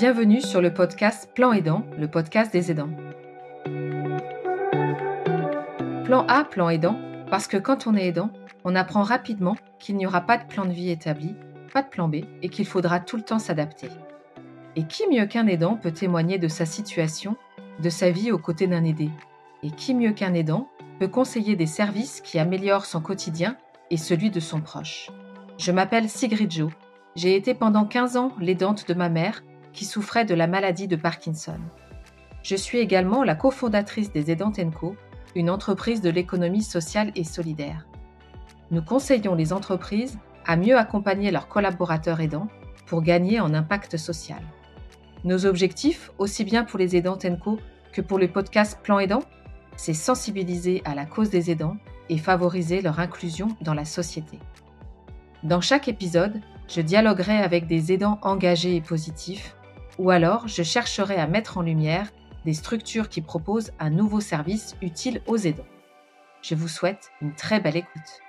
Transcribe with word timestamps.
Bienvenue 0.00 0.40
sur 0.40 0.60
le 0.60 0.72
podcast 0.72 1.28
Plan 1.34 1.52
Aidant, 1.52 1.82
le 1.98 2.06
podcast 2.06 2.52
des 2.52 2.70
aidants. 2.70 2.90
Plan 6.04 6.24
A, 6.28 6.44
plan 6.44 6.68
aidant, 6.68 6.96
parce 7.32 7.48
que 7.48 7.56
quand 7.56 7.88
on 7.88 7.96
est 7.96 8.06
aidant, 8.06 8.30
on 8.62 8.76
apprend 8.76 9.02
rapidement 9.02 9.56
qu'il 9.80 9.96
n'y 9.96 10.06
aura 10.06 10.20
pas 10.20 10.38
de 10.38 10.46
plan 10.46 10.66
de 10.66 10.70
vie 10.70 10.90
établi, 10.90 11.34
pas 11.74 11.82
de 11.82 11.88
plan 11.88 12.06
B 12.06 12.18
et 12.42 12.48
qu'il 12.48 12.64
faudra 12.64 13.00
tout 13.00 13.16
le 13.16 13.24
temps 13.24 13.40
s'adapter. 13.40 13.88
Et 14.76 14.84
qui 14.84 15.02
mieux 15.10 15.26
qu'un 15.26 15.48
aidant 15.48 15.74
peut 15.74 15.90
témoigner 15.90 16.38
de 16.38 16.46
sa 16.46 16.64
situation, 16.64 17.34
de 17.82 17.90
sa 17.90 18.12
vie 18.12 18.30
aux 18.30 18.38
côtés 18.38 18.68
d'un 18.68 18.84
aidé? 18.84 19.10
Et 19.64 19.72
qui 19.72 19.96
mieux 19.96 20.12
qu'un 20.12 20.34
aidant 20.34 20.68
peut 21.00 21.08
conseiller 21.08 21.56
des 21.56 21.66
services 21.66 22.20
qui 22.20 22.38
améliorent 22.38 22.86
son 22.86 23.00
quotidien 23.00 23.56
et 23.90 23.96
celui 23.96 24.30
de 24.30 24.38
son 24.38 24.60
proche? 24.60 25.10
Je 25.58 25.72
m'appelle 25.72 26.08
Sigrid 26.08 26.52
Jo. 26.52 26.70
J'ai 27.16 27.34
été 27.34 27.52
pendant 27.52 27.84
15 27.84 28.16
ans 28.16 28.30
l'aidante 28.38 28.86
de 28.86 28.94
ma 28.94 29.08
mère 29.08 29.42
qui 29.72 29.84
souffrait 29.84 30.24
de 30.24 30.34
la 30.34 30.46
maladie 30.46 30.88
de 30.88 30.96
Parkinson. 30.96 31.58
Je 32.42 32.56
suis 32.56 32.78
également 32.78 33.24
la 33.24 33.34
cofondatrice 33.34 34.12
des 34.12 34.30
Aidantes 34.30 34.60
Co, 34.74 34.96
une 35.34 35.50
entreprise 35.50 36.00
de 36.00 36.10
l'économie 36.10 36.62
sociale 36.62 37.12
et 37.14 37.24
solidaire. 37.24 37.86
Nous 38.70 38.82
conseillons 38.82 39.34
les 39.34 39.52
entreprises 39.52 40.18
à 40.46 40.56
mieux 40.56 40.76
accompagner 40.76 41.30
leurs 41.30 41.48
collaborateurs 41.48 42.20
aidants 42.20 42.48
pour 42.86 43.02
gagner 43.02 43.40
en 43.40 43.54
impact 43.54 43.96
social. 43.96 44.42
Nos 45.24 45.46
objectifs, 45.46 46.10
aussi 46.18 46.44
bien 46.44 46.64
pour 46.64 46.78
les 46.78 46.96
aidants 46.96 47.16
TENCO 47.16 47.58
que 47.92 48.00
pour 48.00 48.18
le 48.18 48.28
podcast 48.28 48.78
Plan 48.82 48.98
Aidant, 48.98 49.22
c'est 49.76 49.94
sensibiliser 49.94 50.82
à 50.84 50.94
la 50.94 51.06
cause 51.06 51.30
des 51.30 51.50
aidants 51.50 51.76
et 52.08 52.18
favoriser 52.18 52.80
leur 52.80 53.00
inclusion 53.00 53.48
dans 53.60 53.74
la 53.74 53.84
société. 53.84 54.38
Dans 55.42 55.60
chaque 55.60 55.88
épisode, 55.88 56.40
je 56.68 56.80
dialoguerai 56.80 57.38
avec 57.38 57.66
des 57.66 57.92
aidants 57.92 58.18
engagés 58.22 58.76
et 58.76 58.80
positifs, 58.80 59.54
ou 59.98 60.10
alors 60.10 60.48
je 60.48 60.62
chercherai 60.62 61.16
à 61.16 61.26
mettre 61.26 61.58
en 61.58 61.62
lumière 61.62 62.08
des 62.44 62.54
structures 62.54 63.08
qui 63.08 63.20
proposent 63.20 63.72
un 63.78 63.90
nouveau 63.90 64.20
service 64.20 64.76
utile 64.80 65.20
aux 65.26 65.36
aidants. 65.36 65.66
Je 66.40 66.54
vous 66.54 66.68
souhaite 66.68 67.10
une 67.20 67.34
très 67.34 67.60
belle 67.60 67.76
écoute. 67.76 68.20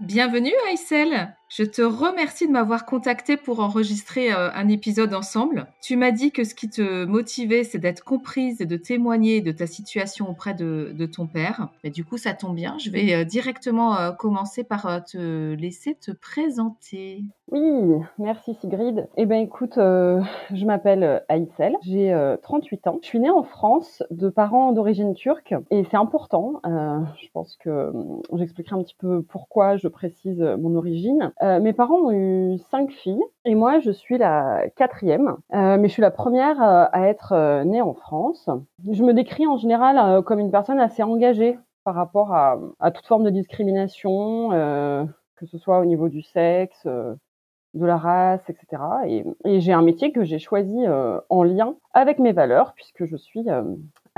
Bienvenue 0.00 0.52
Aïssel 0.68 1.37
je 1.48 1.62
te 1.64 1.80
remercie 1.80 2.46
de 2.46 2.52
m'avoir 2.52 2.84
contacté 2.84 3.38
pour 3.38 3.60
enregistrer 3.60 4.32
euh, 4.32 4.50
un 4.52 4.68
épisode 4.68 5.14
ensemble. 5.14 5.66
Tu 5.80 5.96
m'as 5.96 6.10
dit 6.10 6.30
que 6.30 6.44
ce 6.44 6.54
qui 6.54 6.68
te 6.68 7.04
motivait, 7.06 7.64
c'est 7.64 7.78
d'être 7.78 8.04
comprise 8.04 8.60
et 8.60 8.66
de 8.66 8.76
témoigner 8.76 9.40
de 9.40 9.50
ta 9.50 9.66
situation 9.66 10.28
auprès 10.28 10.52
de, 10.52 10.94
ton 11.06 11.26
père. 11.26 11.68
Et 11.84 11.90
du 11.90 12.04
coup, 12.04 12.18
ça 12.18 12.34
tombe 12.34 12.54
bien. 12.54 12.76
Je 12.78 12.90
vais 12.90 13.14
euh, 13.14 13.24
directement 13.24 13.98
euh, 13.98 14.12
commencer 14.12 14.62
par 14.62 15.02
te 15.04 15.54
laisser 15.54 15.94
te 15.94 16.10
présenter. 16.10 17.24
Oui, 17.50 17.94
merci 18.18 18.54
Sigrid. 18.60 19.08
Eh 19.16 19.24
bien 19.24 19.38
écoute, 19.38 19.76
je 19.76 20.64
m'appelle 20.66 21.24
Aïssel, 21.28 21.76
j'ai 21.80 22.14
38 22.42 22.86
ans. 22.88 22.98
Je 23.02 23.08
suis 23.08 23.20
née 23.20 23.30
en 23.30 23.42
France 23.42 24.02
de 24.10 24.28
parents 24.28 24.72
d'origine 24.72 25.14
turque 25.14 25.54
et 25.70 25.84
c'est 25.90 25.96
important. 25.96 26.60
je 26.64 27.26
pense 27.32 27.56
que 27.56 27.90
j'expliquerai 28.34 28.76
un 28.76 28.82
petit 28.82 28.96
peu 28.98 29.22
pourquoi 29.22 29.78
je 29.78 29.88
précise 29.88 30.40
mon 30.58 30.74
origine. 30.74 31.32
Euh, 31.42 31.60
mes 31.60 31.72
parents 31.72 32.00
ont 32.00 32.10
eu 32.10 32.58
cinq 32.70 32.90
filles 32.90 33.22
et 33.44 33.54
moi 33.54 33.78
je 33.78 33.90
suis 33.90 34.18
la 34.18 34.64
quatrième, 34.76 35.36
euh, 35.54 35.78
mais 35.78 35.88
je 35.88 35.92
suis 35.92 36.02
la 36.02 36.10
première 36.10 36.60
euh, 36.60 36.86
à 36.92 37.08
être 37.08 37.62
née 37.64 37.80
en 37.80 37.94
France. 37.94 38.48
Je 38.90 39.04
me 39.04 39.12
décris 39.12 39.46
en 39.46 39.56
général 39.56 40.22
comme 40.24 40.40
une 40.40 40.50
personne 40.50 40.80
assez 40.80 41.02
engagée 41.02 41.58
par 41.84 41.94
rapport 41.94 42.34
à, 42.34 42.90
toute 42.92 43.06
forme 43.06 43.24
de 43.24 43.30
discrimination, 43.30 44.50
que 45.36 45.46
ce 45.46 45.58
soit 45.58 45.80
au 45.80 45.84
niveau 45.84 46.08
du 46.08 46.22
sexe, 46.22 46.84
de 46.84 47.86
la 47.86 47.96
race, 47.96 48.42
etc. 48.48 48.82
Et, 49.06 49.60
j'ai 49.60 49.72
un 49.72 49.82
métier 49.82 50.12
que 50.12 50.24
j'ai 50.24 50.38
choisi 50.38 50.76
en 51.30 51.42
lien 51.44 51.76
avec 51.94 52.18
mes 52.18 52.32
valeurs 52.32 52.74
puisque 52.74 53.06
je 53.06 53.16
suis 53.16 53.44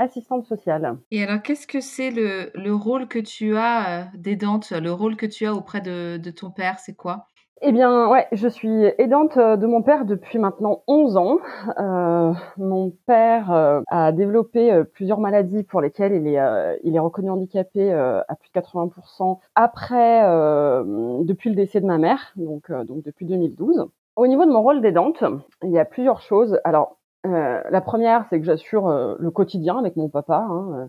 assistante 0.03 0.45
sociale. 0.45 0.97
Et 1.11 1.23
alors, 1.23 1.41
qu'est-ce 1.41 1.67
que 1.67 1.81
c'est 1.81 2.11
le, 2.11 2.51
le, 2.55 2.73
rôle 2.73 3.07
que 3.07 3.19
tu 3.19 3.55
as 3.57 4.01
euh, 4.01 4.03
d'aidante, 4.15 4.71
le 4.71 4.91
rôle 4.91 5.15
que 5.15 5.25
tu 5.25 5.45
as 5.45 5.53
auprès 5.53 5.81
de, 5.81 6.17
de 6.17 6.31
ton 6.31 6.51
père, 6.51 6.79
c'est 6.79 6.95
quoi? 6.95 7.27
Eh 7.63 7.71
bien, 7.71 8.09
ouais, 8.09 8.27
je 8.31 8.47
suis 8.47 8.85
aidante 8.97 9.37
euh, 9.37 9.55
de 9.55 9.67
mon 9.67 9.83
père 9.83 10.05
depuis 10.05 10.39
maintenant 10.39 10.81
11 10.87 11.15
ans. 11.17 11.37
Euh, 11.77 12.33
mon 12.57 12.91
père 13.05 13.51
euh, 13.51 13.81
a 13.87 14.11
développé 14.11 14.73
euh, 14.73 14.83
plusieurs 14.83 15.19
maladies 15.19 15.61
pour 15.61 15.79
lesquelles 15.79 16.13
il 16.13 16.27
est, 16.27 16.39
il 16.83 16.95
est 16.95 16.99
reconnu 16.99 17.29
handicapé 17.29 17.93
à 17.93 18.35
plus 18.39 18.49
de 18.49 18.59
80% 18.59 19.37
après, 19.53 20.21
depuis 21.23 21.49
le 21.49 21.55
décès 21.55 21.81
de 21.81 21.85
ma 21.85 21.99
mère, 21.99 22.33
donc, 22.35 22.71
donc 22.71 23.03
depuis 23.03 23.27
2012. 23.27 23.85
Au 24.15 24.27
niveau 24.27 24.45
de 24.45 24.51
mon 24.51 24.63
rôle 24.63 24.81
d'aidante, 24.81 25.23
il 25.63 25.69
y 25.69 25.79
a 25.79 25.85
plusieurs 25.85 26.21
choses. 26.21 26.59
Alors, 26.63 26.97
euh, 27.25 27.61
la 27.69 27.81
première, 27.81 28.25
c'est 28.29 28.39
que 28.39 28.45
j'assure 28.45 28.87
euh, 28.87 29.15
le 29.19 29.31
quotidien 29.31 29.77
avec 29.77 29.95
mon 29.95 30.09
papa, 30.09 30.45
hein, 30.49 30.71
euh, 30.73 30.87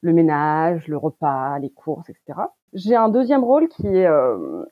le 0.00 0.12
ménage, 0.12 0.88
le 0.88 0.96
repas, 0.96 1.58
les 1.58 1.70
courses, 1.70 2.08
etc. 2.08 2.40
J'ai 2.74 2.96
un 2.96 3.08
deuxième 3.08 3.44
rôle 3.44 3.68
qui 3.68 3.86
est 3.86 4.06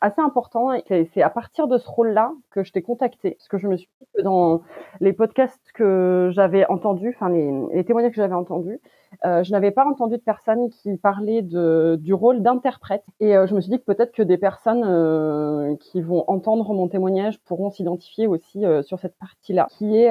assez 0.00 0.20
important 0.20 0.72
et 0.72 1.08
c'est 1.14 1.22
à 1.22 1.30
partir 1.30 1.66
de 1.66 1.78
ce 1.78 1.88
rôle-là 1.88 2.32
que 2.50 2.62
je 2.62 2.72
t'ai 2.72 2.82
contacté, 2.82 3.32
parce 3.32 3.48
que 3.48 3.58
je 3.58 3.68
me 3.68 3.76
suis 3.76 3.88
dit 4.00 4.06
que 4.16 4.22
dans 4.22 4.62
les 5.00 5.12
podcasts 5.12 5.72
que 5.72 6.30
j'avais 6.32 6.66
entendus, 6.66 7.14
enfin 7.16 7.30
les, 7.30 7.50
les 7.72 7.84
témoignages 7.84 8.12
que 8.12 8.16
j'avais 8.16 8.34
entendus, 8.34 8.80
euh, 9.24 9.42
je 9.42 9.52
n'avais 9.52 9.70
pas 9.70 9.86
entendu 9.86 10.16
de 10.16 10.22
personnes 10.22 10.68
qui 10.70 10.96
parlaient 10.96 11.42
de, 11.42 11.96
du 12.00 12.12
rôle 12.12 12.42
d'interprète. 12.42 13.04
Et 13.20 13.36
euh, 13.36 13.46
je 13.46 13.54
me 13.54 13.60
suis 13.60 13.70
dit 13.70 13.78
que 13.78 13.84
peut-être 13.84 14.12
que 14.12 14.22
des 14.22 14.36
personnes 14.36 14.84
euh, 14.84 15.74
qui 15.76 16.00
vont 16.00 16.24
entendre 16.28 16.72
mon 16.74 16.88
témoignage 16.88 17.38
pourront 17.44 17.70
s'identifier 17.70 18.26
aussi 18.26 18.64
sur 18.82 18.98
cette 18.98 19.16
partie-là, 19.18 19.68
qui 19.70 19.96
est 19.96 20.10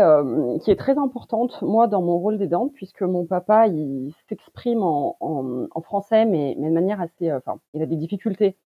qui 0.61 0.71
est 0.71 0.75
très 0.75 0.97
importante 0.97 1.61
moi 1.61 1.87
dans 1.87 2.01
mon 2.01 2.17
rôle 2.17 2.37
d'aidante, 2.37 2.71
puisque 2.73 3.01
mon 3.01 3.25
papa 3.25 3.67
il 3.67 4.13
s'exprime 4.27 4.81
en, 4.81 5.17
en, 5.19 5.67
en, 5.71 5.81
français, 5.81 6.25
mais, 6.25 6.55
mais 6.59 6.69
de 6.69 6.73
manière 6.73 7.01
assez, 7.01 7.31
enfin, 7.31 7.57
il 7.75 7.81
a 7.81 7.85
des 7.85 7.95
difficultés 7.97 8.57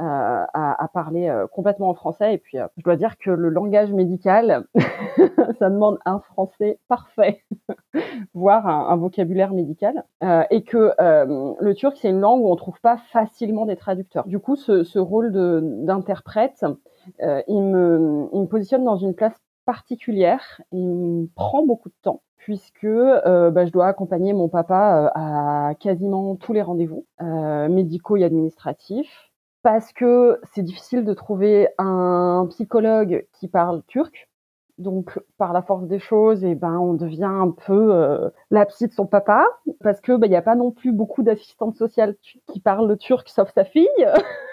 euh, 0.00 0.44
à, 0.52 0.90
parler 0.92 1.28
euh, 1.28 1.46
complètement 1.46 1.88
en 1.88 1.94
français. 1.94 2.34
Et 2.34 2.38
puis, 2.38 2.58
euh, 2.58 2.66
je 2.76 2.82
dois 2.82 2.96
dire 2.96 3.16
que 3.18 3.30
le 3.30 3.48
langage 3.48 3.92
médical, 3.92 4.66
ça 5.58 5.70
demande 5.70 5.98
un 6.04 6.18
français 6.18 6.80
parfait, 6.88 7.44
voire 8.34 8.66
un, 8.66 8.96
vocabulaire 8.96 9.52
médical. 9.52 10.04
et 10.50 10.64
que 10.64 10.92
le 10.98 11.74
turc, 11.74 11.96
c'est 11.96 12.10
une 12.10 12.20
langue 12.20 12.42
où 12.42 12.50
on 12.50 12.56
trouve 12.56 12.80
pas 12.80 12.96
facilement 12.96 13.64
des 13.64 13.76
traducteurs. 13.76 14.26
Du 14.26 14.40
coup, 14.40 14.56
ce, 14.56 14.82
ce 14.82 14.98
rôle 14.98 15.30
d'interprète, 15.84 16.64
il, 17.20 17.62
me, 17.62 18.28
il 18.32 18.40
me 18.40 18.46
positionne 18.46 18.84
dans 18.84 18.96
une 18.96 19.14
place 19.14 19.34
particulière. 19.66 20.62
Il 20.72 20.88
me 20.88 21.26
prend 21.34 21.66
beaucoup 21.66 21.90
de 21.90 21.94
temps 22.02 22.22
puisque 22.38 22.84
euh, 22.84 23.50
bah, 23.50 23.66
je 23.66 23.72
dois 23.72 23.88
accompagner 23.88 24.32
mon 24.32 24.48
papa 24.48 25.10
à 25.14 25.74
quasiment 25.80 26.36
tous 26.36 26.52
les 26.52 26.62
rendez-vous 26.62 27.04
euh, 27.20 27.68
médicaux 27.68 28.16
et 28.16 28.24
administratifs 28.24 29.30
parce 29.62 29.92
que 29.92 30.40
c'est 30.54 30.62
difficile 30.62 31.04
de 31.04 31.12
trouver 31.12 31.68
un 31.76 32.46
psychologue 32.50 33.26
qui 33.32 33.48
parle 33.48 33.82
turc. 33.88 34.25
Donc, 34.78 35.18
par 35.38 35.54
la 35.54 35.62
force 35.62 35.86
des 35.86 35.98
choses, 35.98 36.44
eh 36.44 36.54
ben, 36.54 36.78
on 36.78 36.92
devient 36.92 37.24
un 37.24 37.50
peu 37.50 37.94
euh, 37.94 38.28
la 38.50 38.66
psy 38.66 38.86
de 38.86 38.92
son 38.92 39.06
papa, 39.06 39.46
parce 39.82 40.02
que 40.02 40.12
bah, 40.16 40.26
il 40.26 40.30
n'y 40.30 40.36
a 40.36 40.42
pas 40.42 40.54
non 40.54 40.70
plus 40.70 40.92
beaucoup 40.92 41.22
d'assistantes 41.22 41.76
sociales 41.76 42.14
qui 42.52 42.60
parlent 42.60 42.86
le 42.86 42.98
turc, 42.98 43.26
sauf 43.30 43.50
sa 43.54 43.64
fille. 43.64 43.88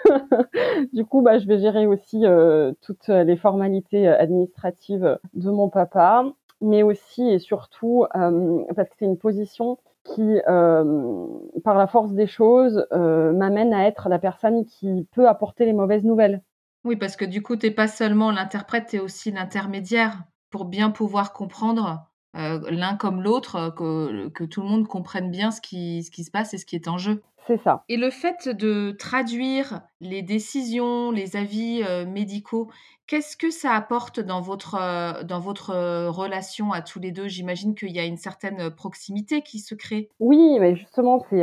du 0.94 1.04
coup, 1.04 1.20
bah, 1.20 1.38
je 1.38 1.46
vais 1.46 1.58
gérer 1.58 1.86
aussi 1.86 2.24
euh, 2.24 2.72
toutes 2.80 3.08
les 3.08 3.36
formalités 3.36 4.08
euh, 4.08 4.18
administratives 4.18 5.18
de 5.34 5.50
mon 5.50 5.68
papa, 5.68 6.24
mais 6.62 6.82
aussi 6.82 7.28
et 7.28 7.38
surtout 7.38 8.06
euh, 8.16 8.62
parce 8.74 8.88
que 8.88 8.94
c'est 8.98 9.04
une 9.04 9.18
position 9.18 9.78
qui, 10.04 10.40
euh, 10.48 11.26
par 11.64 11.76
la 11.76 11.86
force 11.86 12.12
des 12.12 12.26
choses, 12.26 12.86
m'amène 12.92 13.72
à 13.74 13.86
être 13.86 14.08
la 14.08 14.18
personne 14.18 14.64
qui 14.64 15.06
peut 15.12 15.28
apporter 15.28 15.64
les 15.66 15.72
mauvaises 15.72 16.04
nouvelles. 16.04 16.42
Oui, 16.84 16.96
parce 16.96 17.16
que 17.16 17.24
du 17.24 17.42
coup, 17.42 17.56
tu 17.56 17.66
n'es 17.66 17.72
pas 17.72 17.88
seulement 17.88 18.30
l'interprète, 18.30 18.88
tu 18.90 18.96
es 18.96 18.98
aussi 19.00 19.30
l'intermédiaire 19.30 20.24
pour 20.50 20.66
bien 20.66 20.90
pouvoir 20.90 21.32
comprendre 21.32 22.06
euh, 22.36 22.60
l'un 22.70 22.96
comme 22.96 23.22
l'autre, 23.22 23.74
que, 23.76 24.28
que, 24.28 24.44
tout 24.44 24.60
le 24.60 24.68
monde 24.68 24.86
comprenne 24.86 25.30
bien 25.30 25.50
ce 25.50 25.60
qui 25.60 26.02
se 26.02 26.30
passe 26.30 26.52
et 26.52 26.58
ce 26.58 26.66
qui 26.66 26.76
est 26.76 26.88
en 26.88 26.98
jeu. 26.98 27.22
C'est 27.46 27.60
ça. 27.62 27.84
Et 27.88 27.96
le 27.96 28.10
fait 28.10 28.48
de 28.48 28.92
traduire 28.92 29.82
les 30.00 30.22
décisions, 30.22 31.10
les 31.10 31.36
avis 31.36 31.82
euh, 31.82 32.06
médicaux, 32.06 32.70
qu'est-ce 33.06 33.36
que 33.36 33.50
ça 33.50 33.72
apporte 33.72 34.18
dans 34.18 34.40
votre, 34.40 34.76
euh, 34.80 35.22
dans 35.24 35.40
votre 35.40 35.70
euh, 35.70 36.10
relation 36.10 36.72
à 36.72 36.80
tous 36.80 37.00
les 37.00 37.12
deux? 37.12 37.28
J'imagine 37.28 37.74
qu'il 37.74 37.90
y 37.90 37.98
a 37.98 38.04
une 38.06 38.16
certaine 38.16 38.70
proximité 38.70 39.42
qui 39.42 39.58
se 39.58 39.74
crée. 39.74 40.08
Oui, 40.20 40.58
mais 40.58 40.74
justement, 40.74 41.22
c'est, 41.28 41.42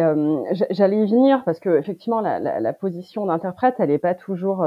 j'allais 0.72 1.04
y 1.04 1.08
venir 1.08 1.44
parce 1.46 1.60
que 1.60 1.78
effectivement, 1.78 2.22
la, 2.22 2.40
la, 2.40 2.60
la 2.60 2.74
position 2.74 3.28
d'interprète, 3.28 3.76
elle 3.78 3.90
n'est 3.90 4.00
pas 4.00 4.16
toujours 4.16 4.66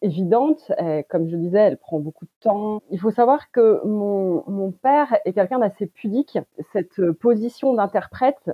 évidente. 0.00 0.72
comme 1.10 1.28
je 1.28 1.36
disais, 1.36 1.58
elle 1.58 1.76
prend 1.76 2.00
beaucoup 2.00 2.24
de 2.24 2.30
temps. 2.40 2.80
Il 2.90 2.98
faut 2.98 3.10
savoir 3.10 3.50
que 3.50 3.84
mon, 3.86 4.42
mon 4.46 4.72
père 4.72 5.18
est 5.24 5.34
quelqu'un 5.34 5.58
d'assez 5.58 5.86
pudique. 5.86 6.38
Cette 6.72 7.10
position 7.12 7.74
d'interprète, 7.74 8.50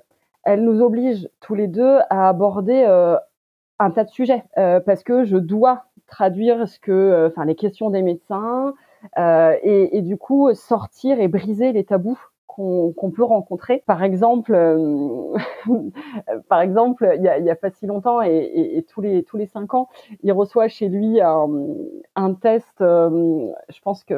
elle 0.46 0.64
nous 0.64 0.80
oblige 0.80 1.28
tous 1.40 1.54
les 1.54 1.66
deux 1.66 1.98
à 2.08 2.28
aborder 2.28 2.84
euh, 2.88 3.16
un 3.78 3.90
tas 3.90 4.04
de 4.04 4.10
sujets 4.10 4.44
euh, 4.56 4.80
parce 4.80 5.02
que 5.02 5.24
je 5.24 5.36
dois 5.36 5.84
traduire 6.06 6.66
ce 6.66 6.78
que, 6.78 7.28
enfin, 7.30 7.44
les 7.44 7.56
questions 7.56 7.90
des 7.90 8.02
médecins, 8.02 8.74
et, 9.16 9.96
et, 9.96 10.02
du 10.02 10.16
coup 10.16 10.52
sortir 10.54 11.20
et 11.20 11.28
briser 11.28 11.72
les 11.72 11.84
tabous 11.84 12.18
qu'on 12.56 13.10
peut 13.14 13.24
rencontrer. 13.24 13.82
Par 13.86 14.02
exemple, 14.02 14.54
euh, 14.54 15.36
par 16.48 16.60
exemple, 16.60 17.12
il 17.16 17.22
y 17.22 17.28
a, 17.28 17.38
y 17.38 17.50
a, 17.50 17.56
pas 17.56 17.70
si 17.70 17.86
longtemps 17.86 18.22
et, 18.22 18.30
et, 18.30 18.78
et, 18.78 18.82
tous 18.82 19.02
les 19.02 19.22
tous 19.24 19.36
les 19.36 19.46
cinq 19.46 19.74
ans, 19.74 19.88
il 20.22 20.32
reçoit 20.32 20.68
chez 20.68 20.88
lui 20.88 21.20
un, 21.20 21.48
un 22.14 22.34
test. 22.34 22.80
Euh, 22.80 23.48
je 23.68 23.80
pense 23.80 24.04
que 24.04 24.14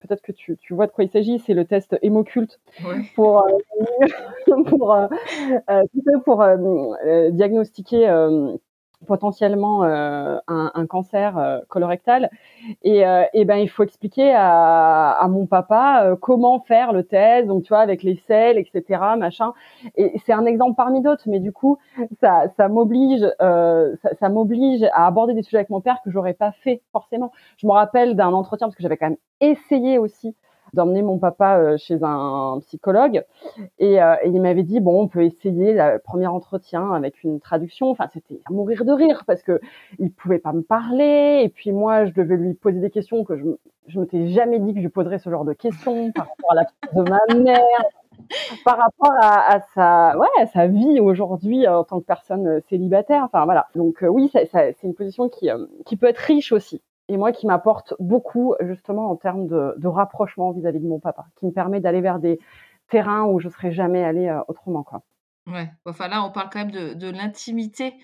peut-être 0.00 0.22
que 0.22 0.32
tu, 0.32 0.56
tu, 0.58 0.74
vois 0.74 0.86
de 0.86 0.92
quoi 0.92 1.04
il 1.04 1.10
s'agit. 1.10 1.40
C'est 1.40 1.54
le 1.54 1.64
test 1.64 1.96
hémoculte 2.02 2.60
ouais. 2.86 3.02
pour 3.16 3.44
euh, 3.46 4.62
pour 4.66 4.92
euh, 4.94 5.08
pour 6.24 6.44
diagnostiquer 7.30 8.08
potentiellement 9.06 9.84
euh, 9.84 10.38
un, 10.48 10.70
un, 10.74 10.86
cancer 10.86 11.36
euh, 11.38 11.58
colorectal. 11.68 12.30
Et, 12.82 13.06
euh, 13.06 13.24
et, 13.34 13.44
ben 13.44 13.56
il 13.56 13.68
faut 13.68 13.82
expliquer 13.82 14.32
à, 14.34 15.10
à 15.10 15.28
mon 15.28 15.46
papa 15.46 16.16
comment 16.20 16.60
faire 16.60 16.92
le 16.92 17.04
test 17.04 17.48
donc 17.48 17.64
tu 17.64 17.68
vois 17.70 17.80
avec 17.80 18.02
les 18.02 18.16
selles 18.26 18.58
etc 18.58 19.00
machin. 19.18 19.52
Et 19.96 20.18
c'est 20.24 20.32
un 20.32 20.46
exemple 20.46 20.76
parmi 20.76 21.02
d'autres 21.02 21.24
mais 21.26 21.40
du 21.40 21.52
coup 21.52 21.78
ça 22.20 22.44
ça 22.56 22.68
m'oblige 22.68 23.26
ça, 23.40 24.14
ça 24.20 24.28
m'oblige 24.28 24.84
à 24.92 25.06
aborder 25.06 25.34
des 25.34 25.42
sujets 25.42 25.58
avec 25.58 25.70
mon 25.70 25.80
père 25.80 25.98
que 26.04 26.10
j'aurais 26.10 26.34
pas 26.34 26.52
fait 26.52 26.82
forcément. 26.92 27.32
Je 27.56 27.66
me 27.66 27.72
rappelle 27.72 28.16
d'un 28.16 28.32
entretien 28.32 28.68
parce 28.68 28.76
que 28.76 28.82
j'avais 28.82 28.96
quand 28.96 29.08
même 29.08 29.16
essayé 29.40 29.98
aussi 29.98 30.34
d'emmener 30.72 31.02
mon 31.02 31.18
papa 31.18 31.58
euh, 31.58 31.76
chez 31.76 31.98
un 32.02 32.58
psychologue. 32.60 33.24
Et, 33.78 34.02
euh, 34.02 34.14
et 34.22 34.28
il 34.28 34.40
m'avait 34.40 34.62
dit 34.62 34.80
bon 34.80 35.02
on 35.02 35.08
peut 35.08 35.24
essayer 35.24 35.74
le 35.74 35.98
premier 35.98 36.26
entretien 36.26 36.92
avec 36.92 37.22
une 37.24 37.40
traduction. 37.40 37.90
Enfin 37.90 38.08
c'était 38.12 38.40
à 38.46 38.52
mourir 38.52 38.84
de 38.84 38.92
rire 38.92 39.24
parce 39.26 39.42
que 39.42 39.60
il 39.98 40.12
pouvait 40.12 40.38
pas 40.38 40.52
me 40.52 40.62
parler. 40.62 41.42
Et 41.44 41.48
puis 41.48 41.72
moi 41.72 42.06
je 42.06 42.12
devais 42.12 42.36
lui 42.36 42.54
poser 42.54 42.80
des 42.80 42.90
questions 42.90 43.24
que 43.24 43.36
je 43.36 43.44
je 43.88 43.98
m'étais 43.98 44.28
jamais 44.28 44.60
dit 44.60 44.74
que 44.74 44.80
je 44.80 44.88
poserais 44.88 45.18
ce 45.18 45.28
genre 45.28 45.44
de 45.44 45.52
questions 45.54 46.12
par 46.12 46.28
rapport 46.28 46.52
à 46.52 46.54
la 46.54 46.64
de 46.94 47.10
ma 47.10 47.42
mère 47.42 47.58
par 48.64 48.78
rapport 48.78 49.12
à, 49.20 49.56
à, 49.56 49.60
sa 49.74 50.18
ouais 50.18 50.28
à 50.38 50.46
sa 50.46 50.66
vie 50.68 51.00
aujourd'hui 51.00 51.66
en 51.66 51.84
tant 51.84 52.00
que 52.00 52.06
personne 52.06 52.60
célibataire. 52.68 53.24
Enfin 53.24 53.44
voilà. 53.44 53.66
Donc 53.74 54.02
euh, 54.02 54.08
oui 54.08 54.30
ça, 54.32 54.40
c'est 54.46 54.76
une 54.84 54.94
position 54.94 55.28
qui 55.28 55.50
qui 55.84 55.96
peut 55.96 56.06
être 56.06 56.18
riche 56.18 56.52
aussi 56.52 56.80
et 57.08 57.16
moi 57.16 57.32
qui 57.32 57.46
m'apporte 57.46 57.94
beaucoup 57.98 58.54
justement 58.60 59.10
en 59.10 59.16
termes 59.16 59.46
de, 59.46 59.74
de 59.76 59.88
rapprochement 59.88 60.52
vis-à-vis 60.52 60.80
de 60.80 60.86
mon 60.86 61.00
papa, 61.00 61.26
qui 61.36 61.46
me 61.46 61.52
permet 61.52 61.80
d'aller 61.80 62.00
vers 62.00 62.18
des 62.18 62.38
terrains 62.88 63.24
où 63.24 63.40
je 63.40 63.48
serais 63.48 63.72
jamais 63.72 64.04
allée 64.04 64.28
euh, 64.28 64.40
autrement 64.48 64.82
quoi. 64.82 65.02
Ouais, 65.46 65.70
enfin 65.84 66.08
là 66.08 66.24
on 66.24 66.30
parle 66.30 66.48
quand 66.52 66.60
même 66.60 66.70
de, 66.70 66.94
de 66.94 67.10
l'intimité 67.10 67.94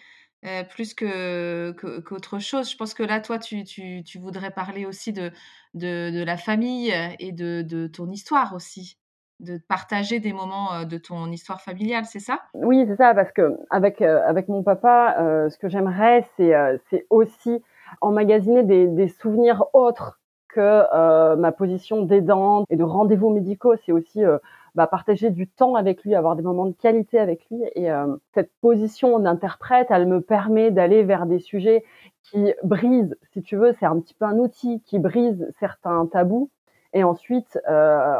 euh, 0.44 0.64
plus 0.64 0.94
que 0.94 1.72
qu'autre 2.00 2.38
chose. 2.38 2.70
Je 2.70 2.76
pense 2.76 2.94
que 2.94 3.02
là 3.02 3.20
toi 3.20 3.38
tu, 3.38 3.64
tu, 3.64 4.02
tu 4.04 4.18
voudrais 4.18 4.50
parler 4.50 4.86
aussi 4.86 5.12
de, 5.12 5.30
de, 5.74 6.10
de 6.10 6.24
la 6.24 6.36
famille 6.36 6.92
et 7.18 7.32
de, 7.32 7.62
de 7.62 7.86
ton 7.86 8.10
histoire 8.10 8.54
aussi 8.54 8.98
de 9.40 9.58
partager 9.68 10.18
des 10.20 10.32
moments 10.32 10.74
euh, 10.74 10.84
de 10.84 10.98
ton 10.98 11.30
histoire 11.30 11.60
familiale, 11.60 12.04
c'est 12.04 12.18
ça? 12.18 12.40
Oui, 12.54 12.84
c'est 12.88 12.96
ça, 12.96 13.14
parce 13.14 13.30
que 13.32 13.56
avec 13.70 14.02
euh, 14.02 14.20
avec 14.26 14.48
mon 14.48 14.62
papa, 14.62 15.16
euh, 15.20 15.48
ce 15.48 15.58
que 15.58 15.68
j'aimerais, 15.68 16.26
c'est 16.36 16.52
c'est 16.90 17.06
aussi 17.10 17.62
emmagasiner 18.00 18.62
des, 18.62 18.86
des 18.86 19.08
souvenirs 19.08 19.64
autres 19.72 20.18
que 20.48 20.84
euh, 20.92 21.36
ma 21.36 21.52
position 21.52 22.02
d'aidante 22.02 22.66
et 22.70 22.76
de 22.76 22.84
rendez-vous 22.84 23.30
médicaux. 23.30 23.74
C'est 23.84 23.92
aussi 23.92 24.24
euh, 24.24 24.38
bah, 24.74 24.86
partager 24.86 25.30
du 25.30 25.46
temps 25.46 25.74
avec 25.74 26.02
lui, 26.04 26.14
avoir 26.14 26.36
des 26.36 26.42
moments 26.42 26.66
de 26.66 26.72
qualité 26.72 27.18
avec 27.18 27.46
lui. 27.50 27.62
Et 27.74 27.90
euh, 27.90 28.16
cette 28.34 28.50
position 28.60 29.18
d'interprète, 29.18 29.88
elle 29.90 30.06
me 30.06 30.20
permet 30.20 30.70
d'aller 30.70 31.02
vers 31.02 31.26
des 31.26 31.38
sujets 31.38 31.84
qui 32.22 32.52
brisent, 32.62 33.16
si 33.32 33.42
tu 33.42 33.56
veux, 33.56 33.74
c'est 33.78 33.86
un 33.86 33.98
petit 34.00 34.14
peu 34.14 34.24
un 34.24 34.38
outil 34.38 34.82
qui 34.82 34.98
brise 34.98 35.50
certains 35.60 36.06
tabous. 36.06 36.50
Et 36.94 37.04
ensuite, 37.04 37.58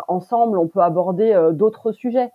ensemble, 0.08 0.58
on 0.58 0.68
peut 0.68 0.80
aborder 0.80 1.34
d'autres 1.52 1.90
sujets. 1.92 2.30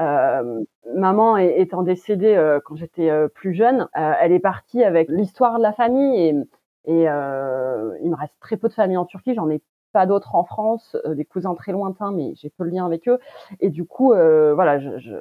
Euh, 0.00 0.64
maman 0.94 1.36
étant 1.36 1.82
décédée 1.82 2.34
euh, 2.34 2.60
quand 2.64 2.76
j'étais 2.76 3.10
plus 3.34 3.52
jeune, 3.52 3.88
euh, 3.96 4.12
elle 4.20 4.32
est 4.32 4.40
partie 4.40 4.82
avec 4.82 5.08
l'histoire 5.10 5.58
de 5.58 5.62
la 5.62 5.72
famille 5.72 6.28
et, 6.28 6.34
et 6.84 7.08
euh, 7.08 7.96
il 8.02 8.10
me 8.10 8.16
reste 8.16 8.34
très 8.40 8.56
peu 8.56 8.68
de 8.68 8.74
familles 8.74 8.96
en 8.96 9.04
Turquie, 9.04 9.34
j'en 9.34 9.48
ai 9.50 9.62
pas 9.92 10.06
d'autres 10.06 10.34
en 10.34 10.44
France, 10.44 10.96
euh, 11.04 11.14
des 11.14 11.24
cousins 11.24 11.54
très 11.54 11.72
lointains, 11.72 12.12
mais 12.12 12.34
j'ai 12.34 12.50
peu 12.50 12.64
de 12.64 12.70
lien 12.70 12.84
avec 12.84 13.06
eux. 13.08 13.18
Et 13.60 13.70
du 13.70 13.84
coup, 13.84 14.12
euh, 14.12 14.54
voilà, 14.54 14.80
je, 14.80 14.98
je, 14.98 15.14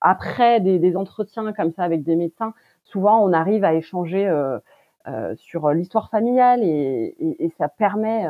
après 0.00 0.60
des, 0.60 0.78
des, 0.78 0.96
entretiens 0.96 1.52
comme 1.52 1.72
ça 1.72 1.84
avec 1.84 2.02
des 2.02 2.16
médecins, 2.16 2.54
souvent 2.84 3.22
on 3.22 3.32
arrive 3.32 3.64
à 3.64 3.74
échanger 3.74 4.26
euh, 4.26 4.58
euh 5.06 5.34
sur 5.36 5.70
l'histoire 5.70 6.08
familiale 6.10 6.64
et, 6.64 7.14
et, 7.18 7.44
et, 7.44 7.50
ça 7.58 7.68
permet, 7.68 8.26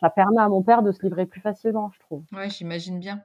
ça 0.00 0.10
permet 0.10 0.40
à 0.40 0.48
mon 0.48 0.62
père 0.62 0.82
de 0.82 0.92
se 0.92 1.02
livrer 1.02 1.26
plus 1.26 1.40
facilement, 1.40 1.90
je 1.94 2.00
trouve. 2.00 2.22
Ouais, 2.32 2.50
j'imagine 2.50 2.98
bien. 2.98 3.22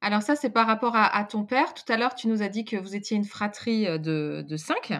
Alors 0.00 0.22
ça, 0.22 0.36
c'est 0.36 0.50
par 0.50 0.66
rapport 0.66 0.94
à, 0.94 1.16
à, 1.16 1.24
ton 1.24 1.44
père. 1.44 1.74
Tout 1.74 1.90
à 1.90 1.96
l'heure, 1.96 2.14
tu 2.14 2.28
nous 2.28 2.42
as 2.42 2.48
dit 2.48 2.64
que 2.64 2.76
vous 2.76 2.94
étiez 2.94 3.16
une 3.16 3.24
fratrie 3.24 3.86
de, 3.98 4.44
de 4.46 4.56
cinq. 4.56 4.92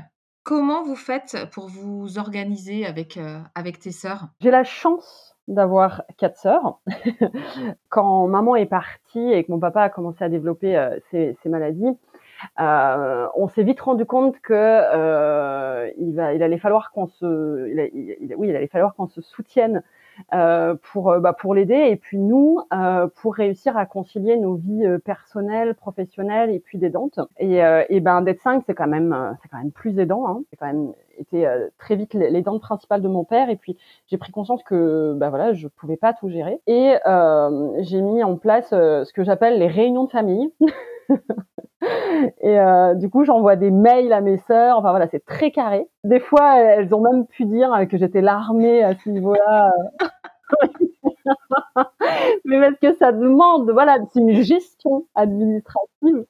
Comment 0.47 0.85
vous 0.85 0.95
faites 0.95 1.37
pour 1.51 1.67
vous 1.67 2.19
organiser 2.19 2.87
avec, 2.87 3.17
euh, 3.17 3.41
avec 3.57 3.81
tes 3.81 3.91
sœurs? 3.91 4.29
J'ai 4.41 4.53
la 4.53 4.63
chance 4.63 5.37
d'avoir 5.49 6.05
quatre 6.19 6.37
sœurs. 6.37 6.79
Quand 7.89 8.29
maman 8.29 8.55
est 8.55 8.67
partie 8.67 9.33
et 9.33 9.43
que 9.43 9.51
mon 9.51 9.59
papa 9.59 9.83
a 9.83 9.89
commencé 9.89 10.23
à 10.23 10.29
développer 10.29 10.77
euh, 10.77 10.97
ses, 11.11 11.37
ses, 11.43 11.49
maladies, 11.49 11.99
euh, 12.61 13.27
on 13.35 13.49
s'est 13.49 13.65
vite 13.65 13.81
rendu 13.81 14.07
compte 14.07 14.39
que 14.39 14.53
euh, 14.55 15.91
il, 15.99 16.15
va, 16.15 16.33
il 16.33 16.41
allait 16.45 16.59
falloir 16.59 16.93
qu'on 16.93 17.09
se, 17.09 17.69
il, 17.69 18.17
il, 18.21 18.37
oui, 18.37 18.51
il 18.51 18.55
allait 18.55 18.69
falloir 18.69 18.95
qu'on 18.95 19.09
se 19.09 19.21
soutienne 19.23 19.83
pour 20.93 21.11
euh, 21.11 21.21
bah, 21.21 21.33
pour 21.33 21.55
l'aider 21.55 21.89
et 21.91 21.97
puis 21.97 22.19
nous 22.19 22.61
euh, 22.73 23.07
pour 23.23 23.35
réussir 23.35 23.77
à 23.77 23.87
concilier 23.87 24.37
nos 24.37 24.55
vies 24.55 24.85
personnelles, 25.05 25.75
professionnelles 25.75 26.51
et 26.51 26.59
puis 26.59 26.79
d'aidantes. 26.79 27.21
Et, 27.39 27.61
et 27.89 28.01
ben 28.01 28.23
d'être 28.23 28.41
cinq 28.41 28.65
c'est 28.67 28.75
quand 28.75 28.87
même 28.87 29.37
c'est 29.43 29.49
quand 29.49 29.59
même 29.59 29.73
plus 29.73 29.99
aidant. 29.99 30.27
Hein. 30.29 30.43
C'est 30.51 30.57
quand 30.57 30.67
même 30.67 30.93
été 31.19 31.47
très 31.79 31.97
vite 31.97 32.15
l'aidante 32.15 32.61
principale 32.61 33.01
de 33.03 33.09
mon 33.09 33.25
père 33.25 33.49
et 33.51 33.57
puis 33.57 33.77
j'ai 34.07 34.19
pris 34.19 34.33
conscience 34.33 34.63
que 34.63 35.15
bah 35.17 35.31
voilà 35.31 35.55
je 35.55 35.69
pouvais 35.69 35.97
pas 35.97 36.13
tout 36.13 36.29
gérer 36.29 36.61
et 36.67 36.95
j'ai 37.79 38.03
mis 38.03 38.23
en 38.23 38.37
place 38.37 38.71
ce 38.71 39.13
que 39.13 39.25
j'appelle 39.25 39.59
les 39.59 39.69
réunions 39.69 40.05
de 40.05 40.11
famille. 40.11 40.53
Et 42.41 42.59
euh, 42.59 42.95
du 42.95 43.11
coup, 43.11 43.25
j'envoie 43.25 43.57
des 43.57 43.71
mails 43.71 44.13
à 44.13 44.21
mes 44.21 44.39
sœurs. 44.39 44.79
Enfin 44.79 44.91
voilà, 44.91 45.07
c'est 45.09 45.25
très 45.25 45.51
carré. 45.51 45.87
Des 46.05 46.21
fois, 46.21 46.57
elles 46.59 46.95
ont 46.95 47.01
même 47.01 47.27
pu 47.27 47.45
dire 47.45 47.71
que 47.91 47.97
j'étais 47.97 48.21
l'armée 48.21 48.83
à 48.83 48.95
ce 48.95 49.11
niveau-là. 49.11 49.73
mais 52.45 52.61
parce 52.61 52.79
que 52.81 52.93
ça 52.95 53.13
demande, 53.13 53.71
voilà, 53.71 53.97
c'est 54.13 54.21
une 54.21 54.43
gestion 54.43 55.05
administrative 55.15 56.25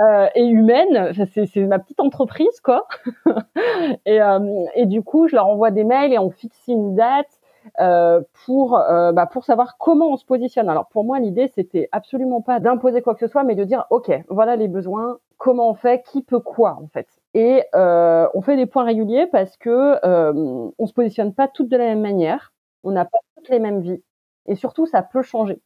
euh, 0.00 0.26
et 0.34 0.46
humaine. 0.46 1.12
C'est 1.26 1.66
ma 1.66 1.78
petite 1.78 2.00
entreprise, 2.00 2.60
quoi. 2.62 2.86
et, 4.06 4.20
euh, 4.20 4.64
et 4.74 4.86
du 4.86 5.02
coup, 5.02 5.28
je 5.28 5.36
leur 5.36 5.46
envoie 5.46 5.70
des 5.70 5.84
mails 5.84 6.12
et 6.12 6.18
on 6.18 6.30
fixe 6.30 6.62
une 6.68 6.94
date 6.94 7.37
euh, 7.80 8.20
pour 8.44 8.78
euh, 8.78 9.12
bah, 9.12 9.26
pour 9.26 9.44
savoir 9.44 9.76
comment 9.78 10.08
on 10.12 10.16
se 10.16 10.24
positionne. 10.24 10.68
Alors 10.68 10.88
pour 10.88 11.04
moi, 11.04 11.18
l'idée 11.20 11.48
c'était 11.54 11.88
absolument 11.92 12.40
pas 12.42 12.60
d'imposer 12.60 13.02
quoi 13.02 13.14
que 13.14 13.20
ce 13.20 13.26
soit, 13.26 13.44
mais 13.44 13.54
de 13.54 13.64
dire 13.64 13.86
ok, 13.90 14.10
voilà 14.28 14.56
les 14.56 14.68
besoins, 14.68 15.18
comment 15.38 15.70
on 15.70 15.74
fait, 15.74 16.02
qui 16.02 16.22
peut 16.22 16.40
quoi 16.40 16.78
en 16.82 16.88
fait. 16.88 17.08
Et 17.34 17.62
euh, 17.74 18.28
on 18.34 18.42
fait 18.42 18.56
des 18.56 18.66
points 18.66 18.84
réguliers 18.84 19.26
parce 19.26 19.56
que 19.56 19.98
euh, 20.04 20.70
on 20.78 20.86
se 20.86 20.92
positionne 20.92 21.34
pas 21.34 21.48
toutes 21.48 21.68
de 21.68 21.76
la 21.76 21.84
même 21.84 22.00
manière, 22.00 22.52
on 22.84 22.90
n'a 22.92 23.04
pas 23.04 23.18
toutes 23.36 23.48
les 23.48 23.60
mêmes 23.60 23.80
vies, 23.80 24.02
et 24.46 24.54
surtout 24.54 24.86
ça 24.86 25.02
peut 25.02 25.22
changer. 25.22 25.60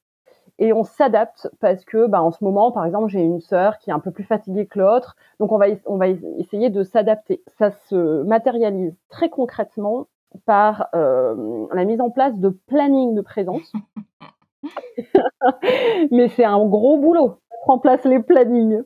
Et 0.58 0.72
on 0.72 0.84
s'adapte 0.84 1.48
parce 1.60 1.84
que, 1.84 2.06
bah, 2.06 2.22
en 2.22 2.30
ce 2.30 2.44
moment, 2.44 2.70
par 2.72 2.84
exemple, 2.84 3.08
j'ai 3.08 3.20
une 3.20 3.40
sœur 3.40 3.78
qui 3.78 3.90
est 3.90 3.92
un 3.92 4.00
peu 4.00 4.10
plus 4.10 4.24
fatiguée 4.24 4.66
que 4.66 4.78
l'autre, 4.78 5.16
donc 5.40 5.50
on 5.52 5.58
va 5.58 5.66
on 5.86 5.96
va 5.96 6.08
essayer 6.08 6.70
de 6.70 6.82
s'adapter. 6.84 7.42
Ça 7.58 7.70
se 7.88 8.22
matérialise 8.22 8.94
très 9.08 9.28
concrètement 9.30 10.06
par 10.46 10.88
euh, 10.94 11.66
la 11.72 11.84
mise 11.84 12.00
en 12.00 12.10
place 12.10 12.38
de 12.38 12.50
planning 12.66 13.14
de 13.14 13.20
présence. 13.20 13.72
Mais 16.10 16.28
c'est 16.28 16.44
un 16.44 16.64
gros 16.66 16.98
boulot 16.98 17.41
en 17.66 17.78
place 17.78 18.04
les 18.04 18.20
plannings 18.20 18.82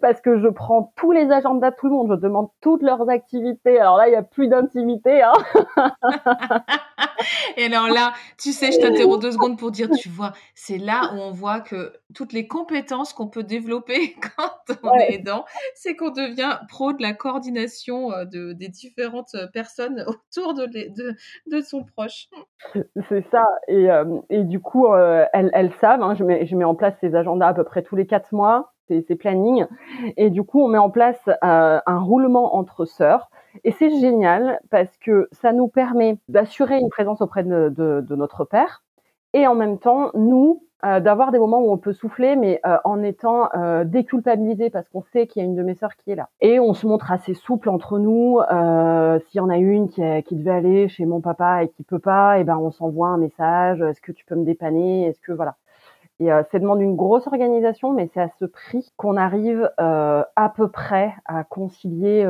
parce 0.00 0.20
que 0.20 0.40
je 0.40 0.48
prends 0.48 0.92
tous 0.96 1.12
les 1.12 1.30
agendas 1.30 1.70
de 1.70 1.76
tout 1.76 1.86
le 1.86 1.92
monde, 1.92 2.08
je 2.10 2.16
demande 2.16 2.48
toutes 2.60 2.82
leurs 2.82 3.08
activités. 3.08 3.78
Alors 3.78 3.96
là, 3.96 4.08
il 4.08 4.12
y 4.12 4.16
a 4.16 4.22
plus 4.22 4.48
d'intimité. 4.48 5.22
Hein 5.22 5.32
Et 7.56 7.66
alors 7.66 7.88
là, 7.88 8.12
tu 8.38 8.52
sais, 8.52 8.72
je 8.72 8.80
t'interromps 8.80 9.20
deux 9.20 9.32
secondes 9.32 9.58
pour 9.58 9.70
dire, 9.70 9.88
tu 9.90 10.08
vois, 10.08 10.32
c'est 10.54 10.78
là 10.78 11.12
où 11.14 11.18
on 11.18 11.30
voit 11.30 11.60
que 11.60 11.92
toutes 12.14 12.32
les 12.32 12.46
compétences 12.46 13.12
qu'on 13.12 13.28
peut 13.28 13.42
développer 13.42 14.14
quand 14.36 14.76
on 14.82 14.90
ouais. 14.90 15.12
est 15.12 15.14
aidant, 15.16 15.44
c'est 15.74 15.96
qu'on 15.96 16.10
devient 16.10 16.58
pro 16.68 16.92
de 16.92 17.02
la 17.02 17.14
coordination 17.14 18.12
euh, 18.12 18.24
de, 18.24 18.52
des 18.52 18.68
différentes 18.68 19.36
personnes 19.52 20.04
autour 20.06 20.54
de, 20.54 20.64
les, 20.72 20.88
de, 20.90 21.14
de 21.50 21.60
son 21.60 21.84
proche. 21.84 22.28
C'est 23.08 23.24
ça. 23.30 23.46
Et, 23.68 23.90
euh, 23.90 24.04
et 24.30 24.44
du 24.44 24.60
coup, 24.60 24.86
euh, 24.86 25.24
elles, 25.32 25.50
elles 25.52 25.72
savent, 25.80 26.02
hein, 26.02 26.14
je, 26.14 26.24
mets, 26.24 26.46
je 26.46 26.56
mets 26.56 26.64
en 26.64 26.74
place 26.74 26.94
ces 27.00 27.14
agendas 27.14 27.48
à 27.48 27.54
peu 27.54 27.64
près 27.64 27.82
tous 27.82 27.96
les 27.96 28.01
quatre 28.06 28.32
mois. 28.32 28.72
ses, 28.88 29.16
plannings. 29.16 29.66
Et 30.16 30.28
du 30.30 30.42
coup, 30.42 30.62
on 30.62 30.68
met 30.68 30.78
en 30.78 30.90
place 30.90 31.30
un 31.40 31.98
roulement 32.00 32.56
entre 32.56 32.84
sœurs. 32.84 33.30
Et 33.64 33.72
c'est 33.72 33.90
génial 34.00 34.60
parce 34.70 34.96
que 34.98 35.28
ça 35.32 35.52
nous 35.52 35.68
permet 35.68 36.18
d'assurer 36.28 36.78
une 36.78 36.88
présence 36.88 37.20
auprès 37.20 37.44
de, 37.44 38.04
notre 38.10 38.44
père 38.44 38.82
et 39.34 39.46
en 39.46 39.54
même 39.54 39.78
temps, 39.78 40.10
nous, 40.14 40.62
euh, 40.84 41.00
d'avoir 41.00 41.32
des 41.32 41.38
moments 41.38 41.60
où 41.60 41.72
on 41.72 41.78
peut 41.78 41.94
souffler, 41.94 42.36
mais 42.36 42.60
euh, 42.66 42.76
en 42.84 43.02
étant 43.02 43.48
euh, 43.54 43.84
déculpabilisé 43.84 44.68
parce 44.68 44.88
qu'on 44.90 45.02
sait 45.12 45.26
qu'il 45.26 45.40
y 45.40 45.44
a 45.44 45.48
une 45.48 45.54
de 45.54 45.62
mes 45.62 45.74
sœurs 45.74 45.96
qui 45.96 46.10
est 46.10 46.16
là. 46.16 46.28
Et 46.42 46.60
on 46.60 46.74
se 46.74 46.86
montre 46.86 47.10
assez 47.10 47.32
souple 47.32 47.70
entre 47.70 47.98
nous. 47.98 48.40
Euh, 48.52 49.18
S'il 49.20 49.38
y 49.38 49.40
en 49.40 49.48
a 49.48 49.56
une 49.56 49.88
qui, 49.88 50.02
qui, 50.24 50.36
devait 50.36 50.50
aller 50.50 50.88
chez 50.88 51.06
mon 51.06 51.22
papa 51.22 51.62
et 51.62 51.68
qui 51.68 51.82
peut 51.82 51.98
pas, 51.98 52.36
et 52.36 52.42
eh 52.42 52.44
ben 52.44 52.58
on 52.58 52.70
s'envoie 52.70 53.08
un 53.08 53.16
message. 53.16 53.80
Est-ce 53.80 54.02
que 54.02 54.12
tu 54.12 54.26
peux 54.26 54.34
me 54.34 54.44
dépanner? 54.44 55.06
Est-ce 55.06 55.20
que 55.20 55.32
voilà. 55.32 55.56
Et 56.22 56.30
euh, 56.30 56.42
ça 56.52 56.58
demande 56.58 56.80
une 56.80 56.96
grosse 56.96 57.26
organisation, 57.26 57.92
mais 57.92 58.10
c'est 58.14 58.20
à 58.20 58.30
ce 58.38 58.44
prix 58.44 58.92
qu'on 58.96 59.16
arrive 59.16 59.70
à 59.78 60.52
peu 60.54 60.68
près 60.68 61.14
à 61.24 61.44
concilier 61.44 62.24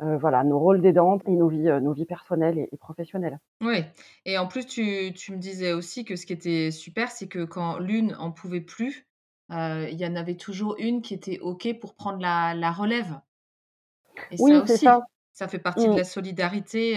euh, 0.00 0.16
voilà, 0.16 0.44
nos 0.44 0.60
rôles 0.60 0.80
d'aidante 0.80 1.22
et 1.26 1.32
nos 1.32 1.48
vies, 1.48 1.68
euh, 1.68 1.80
nos 1.80 1.92
vies 1.92 2.04
personnelles 2.04 2.68
et, 2.70 2.76
professionnelles. 2.76 3.40
Oui, 3.60 3.82
et 4.24 4.38
en 4.38 4.46
plus, 4.46 4.64
tu, 4.64 5.12
tu, 5.12 5.32
me 5.32 5.38
disais 5.38 5.72
aussi 5.72 6.04
que 6.04 6.14
ce 6.14 6.24
qui 6.24 6.32
était 6.32 6.70
super, 6.70 7.10
c'est 7.10 7.26
que 7.26 7.44
quand 7.44 7.78
l'une 7.78 8.14
en 8.14 8.30
pouvait 8.30 8.60
plus, 8.60 9.08
euh, 9.50 9.88
il 9.90 9.98
y 9.98 10.06
en 10.06 10.14
avait 10.14 10.36
toujours 10.36 10.76
une 10.78 11.02
qui 11.02 11.14
était 11.14 11.40
OK 11.40 11.66
pour 11.80 11.94
prendre 11.94 12.20
la, 12.20 12.54
la 12.54 12.70
relève. 12.70 13.18
Et 14.30 14.36
oui, 14.38 14.52
ça 14.52 14.62
aussi, 14.62 14.84
ça. 14.84 15.00
ça. 15.32 15.48
fait 15.48 15.58
partie 15.58 15.88
de 15.88 15.92
mmh. 15.92 15.96
la 15.96 16.04
solidarité 16.04 16.94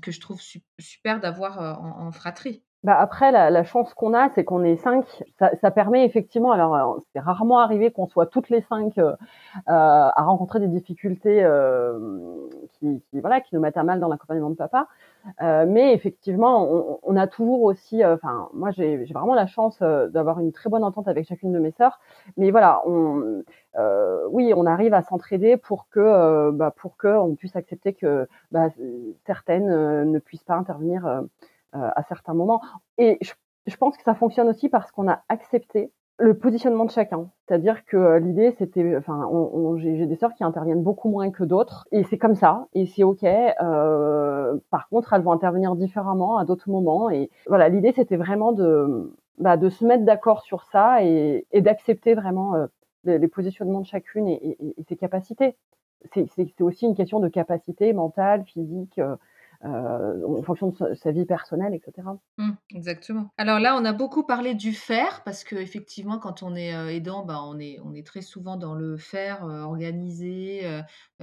que 0.00 0.10
je 0.12 0.20
trouve 0.20 0.40
super 0.78 1.18
d'avoir 1.18 1.80
en, 1.82 2.12
fratrie. 2.12 2.62
Bah 2.84 2.96
après, 3.00 3.32
la, 3.32 3.50
la 3.50 3.64
chance 3.64 3.94
qu'on 3.94 4.14
a, 4.14 4.28
c'est 4.34 4.44
qu'on 4.44 4.62
est 4.62 4.76
cinq. 4.76 5.04
Ça, 5.38 5.50
ça, 5.60 5.70
permet 5.70 6.04
effectivement, 6.04 6.52
alors 6.52 6.74
euh, 6.76 7.00
c'est 7.12 7.20
rarement 7.20 7.58
arrivé 7.58 7.90
qu'on 7.90 8.06
soit 8.06 8.26
toutes 8.26 8.48
les 8.48 8.60
cinq 8.60 8.98
euh, 8.98 9.12
euh, 9.12 9.16
à 9.66 10.22
rencontrer 10.22 10.60
des 10.60 10.68
difficultés 10.68 11.42
euh, 11.42 11.98
qui, 12.74 13.02
qui, 13.10 13.20
voilà, 13.20 13.40
qui 13.40 13.54
nous 13.54 13.60
mettent 13.60 13.76
à 13.76 13.82
mal 13.82 13.98
dans 13.98 14.08
l'accompagnement 14.08 14.50
de 14.50 14.56
papa. 14.56 14.86
Euh, 15.42 15.64
mais 15.66 15.94
effectivement, 15.94 16.62
on, 16.70 17.00
on, 17.02 17.16
a 17.16 17.26
toujours 17.26 17.62
aussi, 17.62 18.04
enfin, 18.04 18.48
moi 18.52 18.70
j'ai 18.70 19.04
vraiment 19.12 19.34
la 19.34 19.46
chance 19.46 19.80
d'avoir 19.80 20.38
une 20.38 20.52
très 20.52 20.70
bonne 20.70 20.84
entente 20.84 21.08
avec 21.08 21.26
chacune 21.26 21.52
de 21.52 21.58
mes 21.58 21.72
sœurs. 21.72 21.98
Mais 22.36 22.50
voilà, 22.52 22.82
on, 22.86 23.42
oui, 24.30 24.52
on 24.54 24.66
arrive 24.66 24.94
à 24.94 25.02
s'entraider 25.02 25.56
pour 25.56 25.88
que, 25.90 26.50
bah, 26.52 26.72
pour 26.76 26.96
que 26.96 27.08
on 27.08 27.34
puisse 27.34 27.56
accepter 27.56 27.94
que 27.94 28.28
bah, 28.52 28.68
certaines 29.26 30.04
ne 30.04 30.18
puissent 30.20 30.44
pas 30.44 30.54
intervenir 30.54 31.06
euh, 31.06 31.22
à 31.72 32.02
certains 32.04 32.34
moments. 32.34 32.62
Et 32.98 33.18
je, 33.20 33.76
pense 33.76 33.96
que 33.96 34.02
ça 34.02 34.14
fonctionne 34.14 34.48
aussi 34.48 34.68
parce 34.68 34.90
qu'on 34.92 35.08
a 35.08 35.22
accepté 35.28 35.90
le 36.18 36.38
positionnement 36.38 36.86
de 36.86 36.90
chacun. 36.90 37.28
C'est-à-dire 37.46 37.84
que 37.84 37.96
euh, 37.96 38.18
l'idée, 38.18 38.54
c'était, 38.58 38.96
enfin, 38.96 39.28
j'ai 39.76 40.06
des 40.06 40.16
sœurs 40.16 40.32
qui 40.34 40.44
interviennent 40.44 40.82
beaucoup 40.82 41.10
moins 41.10 41.30
que 41.30 41.44
d'autres, 41.44 41.86
et 41.92 42.04
c'est 42.04 42.16
comme 42.16 42.34
ça, 42.34 42.66
et 42.72 42.86
c'est 42.86 43.02
ok. 43.02 43.24
Euh, 43.24 44.56
par 44.70 44.88
contre, 44.88 45.12
elles 45.12 45.22
vont 45.22 45.32
intervenir 45.32 45.76
différemment 45.76 46.38
à 46.38 46.44
d'autres 46.44 46.70
moments, 46.70 47.10
et 47.10 47.30
voilà, 47.48 47.68
l'idée, 47.68 47.92
c'était 47.92 48.16
vraiment 48.16 48.52
de, 48.52 49.12
bah, 49.38 49.58
de 49.58 49.68
se 49.68 49.84
mettre 49.84 50.04
d'accord 50.04 50.40
sur 50.42 50.64
ça 50.64 51.04
et, 51.04 51.46
et 51.52 51.60
d'accepter 51.60 52.14
vraiment 52.14 52.54
les, 53.04 53.28
positionnements 53.28 53.80
de 53.80 53.86
chacune 53.86 54.28
et, 54.28 54.56
et 54.60 54.82
ses 54.88 54.96
capacités. 54.96 55.56
C'est 56.12 56.60
aussi 56.60 56.86
une 56.86 56.94
question 56.94 57.20
de 57.20 57.28
capacité 57.28 57.92
mentale, 57.92 58.44
physique. 58.44 58.98
Euh, 58.98 59.16
en 59.66 60.42
fonction 60.42 60.68
de 60.68 60.94
sa, 60.94 61.12
vie 61.12 61.24
personnelle, 61.24 61.74
etc. 61.74 62.08
Mmh, 62.38 62.52
exactement. 62.74 63.30
Alors 63.36 63.58
là, 63.58 63.76
on 63.76 63.84
a 63.84 63.92
beaucoup 63.92 64.24
parlé 64.24 64.54
du 64.54 64.72
faire 64.72 65.22
parce 65.24 65.44
que 65.44 65.56
effectivement, 65.56 66.18
quand 66.18 66.42
on 66.42 66.54
est 66.54 66.74
euh, 66.74 66.92
aidant, 66.92 67.24
bah, 67.24 67.40
on 67.42 67.58
est 67.58 68.06
très 68.06 68.22
souvent 68.22 68.56
dans 68.56 68.74
le 68.74 68.96
faire, 68.96 69.44
euh, 69.44 69.62
organiser, 69.62 70.62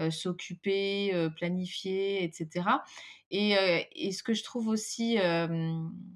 s'occuper, 0.10 1.30
planifier, 1.38 2.24
etc. 2.24 2.68
Et, 3.32 4.12
ce 4.12 4.24
que 4.24 4.34
je 4.34 4.44
trouve 4.44 4.68
aussi 4.68 5.18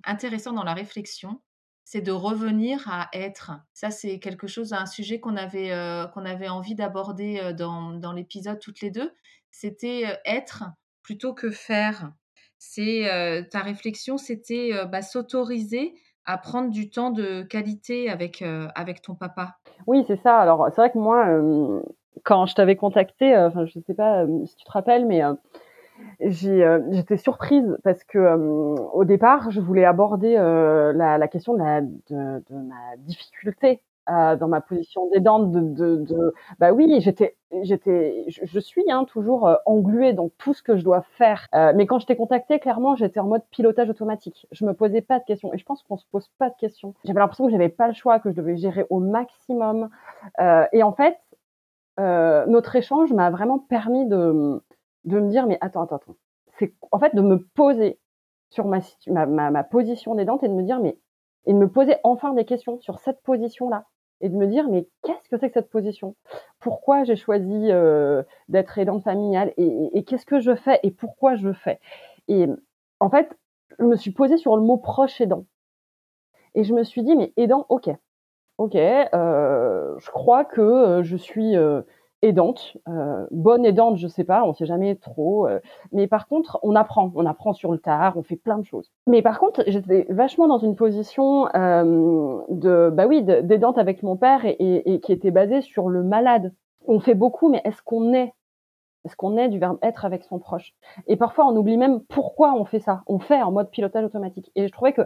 intéressant 0.04 0.54
dans 0.54 0.64
la 0.64 0.74
réflexion, 0.74 1.42
c'est 1.84 2.02
de 2.02 2.12
revenir 2.12 2.88
à 2.90 3.10
être. 3.14 3.52
Ça, 3.74 3.92
c'est 3.92 4.20
quelque 4.20 4.48
chose, 4.48 4.74
un 4.74 4.86
sujet 4.86 5.20
qu'on 5.20 5.36
avait, 5.38 5.72
qu'on 6.14 6.26
avait 6.26 6.50
envie 6.50 6.76
d'aborder 6.76 7.54
dans 7.54 8.14
l'épisode 8.14 8.60
toutes 8.60 8.82
les 8.82 8.92
deux. 8.92 9.12
C'était 9.52 10.20
être 10.26 10.66
plutôt 11.08 11.34
que 11.34 11.50
faire. 11.50 12.12
C'est 12.60 13.08
ta 13.50 13.60
réflexion, 13.60 14.18
c'était 14.18 14.72
bah, 14.92 15.02
s'autoriser 15.02 15.94
à 16.26 16.38
prendre 16.38 16.70
du 16.70 16.90
temps 16.90 17.12
de 17.12 17.44
qualité 17.44 18.10
avec, 18.10 18.44
avec 18.76 19.02
ton 19.02 19.16
papa? 19.16 19.56
Oui, 19.86 20.04
c'est 20.06 20.20
ça. 20.22 20.38
Alors, 20.40 20.68
c'est 20.70 20.82
vrai 20.82 20.92
que 20.92 20.98
moi, 20.98 21.26
quand 22.24 22.46
je 22.46 22.56
t'avais 22.56 22.76
contacté, 22.76 23.38
enfin, 23.38 23.66
je 23.66 23.80
sais 23.80 23.94
pas 23.94 24.26
si 24.46 24.56
tu 24.58 24.66
te 24.66 24.72
rappelles, 24.72 25.06
mais 25.06 25.22
j'étais 26.20 27.16
surprise 27.16 27.78
parce 27.86 28.04
que 28.04 28.18
au 28.92 29.06
départ, 29.06 29.50
je 29.50 29.62
voulais 29.62 29.86
aborder 29.86 30.34
la, 30.36 31.28
question 31.30 31.54
de, 31.54 31.62
ma 31.62 32.98
difficulté 32.98 33.82
euh, 34.10 34.36
dans 34.36 34.48
ma 34.48 34.62
position 34.62 35.10
d'aidante 35.10 35.52
de, 35.52 35.60
de, 35.60 35.96
de, 35.98 36.34
bah 36.60 36.72
oui 36.72 37.00
j'étais 37.02 37.36
j'étais 37.62 38.26
je, 38.28 38.60
suis 38.60 38.90
hein, 38.92 39.06
toujours 39.06 39.48
euh, 39.48 39.56
engluée 39.66 40.14
dans 40.14 40.30
tout 40.38 40.54
ce 40.54 40.62
que 40.64 40.76
je 40.78 40.84
dois 40.84 41.02
faire. 41.02 41.48
Euh, 41.54 41.74
mais 41.76 41.86
quand 41.86 42.00
je 42.00 42.06
t'ai 42.06 42.16
contacté 42.16 42.60
clairement 42.60 42.96
j'étais 42.96 43.20
en 43.20 43.28
mode 43.28 43.44
pilotage 43.52 43.90
automatique. 43.90 44.48
Je 44.52 44.66
me 44.66 44.74
posais 44.74 45.02
pas 45.02 45.20
de 45.20 45.26
questions. 45.26 45.54
Et 45.54 45.58
je 45.58 45.66
pense 45.66 45.84
qu'on 45.84 45.98
se 45.98 46.06
pose 46.12 46.30
pas 46.38 46.50
de 46.50 46.56
questions. 46.56 46.94
J'avais 47.04 47.20
l'impression 47.20 47.46
que 47.46 47.52
j'avais 47.52 47.70
pas 47.70 47.88
le 47.88 47.94
choix 47.94 48.20
que 48.20 48.30
je 48.30 48.36
devais 48.36 48.58
gérer 48.58 48.86
au 48.90 49.00
maximum. 49.00 49.90
Euh, 50.40 50.66
et 50.74 50.84
en 50.84 50.94
fait 50.94 51.18
euh, 52.00 52.46
notre 52.48 52.76
échange 52.76 53.12
m'a 53.14 53.30
vraiment 53.30 53.60
permis 53.60 54.06
de 54.08 54.62
de 55.06 55.20
me 55.20 55.30
dire 55.30 55.48
mais 55.48 55.58
attends 55.62 55.84
attends 55.84 55.98
attends. 55.98 56.16
C'est 56.60 56.74
en 56.92 57.00
fait 57.00 57.16
de 57.16 57.22
me 57.22 57.40
poser 57.56 58.00
sur 58.50 58.66
ma, 58.66 58.80
ma, 59.08 59.26
ma, 59.26 59.52
ma 59.52 59.64
position 59.64 60.16
d'aidante 60.16 60.44
et 60.44 60.48
de 60.48 60.54
me 60.54 60.64
dire 60.64 60.80
mais 60.80 60.98
et 61.46 61.54
de 61.54 61.58
me 61.58 61.70
poser 61.70 61.96
enfin 62.04 62.34
des 62.34 62.46
questions 62.46 62.80
sur 62.82 63.00
cette 63.00 63.22
position 63.24 63.70
là 63.70 63.86
et 64.22 64.30
de 64.30 64.36
me 64.36 64.48
dire 64.48 64.68
mais 64.70 64.88
qu'est-ce 65.04 65.30
que 65.30 65.38
c'est 65.38 65.50
que 65.50 65.54
cette 65.54 65.70
position? 65.70 66.16
Pourquoi 66.60 67.04
j'ai 67.04 67.16
choisi 67.16 67.72
euh, 67.72 68.24
d'être 68.50 68.78
aidante 68.78 69.04
familiale 69.04 69.54
et, 69.58 70.04
qu'est-ce 70.04 70.26
que 70.26 70.40
je 70.40 70.56
fais 70.56 70.80
et 70.84 70.92
pourquoi 70.92 71.36
je 71.36 71.54
fais? 71.54 71.80
Et 72.28 72.48
en 73.00 73.10
fait, 73.10 73.30
je 73.80 73.86
me 73.86 73.96
suis 73.96 74.12
posée 74.12 74.38
sur 74.38 74.56
le 74.56 74.64
mot 74.64 74.78
proche 74.78 75.22
aidant. 75.22 75.46
Et 76.56 76.64
je 76.64 76.74
me 76.74 76.84
suis 76.84 77.04
dit 77.04 77.16
mais 77.16 77.34
aidant, 77.38 77.66
ok, 77.70 77.90
ok, 78.58 78.76
euh, 78.76 79.96
je 80.00 80.12
crois 80.12 80.46
que 80.46 80.62
euh, 80.62 81.04
je 81.04 81.18
suis 81.18 81.56
aidante, 82.28 82.78
euh, 82.88 83.26
bonne 83.32 83.66
aidante, 83.66 83.98
je 83.98 84.08
sais 84.08 84.24
pas, 84.24 84.44
on 84.44 84.54
sait 84.54 84.66
jamais 84.66 84.96
trop. 84.96 85.48
Euh, 85.48 85.60
mais 85.92 86.08
par 86.08 86.28
contre, 86.28 86.60
on 86.64 86.76
apprend, 86.76 87.12
on 87.16 87.26
apprend 87.26 87.54
sur 87.54 87.72
le 87.72 87.80
tard, 87.80 88.18
on 88.18 88.24
fait 88.24 88.36
plein 88.36 88.58
de 88.58 88.66
choses. 88.66 88.92
Mais 89.08 89.22
par 89.22 89.40
contre, 89.40 89.64
j'étais 89.68 90.06
vachement 90.10 90.48
dans 90.48 90.60
une 90.60 90.76
position 90.76 91.48
euh, 91.56 92.40
de, 92.50 92.90
bah 92.94 93.08
oui, 93.08 93.24
d'aidante 93.24 93.78
avec 93.78 94.04
mon 94.04 94.16
père 94.16 94.42
et, 94.44 95.00
qui 95.04 95.12
était 95.12 95.32
basée 95.32 95.62
sur 95.62 95.90
le 95.90 96.04
malade. 96.04 96.54
On 96.86 97.00
fait 97.00 97.16
beaucoup, 97.16 97.50
mais 97.50 97.62
est-ce 97.66 97.82
qu'on 97.82 98.14
est 98.14 98.34
Est-ce 99.06 99.16
qu'on 99.16 99.38
est 99.38 99.50
du 99.50 99.60
verbe 99.60 99.78
être 99.82 100.06
avec 100.06 100.24
son 100.24 100.40
proche? 100.40 100.74
Et 101.08 101.16
parfois, 101.16 101.48
on 101.48 101.56
oublie 101.56 101.78
même 101.78 102.02
pourquoi 102.02 102.54
on 102.54 102.66
fait 102.66 102.80
ça. 102.80 103.04
On 103.08 103.20
fait 103.20 103.42
en 103.42 103.52
mode 103.52 103.70
pilotage 103.72 104.06
automatique. 104.06 104.52
Et 104.56 104.68
je 104.68 104.72
trouvais 104.72 104.94
que 104.94 105.02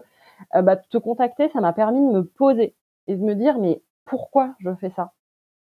bah, 0.62 0.75
te 0.75 0.98
contacter, 0.98 1.50
ça 1.50 1.62
m'a 1.62 1.74
permis 1.74 2.01
de 2.01 2.12
me 2.12 2.24
poser 2.24 2.75
et 3.08 3.16
de 3.16 3.24
me 3.24 3.36
dire, 3.36 3.60
mais 3.60 3.82
pourquoi 4.06 4.56
je 4.60 4.74
fais 4.75 4.90
ça? 4.92 5.12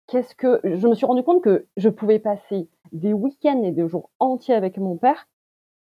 Qu'est-ce 0.08 0.34
que 0.34 0.60
je 0.64 0.88
me 0.88 0.94
suis 0.94 1.06
rendu 1.06 1.22
compte 1.22 1.42
que 1.42 1.66
je 1.76 1.88
pouvais 1.88 2.18
passer 2.18 2.68
des 2.92 3.12
week-ends 3.12 3.62
et 3.62 3.72
des 3.72 3.86
jours 3.88 4.10
entiers 4.18 4.54
avec 4.54 4.78
mon 4.78 4.96
père, 4.96 5.28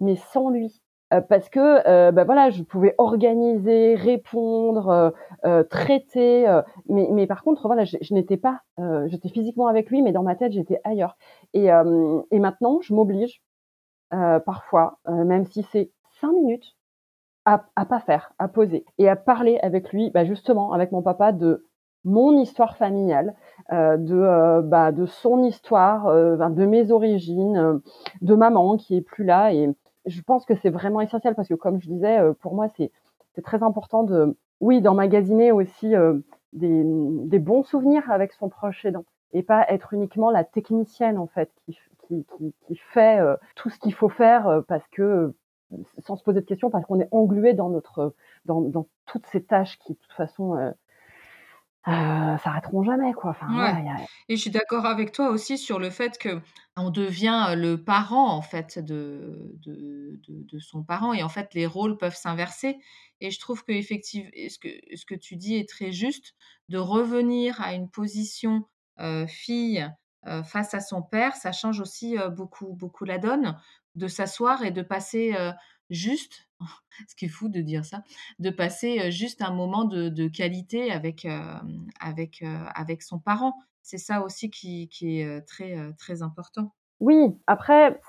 mais 0.00 0.17
sans 0.17 0.49
lui. 0.49 0.83
Euh, 1.12 1.21
parce 1.21 1.49
que 1.50 1.87
euh, 1.87 2.11
bah 2.12 2.25
voilà, 2.25 2.50
je 2.50 2.62
pouvais 2.62 2.95
organiser, 2.99 3.95
répondre, 3.95 4.88
euh, 4.88 5.11
euh 5.45 5.62
traiter, 5.64 6.49
euh, 6.49 6.62
mais, 6.88 7.09
mais 7.11 7.26
par 7.26 7.43
contre 7.43 7.67
voilà, 7.67 7.85
je, 7.85 7.99
je 8.00 8.14
n'étais 8.14 8.38
pas, 8.38 8.62
j'étais 9.07 9.29
physiquement 9.29 9.67
avec 9.67 9.91
lui, 9.91 10.02
mais 10.02 10.12
dans 10.12 10.23
ma 10.23 10.37
tête 10.37 10.52
j'étais 10.52 10.81
ailleurs. 10.85 11.17
Et, 11.52 11.67
et 11.67 12.38
maintenant, 12.38 12.81
je 12.81 12.95
m'oblige 12.95 13.43
parfois, 14.11 14.99
même 15.07 15.45
si 15.45 15.62
c'est 15.64 15.91
cinq 16.21 16.33
minutes, 16.33 16.76
à, 17.45 17.64
à 17.76 17.85
pas 17.85 18.00
faire, 18.00 18.33
à 18.38 18.49
poser 18.49 18.85
et 18.99 19.09
à 19.09 19.17
parler 19.17 19.59
avec 19.62 19.93
lui, 19.93 20.11
bah 20.11 20.25
justement 20.25 20.73
avec 20.73 20.93
mon 20.93 21.02
papa 21.02 21.33
de 21.33 21.67
mon 22.04 22.38
histoire 22.38 22.76
familiale, 22.76 23.35
euh, 23.73 23.97
de, 23.97 24.16
euh, 24.16 24.62
bah, 24.62 24.92
de 24.92 25.06
son 25.06 25.42
histoire, 25.44 26.09
euh, 26.09 26.37
de 26.49 26.66
mes 26.66 26.90
origines, 26.90 27.80
de 28.21 28.35
maman 28.35 28.76
qui 28.76 28.97
est 28.97 29.02
plus 29.02 29.25
là. 29.25 29.52
Et 29.52 29.71
je 30.06 30.23
pense 30.23 30.44
que 30.44 30.54
c'est 30.56 30.71
vraiment 30.71 31.00
essentiel 31.00 31.35
parce 31.35 31.49
que, 31.49 31.54
comme 31.54 31.80
je 31.80 31.88
disais, 31.88 32.18
pour 32.40 32.54
moi, 32.54 32.68
c'est 32.76 32.90
très 33.42 33.62
important 33.62 34.02
de, 34.02 34.37
oui, 34.61 34.80
d'emmagasiner 34.80 35.52
aussi 35.52 35.94
des, 36.52 36.82
des, 36.85 37.38
bons 37.38 37.62
souvenirs 37.62 38.11
avec 38.11 38.32
son 38.32 38.49
proche 38.49 38.85
aidant 38.85 39.04
et 39.32 39.42
pas 39.42 39.64
être 39.68 39.94
uniquement 39.94 40.30
la 40.30 40.44
technicienne 40.44 41.16
en 41.16 41.26
fait 41.26 41.50
qui, 41.64 41.78
qui, 42.06 42.26
qui, 42.37 42.54
qui 42.66 42.76
fait 42.76 43.18
tout 43.56 43.71
ce 43.71 43.78
qu'il 43.78 43.94
faut 43.94 44.11
faire 44.11 44.62
parce 44.68 44.87
que 44.88 45.32
sans 46.00 46.16
se 46.16 46.23
poser 46.23 46.42
de 46.42 46.47
questions 46.47 46.68
parce 46.68 46.85
qu'on 46.85 47.00
est 47.00 47.09
englué 47.11 47.54
dans 47.54 47.71
notre 47.71 48.14
dans, 48.44 48.61
dans 48.61 48.87
toutes 49.06 49.26
ces 49.28 49.42
tâches 49.42 49.78
qui 49.78 49.94
de 49.94 49.99
toute 49.99 50.12
façon 50.12 50.75
euh, 51.89 52.39
s'arrêteront 52.39 52.85
jamais, 52.85 53.12
quoi. 53.12 53.31
Enfin, 53.31 53.49
Ouais. 53.49 53.85
Et 54.29 54.37
je 54.37 54.41
suis 54.41 54.51
d'accord 54.51 54.87
avec 54.87 55.12
toi 55.12 55.31
aussi 55.31 55.59
sur 55.59 55.79
le 55.79 55.91
fait 55.91 56.17
que 56.19 56.41
on 56.77 56.91
devient 56.91 57.55
le 57.57 57.83
parent 57.83 58.31
en 58.33 58.41
fait 58.43 58.79
de 58.79 59.53
de 59.57 60.21
de 60.27 60.43
de 60.45 60.59
son 60.59 60.85
parent 60.85 61.12
et 61.12 61.23
en 61.23 61.29
fait 61.29 61.53
les 61.55 61.67
rôles 61.67 61.99
peuvent 61.99 62.15
s'inverser 62.17 62.79
et 63.21 63.31
je 63.31 63.39
trouve 63.41 63.65
qu'effective 63.65 64.31
et 64.33 64.49
ce 64.49 64.59
que 64.59 64.69
ce 64.95 65.05
que 65.05 65.15
tu 65.15 65.37
dis 65.37 65.57
est 65.57 65.69
très 65.69 65.93
juste, 65.93 66.35
de 66.69 66.79
revenir 66.79 67.61
à 67.61 67.75
une 67.75 67.91
position, 67.91 68.65
fille, 69.27 69.87
face 70.45 70.75
à 70.75 70.81
son 70.81 71.03
père, 71.03 71.35
ça 71.35 71.51
change 71.53 71.81
aussi, 71.81 72.17
beaucoup 72.31 72.75
beaucoup 72.75 73.05
la 73.05 73.19
donne. 73.19 73.59
De 73.95 74.09
s'asseoir 74.09 74.65
et 74.65 74.71
de 74.71 74.81
passer, 74.83 75.35
juste 75.93 76.49
ce 77.09 77.15
qui 77.15 77.27
est 77.27 77.29
fou 77.29 77.49
de 77.49 77.61
dire 77.61 77.85
ça, 77.85 78.03
de 78.39 78.51
passer, 78.51 78.99
heu, 79.07 79.11
juste 79.11 79.43
un 79.43 79.53
moment 79.53 79.85
de 79.85 80.29
qualité 80.29 80.91
avec, 80.93 81.25
hem, 81.25 81.87
avec, 82.01 82.43
heu, 82.43 82.59
avec 82.75 83.03
son 83.03 83.19
parent. 83.19 83.55
C'est 83.83 83.99
ça 83.99 84.23
aussi 84.23 84.51
qui 84.51 84.89
qui 84.89 85.21
est, 85.21 85.43
très, 85.43 85.77
très 85.99 86.23
important. 86.23 86.73
Oui, 87.01 87.37
après, 87.49 88.01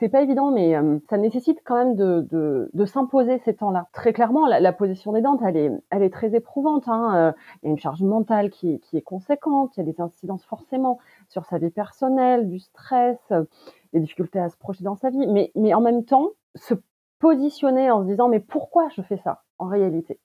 c'est 0.00 0.08
pas 0.08 0.22
évident, 0.22 0.50
mais 0.50 0.74
ça 1.08 1.16
nécessite 1.18 1.60
quand 1.64 1.76
même 1.76 1.94
de 1.94 2.26
de 2.28 2.68
de 2.74 2.84
s'imposer 2.84 3.38
ces 3.44 3.54
temps-là. 3.54 3.86
Très 3.92 4.12
clairement, 4.12 4.46
la 4.48 4.72
position 4.72 5.12
d'aidante, 5.12 5.40
elle 5.46 5.56
est 5.56 5.70
elle 5.90 6.02
est 6.02 6.10
très 6.10 6.34
éprouvante, 6.34 6.88
hein, 6.88 7.32
il 7.62 7.66
y 7.66 7.68
a 7.68 7.70
une 7.70 7.78
charge 7.78 8.02
mentale 8.02 8.50
qui 8.50 8.80
qui 8.80 8.96
est 8.96 9.02
conséquente, 9.02 9.76
il 9.76 9.86
y 9.86 9.88
a 9.88 9.92
des 9.92 10.00
incidences 10.00 10.44
forcément 10.44 10.98
sur 11.28 11.44
sa 11.44 11.58
vie 11.58 11.70
personnelle, 11.70 12.48
du 12.48 12.58
stress, 12.58 13.18
des 13.92 14.00
difficultés 14.00 14.40
à 14.40 14.48
se 14.48 14.56
projeter 14.56 14.82
dans 14.84 14.96
sa 14.96 15.10
vie, 15.10 15.26
mais 15.28 15.52
mais 15.54 15.72
en 15.74 15.80
même 15.80 16.04
temps, 16.04 16.30
se 16.56 16.74
positionner 17.20 17.90
en 17.92 18.02
se 18.02 18.08
disant: 18.08 18.28
«Mais 18.28 18.40
pourquoi 18.40 18.88
je 18.96 19.02
fais 19.02 19.18
ça, 19.18 19.44
en 19.58 19.68
réalité? 19.68 20.20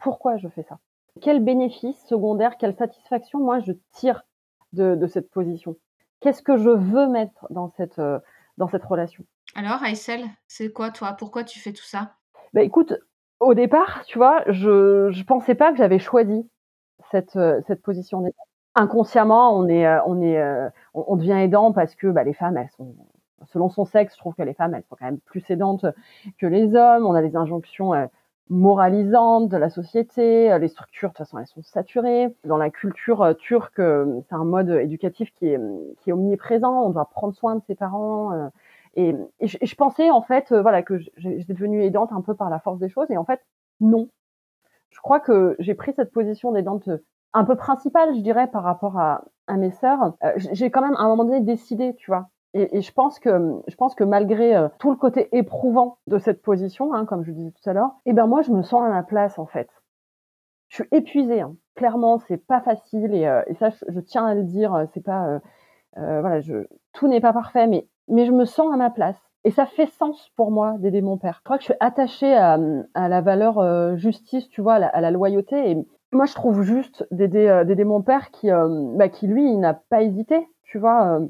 Pourquoi 0.00 0.36
je 0.38 0.48
fais 0.48 0.64
ça? 0.64 0.78
Quel 1.20 1.44
bénéfice 1.44 2.04
secondaire, 2.06 2.56
quelle 2.58 2.74
satisfaction 2.76 3.40
moi 3.40 3.60
je 3.60 3.72
tire 3.92 4.24
de 4.72 4.96
de 4.96 5.06
cette 5.06 5.30
position?» 5.30 5.76
Qu'est-ce 6.20 6.42
que 6.42 6.56
je 6.58 6.68
veux 6.68 7.08
mettre 7.08 7.46
dans 7.50 7.70
cette, 7.76 7.98
heu, 7.98 8.20
dans 8.58 8.68
cette 8.68 8.84
relation? 8.84 9.24
Alors 9.54 9.82
Aïssel, 9.82 10.24
c'est 10.48 10.70
quoi 10.72 10.90
toi? 10.90 11.14
Pourquoi 11.14 11.44
tu 11.44 11.58
fais 11.58 11.72
tout 11.72 11.84
ça? 11.84 12.16
Bah, 12.52 12.62
écoute, 12.62 12.94
au 13.40 13.54
départ, 13.54 14.04
tu 14.06 14.18
vois, 14.18 14.42
je 14.48 15.10
je 15.10 15.24
pensais 15.24 15.54
pas 15.54 15.72
que 15.72 15.78
j'avais 15.78 15.98
choisi 15.98 16.48
cette, 17.10 17.36
heu, 17.36 17.62
cette 17.66 17.82
position. 17.82 18.22
Inconsciemment, 18.74 19.56
on 19.58 19.66
est, 19.68 19.86
heu, 19.86 20.00
on 20.06 20.20
est, 20.22 20.40
on 20.94 21.16
devient 21.16 21.32
aidant 21.32 21.72
parce 21.72 21.94
que, 21.94 22.06
bah, 22.06 22.22
les 22.24 22.34
femmes, 22.34 22.56
elles 22.56 22.70
sont 22.76 22.94
selon 23.52 23.68
son 23.70 23.84
sexe, 23.84 24.14
je 24.14 24.18
trouve 24.20 24.34
que 24.34 24.42
les 24.42 24.54
femmes, 24.54 24.74
elles 24.74 24.84
sont 24.88 24.96
quand 24.98 25.06
même 25.06 25.20
plus 25.20 25.42
aidantes 25.50 25.86
que 26.38 26.46
les 26.46 26.74
hommes. 26.74 27.06
On 27.06 27.14
a 27.14 27.22
des 27.22 27.36
injonctions, 27.36 27.94
heu, 27.94 28.08
moralisantes 28.50 29.48
de 29.48 29.56
la 29.56 29.70
société. 29.70 30.56
Les 30.58 30.68
structures, 30.68 31.10
de 31.10 31.14
toute 31.14 31.18
façon, 31.18 31.38
elles 31.38 31.46
sont 31.46 31.62
saturées. 31.62 32.34
Dans 32.44 32.56
la 32.58 32.70
culture, 32.70 33.22
heu, 33.24 33.34
turque, 33.34 33.76
c'est 34.28 34.34
un 34.34 34.44
mode 34.44 34.70
éducatif 34.70 35.32
qui 35.34 35.46
est, 35.48 36.12
omniprésent. 36.12 36.82
On 36.86 36.90
doit 36.90 37.06
prendre 37.10 37.34
soin 37.34 37.56
de 37.56 37.62
ses 37.66 37.74
parents, 37.76 38.50
et 38.96 39.14
je 39.42 39.74
pensais 39.76 40.10
en 40.10 40.22
fait, 40.22 40.52
voilà, 40.52 40.82
que 40.82 40.98
j'étais 41.16 41.52
devenue 41.54 41.82
aidante 41.84 42.12
un 42.12 42.22
peu 42.22 42.34
par 42.34 42.50
la 42.50 42.58
force 42.58 42.78
des 42.80 42.88
choses 42.88 43.10
et 43.10 43.16
en 43.16 43.24
fait, 43.24 43.40
non. 43.80 44.08
Je 44.90 45.00
crois 45.00 45.20
que 45.20 45.56
j'ai 45.60 45.74
pris 45.74 45.92
cette 45.94 46.12
position 46.12 46.52
d'aidante, 46.52 46.88
un 47.34 47.44
peu 47.44 47.56
principale, 47.56 48.14
je 48.16 48.20
dirais, 48.22 48.48
par 48.48 48.64
rapport 48.64 48.98
à 48.98 49.24
à 49.48 49.56
mes 49.56 49.70
sœurs. 49.72 50.14
J'ai 50.36 50.70
quand 50.70 50.82
même, 50.82 50.94
à 50.96 51.02
un 51.02 51.08
moment 51.08 51.24
donné, 51.24 51.40
décidé, 51.40 51.94
tu 51.96 52.10
vois? 52.10 52.28
Et 52.54 52.78
et 52.78 52.80
je 52.82 52.92
pense 52.92 53.18
que, 53.18 53.60
je 53.68 53.74
pense 53.76 53.94
que 53.94 54.04
malgré, 54.04 54.56
heu, 54.56 54.70
tout 54.78 54.90
le 54.90 54.96
côté 54.96 55.28
éprouvant 55.36 55.98
de 56.06 56.18
cette 56.18 56.42
position, 56.42 56.92
hein, 56.94 57.04
comme 57.06 57.24
je 57.24 57.32
disais 57.32 57.52
tout 57.52 57.68
à 57.70 57.72
l'heure, 57.72 57.92
et 58.06 58.12
ben, 58.12 58.26
moi, 58.26 58.42
je 58.42 58.52
me 58.52 58.62
sens 58.62 58.82
à 58.84 58.88
ma 58.88 59.02
place, 59.02 59.38
en 59.38 59.46
fait. 59.46 59.68
Je 60.68 60.76
suis 60.76 60.88
épuisée, 60.92 61.40
hein. 61.40 61.56
Clairement, 61.74 62.18
c'est 62.18 62.36
pas 62.38 62.60
facile 62.60 63.14
et 63.14 63.26
heu 63.26 63.42
et 63.46 63.54
ça, 63.54 63.70
je 63.88 64.00
tiens 64.00 64.26
à 64.26 64.34
le 64.34 64.44
dire, 64.44 64.74
heu, 64.76 64.86
c'est 64.94 65.02
pas, 65.04 65.26
heu 65.28 65.40
heu, 65.98 66.20
voilà, 66.20 66.40
je 66.40 66.66
tout 66.94 67.08
n'est 67.08 67.20
pas 67.20 67.32
parfait, 67.34 67.66
mais 67.68 67.88
mais 68.08 68.26
je 68.26 68.32
me 68.32 68.44
sens 68.46 68.72
à 68.74 68.76
ma 68.78 68.90
place 68.90 69.18
et 69.44 69.50
ça 69.52 69.66
fait 69.66 69.86
sens 69.86 70.30
pour 70.36 70.50
moi 70.52 70.76
d'aider 70.78 71.02
mon 71.02 71.18
père. 71.18 71.36
Je 71.40 71.44
crois 71.44 71.58
que 71.58 71.62
je 71.64 71.66
suis 71.72 71.74
attachée 71.80 72.34
à, 72.36 72.58
à 72.94 73.08
la 73.08 73.20
valeur, 73.22 73.96
justice, 73.98 74.48
tu 74.50 74.60
vois, 74.62 74.74
à 74.74 74.78
la 74.80 74.88
à 74.88 75.00
la 75.02 75.10
loyauté 75.12 75.70
et 75.72 75.78
moi, 76.12 76.26
je 76.26 76.34
trouve 76.34 76.62
juste 76.62 77.06
d'aider, 77.12 77.62
d'aider 77.66 77.84
mon 77.84 78.02
père 78.02 78.30
qui, 78.32 78.50
bah, 78.50 79.08
qui 79.10 79.26
lui, 79.28 79.44
il 79.52 79.60
n'a 79.60 79.74
pas 79.74 80.02
hésité, 80.02 80.48
tu 80.64 80.78
vois? 80.78 81.20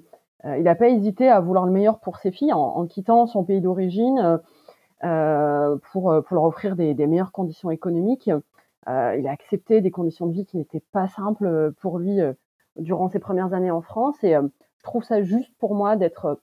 Heu, 0.44 0.58
il 0.60 0.68
a 0.68 0.74
pas 0.74 0.88
hésité 0.88 1.28
à 1.28 1.40
vouloir 1.40 1.66
le 1.66 1.72
meilleur 1.72 1.98
pour 2.00 2.18
ses 2.18 2.30
filles 2.30 2.52
en 2.52 2.86
quittant 2.86 3.26
son 3.26 3.44
pays 3.44 3.60
d'origine, 3.60 4.18
heu 4.20 4.38
heu, 5.08 5.80
pour, 5.92 6.14
pour 6.26 6.34
leur 6.36 6.44
offrir 6.44 6.76
des 6.76 6.94
des 6.94 7.06
meilleures 7.06 7.32
conditions 7.32 7.70
économiques. 7.70 8.28
Heu, 8.88 9.18
il 9.18 9.26
a 9.28 9.32
accepté 9.32 9.80
des 9.82 9.90
conditions 9.90 10.26
de 10.26 10.32
vie 10.32 10.46
qui 10.46 10.56
n'étaient 10.58 10.82
pas 10.92 11.08
simples, 11.08 11.72
pour 11.80 11.98
lui, 11.98 12.20
durant 12.76 13.08
ses 13.08 13.18
premières 13.20 13.54
années 13.54 13.70
en 13.70 13.82
France. 13.82 14.22
Et 14.24 14.32
je 14.34 14.84
trouve 14.84 15.04
ça 15.04 15.22
juste 15.22 15.52
pour 15.58 15.74
moi 15.74 15.96
d'être, 15.96 16.40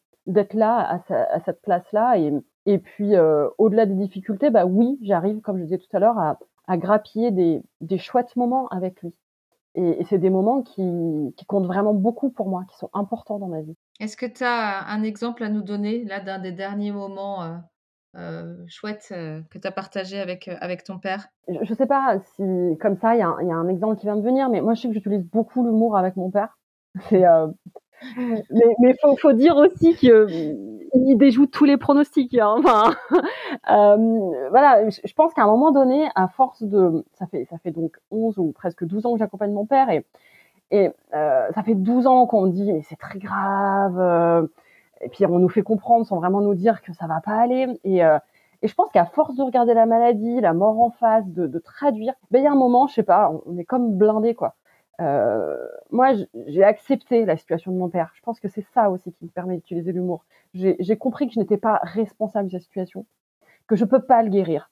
là 0.53 0.77
à 0.89 0.99
ce 0.99 1.13
à 1.13 1.39
cette 1.41 1.61
place-là. 1.61 2.17
Et 2.19 2.33
et 2.67 2.79
puis, 2.79 3.13
au-delà 3.59 3.85
des 3.87 3.95
difficultés, 3.95 4.49
bah, 4.51 4.65
oui, 4.65 4.99
j'arrive, 5.03 5.41
comme 5.41 5.57
je 5.59 5.63
disais 5.63 5.77
tout 5.79 5.95
à 5.95 5.99
l'heure, 5.99 6.17
à 6.19 6.39
à 6.67 6.77
grappiller 6.77 7.31
des 7.31 7.63
des 7.81 7.97
chouettes 7.97 8.35
moments 8.37 8.67
avec 8.69 9.01
lui 9.03 9.13
et 9.77 10.01
et 10.01 10.03
c'est 10.05 10.17
des 10.19 10.29
moments 10.29 10.61
qui 10.63 11.33
qui 11.37 11.45
comptent 11.45 11.67
vraiment 11.67 11.93
beaucoup 11.93 12.29
pour 12.29 12.49
moi, 12.49 12.63
qui 12.69 12.77
sont 12.77 12.89
importants 12.93 13.39
dans 13.39 13.47
ma 13.47 13.61
vie. 13.61 13.75
Est-ce 13.99 14.17
que 14.17 14.25
tu 14.25 14.43
as 14.43 14.87
un 14.87 15.03
exemple 15.03 15.43
à 15.43 15.49
nous 15.49 15.61
donner, 15.63 16.03
là, 16.05 16.19
d'un 16.19 16.39
des 16.39 16.51
derniers 16.51 16.91
moments, 16.91 17.61
heu, 18.15 18.65
chouettes, 18.67 19.09
heu, 19.11 19.43
que 19.49 19.57
tu 19.59 19.67
as 19.67 19.71
partagé 19.71 20.19
avec, 20.19 20.47
heu, 20.47 20.55
avec 20.61 20.83
ton 20.83 20.99
père? 20.99 21.27
Je 21.47 21.63
je 21.63 21.73
sais 21.73 21.87
pas 21.87 22.19
si 22.19 22.43
comme 22.81 22.97
ça, 22.97 23.15
il 23.15 23.19
y 23.19 23.21
a 23.21 23.27
un 23.29 23.41
il 23.41 23.47
y 23.47 23.51
a 23.51 23.55
un 23.55 23.67
exemple 23.69 23.95
qui 23.97 24.05
vient 24.05 24.17
de 24.17 24.21
venir, 24.21 24.49
mais 24.49 24.61
moi, 24.61 24.73
je 24.73 24.81
sais 24.81 24.87
que 24.89 24.93
j'utilise 24.93 25.23
beaucoup 25.23 25.63
l'humour 25.63 25.97
avec 25.97 26.15
mon 26.15 26.29
père. 26.29 26.57
C'est, 27.09 27.25
mais 28.51 28.75
mais 28.79 28.95
faut 29.19 29.33
dire 29.33 29.57
aussi 29.57 29.95
qu'il 29.95 31.17
déjoue 31.17 31.47
tous 31.47 31.65
les 31.65 31.77
pronostics, 31.77 32.37
hein, 32.39 32.55
enfin, 32.59 32.95
hem, 33.69 34.19
voilà, 34.51 34.89
je 34.89 35.13
pense 35.15 35.33
qu'à 35.33 35.43
un 35.43 35.47
moment 35.47 35.71
donné, 35.71 36.09
à 36.15 36.27
force 36.27 36.63
de 36.63 37.05
ça 37.13 37.27
fait 37.27 37.71
donc 37.71 37.97
11 38.11 38.37
ou 38.39 38.51
presque 38.53 38.85
12 38.85 39.05
ans 39.05 39.13
que 39.13 39.19
j'accompagne 39.19 39.53
mon 39.53 39.65
père 39.65 39.89
et 39.89 40.05
heu, 40.87 40.91
ça 41.55 41.63
fait 41.63 41.75
12 41.75 42.07
ans 42.07 42.27
qu'on 42.27 42.47
dit: 42.47 42.73
«Mais 42.73 42.81
c'est 42.83 42.97
très 42.99 43.19
grave», 43.19 44.47
et 45.01 45.09
puis 45.09 45.25
on 45.25 45.39
nous 45.39 45.49
fait 45.49 45.63
comprendre 45.63 46.05
sans 46.07 46.17
vraiment 46.17 46.41
nous 46.41 46.55
dire 46.55 46.81
que 46.81 46.93
ça 46.93 47.07
va 47.07 47.21
pas 47.21 47.35
aller 47.39 47.67
et 47.85 48.01
je 48.67 48.73
pense 48.75 48.89
qu'à 48.91 49.05
force 49.05 49.35
de 49.35 49.43
regarder 49.43 49.73
la 49.75 49.85
maladie, 49.85 50.41
la 50.41 50.53
mort 50.53 50.79
en 50.81 50.91
face, 50.91 51.27
de 51.27 51.59
traduire, 51.59 52.13
beh, 52.31 52.39
il 52.39 52.43
y 52.45 52.47
a 52.47 52.51
un 52.51 52.55
moment, 52.55 52.87
je 52.87 52.95
sais 52.95 53.03
pas, 53.03 53.31
on 53.45 53.57
est 53.57 53.65
comme 53.65 53.97
blindé, 53.97 54.35
quoi. 54.35 54.55
Heu, 54.99 55.57
moi, 55.91 56.13
j'ai 56.47 56.63
accepté 56.63 57.25
la 57.25 57.37
situation 57.37 57.71
de 57.71 57.77
mon 57.77 57.89
père. 57.89 58.11
Je 58.15 58.21
pense 58.21 58.39
que 58.39 58.47
c'est 58.47 58.65
ça 58.73 58.89
aussi 58.89 59.11
qui 59.13 59.25
me 59.25 59.29
permet 59.29 59.55
d'utiliser 59.57 59.91
l'humour. 59.91 60.25
J'ai 60.53 60.97
compris 60.97 61.27
que 61.27 61.33
je 61.33 61.39
n'étais 61.39 61.57
pas 61.57 61.79
responsable 61.83 62.47
de 62.47 62.53
sa 62.53 62.59
situation, 62.59 63.05
que 63.67 63.75
je 63.77 63.85
peux 63.85 64.01
pas 64.01 64.23
le 64.23 64.29
guérir, 64.29 64.71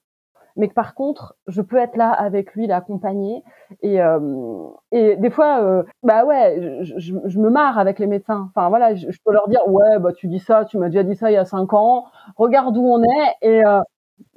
mais 0.58 0.70
que 0.70 0.74
par 0.76 0.96
contre, 0.96 1.38
je 1.48 1.62
peux 1.62 1.78
être 1.78 1.98
là 1.98 2.12
avec 2.12 2.54
lui, 2.56 2.68
l'accompagner 2.68 3.44
et 3.84 3.96
hem 3.96 4.70
et 4.92 5.18
des 5.18 5.30
fois, 5.32 5.62
heu, 5.64 5.86
bah, 6.04 6.26
ouais, 6.26 6.80
je 6.84 7.40
me 7.40 7.50
marre 7.50 7.80
avec 7.80 8.00
les 8.00 8.08
médecins. 8.08 8.50
Enfin 8.56 8.70
voilà, 8.70 8.96
je 8.96 9.12
je 9.12 9.20
peux 9.26 9.34
leur 9.34 9.48
dire: 9.50 9.62
«Ouais, 9.68 10.00
bah, 10.00 10.14
tu 10.14 10.28
dis 10.28 10.40
ça, 10.40 10.66
tu 10.66 10.78
m'as 10.80 10.88
déjà 10.90 11.04
dit 11.04 11.16
ça 11.16 11.32
il 11.32 11.36
y 11.36 11.38
a 11.38 11.46
5 11.46 11.74
ans, 11.74 12.06
regarde 12.38 12.78
où 12.78 12.84
on 12.88 13.04
est» 13.04 13.34
et 13.44 13.64
heu, 13.66 13.82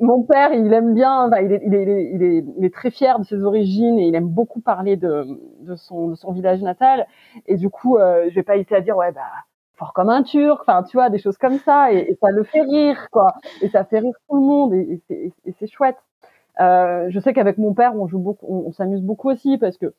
mon 0.01 0.23
père, 0.23 0.53
il 0.53 0.73
aime 0.73 0.95
bien, 0.95 1.29
il 1.41 1.53
est 1.53 1.62
il 1.64 1.75
est 1.75 2.11
il 2.14 2.23
est 2.23 2.45
il 2.59 2.64
est 2.64 2.75
très 2.75 2.91
fier 2.91 3.19
de 3.19 3.25
ses 3.25 3.43
origines 3.45 3.99
et 3.99 4.07
il 4.09 4.14
aime 4.14 4.29
beaucoup 4.29 4.61
parler 4.61 4.97
de 4.97 5.25
de 5.61 5.77
son 5.77 6.09
de 6.09 6.14
son 6.14 6.33
village 6.33 6.62
natal 6.62 7.07
et 7.47 7.57
du 7.57 7.69
coup, 7.71 7.97
heu, 7.99 8.29
je 8.29 8.35
vais 8.35 8.43
pas 8.43 8.57
hésiter 8.57 8.75
à 8.77 8.81
dire: 8.81 8.97
«Ouais, 8.97 9.12
bah, 9.12 9.23
fort 9.75 9.93
comme 9.93 10.09
un 10.11 10.23
Turc», 10.23 10.61
enfin, 10.62 10.83
tu 10.85 10.97
vois, 10.97 11.11
des 11.11 11.19
choses 11.19 11.38
comme 11.38 11.59
ça 11.59 11.93
et 11.93 12.17
ça 12.21 12.31
le 12.31 12.43
fait 12.45 12.62
rire, 12.62 13.09
quoi 13.11 13.35
et 13.62 13.69
ça 13.69 13.85
fait 13.85 13.99
rire 14.01 14.14
tout 14.29 14.37
le 14.37 14.43
monde 14.43 14.75
et 14.75 15.01
c'est 15.09 15.33
et 15.45 15.53
c'est 15.59 15.67
chouette. 15.69 15.97
Heu, 16.61 17.07
je 17.11 17.21
sais 17.21 17.33
qu'avec 17.35 17.59
mon 17.59 17.75
père, 17.75 17.95
on 17.97 18.07
joue 18.09 18.19
beaucoup 18.21 18.47
on 18.69 18.73
s'amuse 18.73 19.03
beaucoup 19.03 19.31
aussi 19.31 19.59
parce 19.59 19.79
que, 19.79 19.95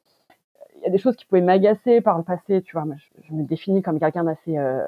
il 0.79 0.83
y 0.85 0.87
a 0.87 0.91
des 0.91 0.99
choses 0.99 1.15
qui 1.17 1.25
pouvaient 1.25 1.41
m'agacer 1.41 2.01
par 2.01 2.17
le 2.19 2.23
passé, 2.25 2.61
tu 2.63 2.73
vois? 2.77 2.85
Je 2.97 3.23
je 3.29 3.33
me 3.33 3.43
définis 3.43 3.81
comme 3.83 3.99
quelqu'un 3.99 4.25
d'assez, 4.25 4.57
heu, 4.57 4.81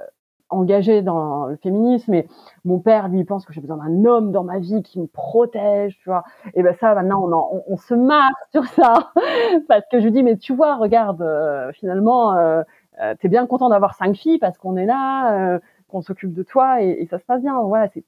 engagé 0.51 1.01
dans 1.01 1.45
le 1.47 1.55
féminisme 1.57 2.13
et 2.13 2.27
mon 2.65 2.79
père, 2.79 3.07
lui, 3.09 3.23
pense 3.25 3.45
que 3.45 3.53
j'ai 3.53 3.61
besoin 3.61 3.77
d'un 3.77 4.05
homme 4.05 4.31
dans 4.31 4.43
ma 4.43 4.59
vie 4.59 4.83
qui 4.83 4.99
me 4.99 5.07
protège, 5.07 5.97
tu 5.99 6.09
vois? 6.09 6.23
Et 6.55 6.63
bah, 6.63 6.73
ça, 6.75 6.93
maintenant, 6.95 7.23
on 7.25 7.31
en 7.33 7.49
on 7.67 7.77
se 7.77 7.93
marre 7.93 8.31
sur 8.51 8.65
ça 8.65 9.11
parce 9.67 9.85
que 9.91 9.99
je 9.99 10.05
lui 10.05 10.11
dis: 10.11 10.23
«Mais 10.23 10.37
tu 10.37 10.53
vois, 10.55 10.75
regarde, 10.77 11.21
heu, 11.21 11.71
finalement, 11.73 12.37
heu 12.37 12.63
heu, 13.01 13.15
tu 13.19 13.27
es 13.27 13.29
bien 13.29 13.47
content 13.47 13.69
d'avoir 13.69 13.95
5 13.95 14.15
filles 14.15 14.39
parce 14.39 14.57
qu'on 14.57 14.77
est 14.77 14.85
là, 14.85 15.55
heu, 15.57 15.61
qu'on 15.89 16.01
s'occupe 16.01 16.33
de 16.33 16.43
toi 16.43 16.81
et 16.81 16.89
et 17.01 17.05
ça 17.07 17.19
se 17.19 17.25
passe 17.25 17.41
bien». 17.41 17.59
Voilà, 17.63 17.87
c'est 17.89 18.03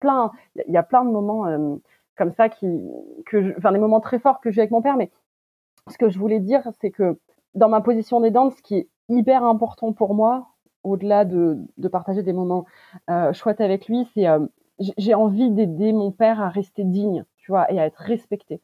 plein 0.00 0.30
il 0.66 0.72
y 0.72 0.76
a 0.76 0.82
plein 0.82 1.04
de 1.04 1.10
moments, 1.10 1.46
hem, 1.48 1.78
comme 2.16 2.32
ça 2.32 2.48
qui 2.48 2.66
que 3.26 3.42
je 3.42 3.52
enfin, 3.58 3.72
des 3.72 3.78
moments 3.78 4.00
très 4.00 4.18
forts 4.18 4.40
que 4.40 4.50
j'ai 4.50 4.60
avec 4.62 4.70
mon 4.70 4.82
père, 4.82 4.96
mais 4.96 5.10
ce 5.88 5.98
que 5.98 6.08
je 6.10 6.18
voulais 6.18 6.40
dire, 6.40 6.62
c'est 6.80 6.90
que 6.90 7.18
dans 7.54 7.68
ma 7.68 7.80
position 7.80 8.20
d'aidante, 8.20 8.52
ce 8.54 8.62
qui 8.62 8.76
est 8.76 8.88
hyper 9.08 9.44
important 9.44 9.92
pour 9.92 10.14
moi, 10.14 10.48
au-delà 10.84 11.24
de 11.24 11.58
de 11.78 11.88
partager 11.88 12.22
des 12.22 12.32
moments, 12.32 12.64
heu, 13.10 13.32
chouettes 13.32 13.60
avec 13.60 13.86
lui, 13.88 14.06
c'est, 14.14 14.22
hem, 14.22 14.48
j'ai 14.98 15.14
envie 15.14 15.50
d'aider 15.50 15.92
mon 15.92 16.10
père 16.12 16.40
à 16.40 16.48
rester 16.48 16.84
digne, 16.84 17.24
tu 17.38 17.50
vois? 17.52 17.70
Et 17.72 17.80
à 17.80 17.86
être 17.86 17.98
respecté. 18.00 18.60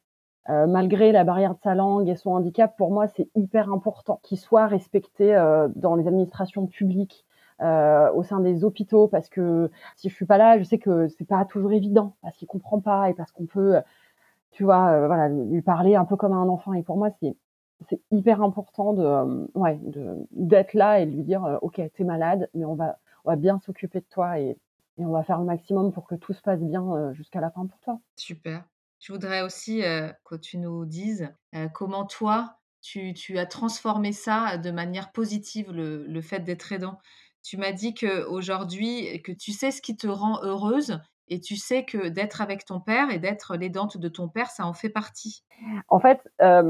malgré 0.49 1.11
la 1.13 1.25
barrière 1.25 1.55
de 1.55 1.61
sa 1.63 1.75
langue 1.75 2.09
et 2.09 2.17
son 2.17 2.31
handicap, 2.33 2.77
pour 2.77 2.91
moi, 2.93 3.07
c'est 3.09 3.29
hyper 3.35 3.73
important 3.73 4.21
qu'il 4.23 4.39
soit 4.39 4.67
respecté 4.67 5.33
dans 5.77 5.95
les 5.97 6.07
administrations 6.07 6.67
publiques, 6.67 7.25
euh, 7.63 8.11
au 8.13 8.23
sein 8.25 8.41
des 8.41 8.65
hôpitaux 8.65 9.07
parce 9.09 9.29
que 9.29 9.71
si 9.97 10.09
je 10.11 10.15
suis 10.15 10.27
pas 10.27 10.39
là, 10.39 10.59
je 10.59 10.65
sais 10.65 10.79
que 10.79 11.07
c'est 11.09 11.25
pas 11.27 11.45
toujours 11.45 11.73
évident 11.73 12.17
parce 12.21 12.37
qu'il 12.37 12.49
comprend 12.49 12.81
pas 12.81 13.09
et 13.11 13.15
parce 13.15 13.31
qu'on 13.33 13.47
peut, 13.47 13.77
tu 14.53 14.65
vois, 14.65 14.89
euh, 14.93 15.07
voilà, 15.07 15.29
lui 15.29 15.63
parler 15.63 15.97
un 15.97 16.05
peu 16.05 16.17
comme 16.17 16.33
un 16.33 16.49
enfant. 16.49 16.73
Et 16.75 16.83
pour 16.83 16.97
moi, 16.97 17.11
c'est 17.21 17.37
c'est 17.89 18.01
hyper 18.11 18.43
important 18.43 18.93
de, 18.93 19.03
euh, 19.03 19.47
ouais, 19.55 19.79
d'être 20.31 20.75
là 20.75 21.01
et 21.01 21.07
de 21.07 21.11
lui 21.13 21.23
dire, 21.23 21.45
euh, 21.45 21.59
ok, 21.63 21.81
t'es 21.95 22.05
malade, 22.05 22.49
mais 22.55 22.65
on 22.65 22.75
va 22.75 22.99
on 23.27 23.31
va 23.31 23.37
bien 23.37 23.59
s'occuper 23.61 24.01
de 24.01 24.07
toi 24.11 24.39
et, 24.39 24.59
on 24.99 25.11
va 25.11 25.25
faire 25.25 25.41
le 25.41 25.45
maximum 25.45 25.93
pour 25.93 26.07
que 26.07 26.15
tout 26.15 26.33
se 26.35 26.41
passe 26.41 26.61
bien 26.61 27.13
jusqu'à 27.15 27.41
la 27.41 27.51
fin 27.51 27.67
pour 27.67 27.81
toi. 27.81 27.99
Super. 28.15 28.63
Je 29.01 29.13
voudrais 29.13 29.43
aussi 29.43 29.83
que 30.25 30.37
tu 30.37 30.57
nous 30.57 30.85
dises 30.85 31.29
comment 31.73 32.05
toi, 32.05 32.59
tu, 32.81 33.13
tu, 33.13 33.37
as 33.41 33.47
transformé 33.47 34.13
ça 34.13 34.57
de 34.57 34.71
manière 34.71 35.11
positive, 35.11 35.73
le, 35.73 36.07
le 36.07 36.21
fait 36.21 36.41
d'être 36.41 36.71
aidant. 36.71 37.01
Tu 37.43 37.57
m'as 37.57 37.73
dit 37.73 37.93
qu'aujourd'hui, 37.93 39.21
que 39.23 39.33
tu 39.33 39.51
sais 39.51 39.73
ce 39.73 39.83
qui 39.83 39.97
te 39.97 40.07
rend 40.07 40.41
heureuse 40.45 41.01
et 41.29 41.41
tu 41.41 41.57
sais 41.57 41.85
que 41.85 42.09
d'être 42.09 42.43
avec 42.43 42.65
ton 42.65 42.81
père 42.81 43.11
et 43.11 43.19
d'être 43.19 43.57
l'aidante 43.57 43.97
de 43.97 44.09
ton 44.09 44.29
père, 44.29 44.51
ça 44.51 44.67
en 44.67 44.75
fait 44.75 44.91
partie. 44.91 45.43
En 45.89 45.99
fait, 45.99 46.21
euh, 46.43 46.63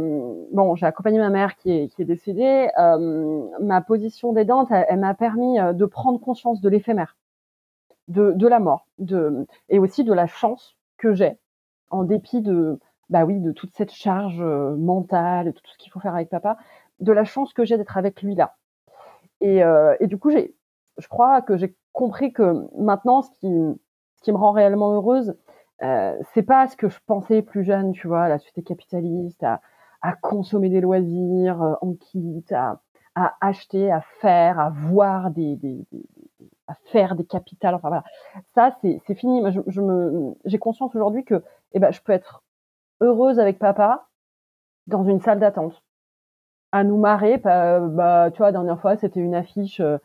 bon, 0.52 0.76
j'ai 0.76 0.86
accompagné 0.86 1.18
ma 1.18 1.30
mère 1.30 1.56
qui 1.56 1.72
est, 1.72 1.88
qui 1.88 2.02
est 2.02 2.04
décédée. 2.04 2.68
Euh, 2.78 3.48
ma 3.60 3.80
position 3.80 4.32
d'aidante, 4.32 4.68
elle, 4.70 5.00
m'a 5.00 5.14
permis 5.14 5.58
euh, 5.58 5.72
de 5.72 5.84
prendre 5.86 6.20
conscience 6.20 6.60
de 6.60 6.68
l'éphémère, 6.68 7.16
de, 8.08 8.32
de, 8.32 8.46
la 8.46 8.60
mort, 8.60 8.86
de, 8.98 9.46
et 9.68 9.78
aussi 9.78 10.04
de 10.04 10.12
la 10.12 10.26
chance 10.26 10.76
que 10.98 11.14
j'ai, 11.14 11.36
en 11.90 12.04
dépit 12.04 12.40
de, 12.40 12.78
bah 13.10 13.24
oui, 13.24 13.40
de 13.40 13.50
toute 13.50 13.74
cette 13.74 13.92
charge 13.92 14.40
mentale, 14.40 15.52
tout 15.52 15.72
ce 15.72 15.78
qu'il 15.78 15.90
faut 15.90 16.00
faire 16.00 16.14
avec 16.14 16.28
papa, 16.28 16.56
de 17.00 17.12
la 17.12 17.24
chance 17.24 17.52
que 17.52 17.64
j'ai 17.64 17.76
d'être 17.76 17.96
avec 17.96 18.22
lui 18.22 18.36
là. 18.36 18.56
Et, 19.40 19.62
et 20.00 20.06
du 20.06 20.16
coup, 20.16 20.30
j'ai 20.30 20.54
je 20.98 21.08
crois 21.08 21.42
que 21.42 21.56
j'ai 21.56 21.74
compris 21.92 22.32
que 22.32 22.66
maintenant, 22.78 23.22
ce 23.22 23.30
qui, 23.32 23.48
qui 24.24 24.32
me 24.32 24.38
rend 24.38 24.52
réellement 24.52 24.94
heureuse, 24.94 25.36
euh, 25.82 26.16
c'est 26.32 26.42
pas 26.42 26.66
ce 26.66 26.76
que 26.76 26.88
je 26.88 26.98
pensais 27.06 27.42
plus 27.42 27.62
jeune, 27.62 27.92
tu 27.92 28.08
vois, 28.08 28.28
la 28.28 28.38
société 28.38 28.62
capitaliste, 28.62 29.42
à, 29.42 29.60
à 30.00 30.14
consommer 30.14 30.70
des 30.70 30.80
loisirs 30.80 31.62
euh, 31.62 31.74
en 31.82 31.92
kit, 31.92 32.44
à, 32.50 32.80
à, 33.14 33.34
acheter, 33.40 33.92
à 33.92 34.00
faire, 34.20 34.58
à 34.58 34.70
voir 34.70 35.30
des, 35.30 35.58
à 36.68 36.74
faire 36.86 37.14
des 37.16 37.24
capitales. 37.24 37.74
Enfin 37.74 37.88
voilà, 37.88 38.04
ça 38.54 38.74
c'est 38.80 39.14
fini. 39.14 39.40
Moi, 39.42 39.50
je, 39.50 39.80
me, 39.80 40.34
j'ai 40.46 40.58
conscience 40.58 40.94
aujourd'hui 40.96 41.24
que, 41.24 41.42
eh 41.72 41.78
ben, 41.78 41.92
je 41.92 42.00
peux 42.00 42.12
être 42.12 42.42
heureuse 43.00 43.38
avec 43.38 43.58
papa 43.58 44.06
dans 44.86 45.04
une 45.04 45.20
salle 45.20 45.38
d'attente, 45.38 45.82
à 46.72 46.82
nous 46.82 46.96
marrer. 46.96 47.36
Bah, 47.36 47.80
bah, 47.80 48.30
tu 48.30 48.38
vois, 48.38 48.52
dernière 48.52 48.80
fois, 48.80 48.96
c'était 48.96 49.20
une 49.20 49.34
affiche. 49.34 49.80
Euh, 49.80 49.98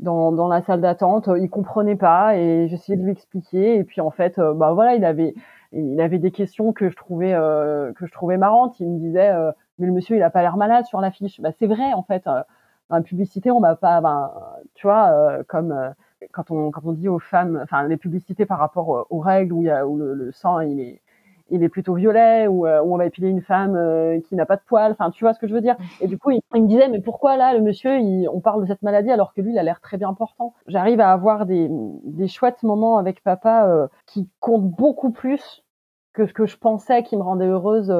dans, 0.00 0.32
dans 0.32 0.48
la 0.48 0.62
salle 0.62 0.80
d'attente. 0.80 1.28
Il 1.38 1.50
comprenait 1.50 1.96
pas 1.96 2.36
et 2.36 2.68
j'essayais 2.68 2.96
de 2.98 3.04
lui 3.04 3.12
expliquer. 3.12 3.76
Et 3.76 3.84
puis 3.84 4.00
en 4.00 4.10
fait, 4.10 4.38
euh, 4.38 4.54
bah 4.54 4.72
voilà, 4.72 4.94
il 4.94 5.04
avait 5.04 5.34
il 5.72 6.00
avait 6.00 6.18
des 6.18 6.30
questions 6.30 6.72
que 6.72 6.88
je 6.88 6.96
trouvais 6.96 7.34
euh, 7.34 7.92
que 7.94 8.06
je 8.06 8.12
trouvais 8.12 8.36
marrantes. 8.38 8.78
Il 8.80 8.88
me 8.90 8.98
disait 8.98 9.30
euh, 9.30 9.52
mais 9.78 9.86
le 9.86 9.92
monsieur 9.92 10.16
il 10.16 10.22
a 10.22 10.30
pas 10.30 10.42
l'air 10.42 10.56
malade 10.56 10.86
sur 10.86 11.00
l'affiche. 11.00 11.40
Bah 11.40 11.50
c'est 11.58 11.66
vrai 11.66 11.92
en 11.92 12.02
fait. 12.02 12.24
dans 12.24 12.96
la 12.96 13.02
publicité, 13.02 13.50
on 13.50 13.60
va 13.60 13.76
pas, 13.76 14.00
ben, 14.00 14.32
tu 14.74 14.86
vois, 14.86 15.44
comme 15.48 15.92
quand 16.32 16.50
on 16.50 16.70
quand 16.70 16.82
on 16.84 16.92
dit 16.92 17.08
aux 17.08 17.18
femmes, 17.18 17.60
enfin 17.62 17.86
les 17.86 17.96
publicités 17.96 18.46
par 18.46 18.58
rapport 18.58 19.06
aux 19.10 19.20
règles 19.20 19.52
où 19.52 19.62
il 19.62 19.66
y 19.66 19.70
a 19.70 19.86
où 19.86 19.96
le, 19.96 20.14
le 20.14 20.32
sang 20.32 20.60
il 20.60 20.80
est 20.80 21.02
il 21.50 21.62
est 21.62 21.68
plutôt 21.68 21.94
violet 21.94 22.46
ou, 22.46 22.66
euh, 22.66 22.82
on 22.84 22.96
va 22.96 23.06
épiler 23.06 23.28
une 23.28 23.42
femme 23.42 23.76
euh, 23.76 24.20
qui 24.20 24.34
n'a 24.34 24.46
pas 24.46 24.56
de 24.56 24.62
poils. 24.66 24.92
Enfin, 24.92 25.10
tu 25.10 25.24
vois 25.24 25.34
ce 25.34 25.38
que 25.38 25.46
je 25.46 25.54
veux 25.54 25.60
dire. 25.60 25.76
Et 26.00 26.06
du 26.06 26.18
coup, 26.18 26.30
il, 26.30 26.40
me 26.54 26.66
disait, 26.66 26.88
mais 26.88 27.00
pourquoi 27.00 27.36
là, 27.36 27.54
le 27.54 27.60
monsieur, 27.60 27.98
il, 27.98 28.28
on 28.28 28.40
parle 28.40 28.62
de 28.62 28.66
cette 28.66 28.82
maladie 28.82 29.10
alors 29.10 29.32
que 29.34 29.40
lui, 29.40 29.52
il 29.52 29.58
a 29.58 29.62
l'air 29.62 29.80
très 29.80 29.96
bien 29.96 30.12
portant? 30.14 30.54
J'arrive 30.66 31.00
à 31.00 31.12
avoir 31.12 31.46
des, 31.46 31.68
des 31.70 32.28
chouettes 32.28 32.62
moments 32.62 32.98
avec 32.98 33.22
papa 33.22 33.66
euh, 33.66 33.88
qui 34.06 34.28
comptent 34.40 34.70
beaucoup 34.70 35.10
plus 35.10 35.64
que 36.12 36.26
ce 36.26 36.32
que 36.32 36.46
je 36.46 36.56
pensais 36.56 37.02
qui 37.02 37.16
me 37.16 37.22
rendait 37.22 37.46
heureuse 37.46 37.94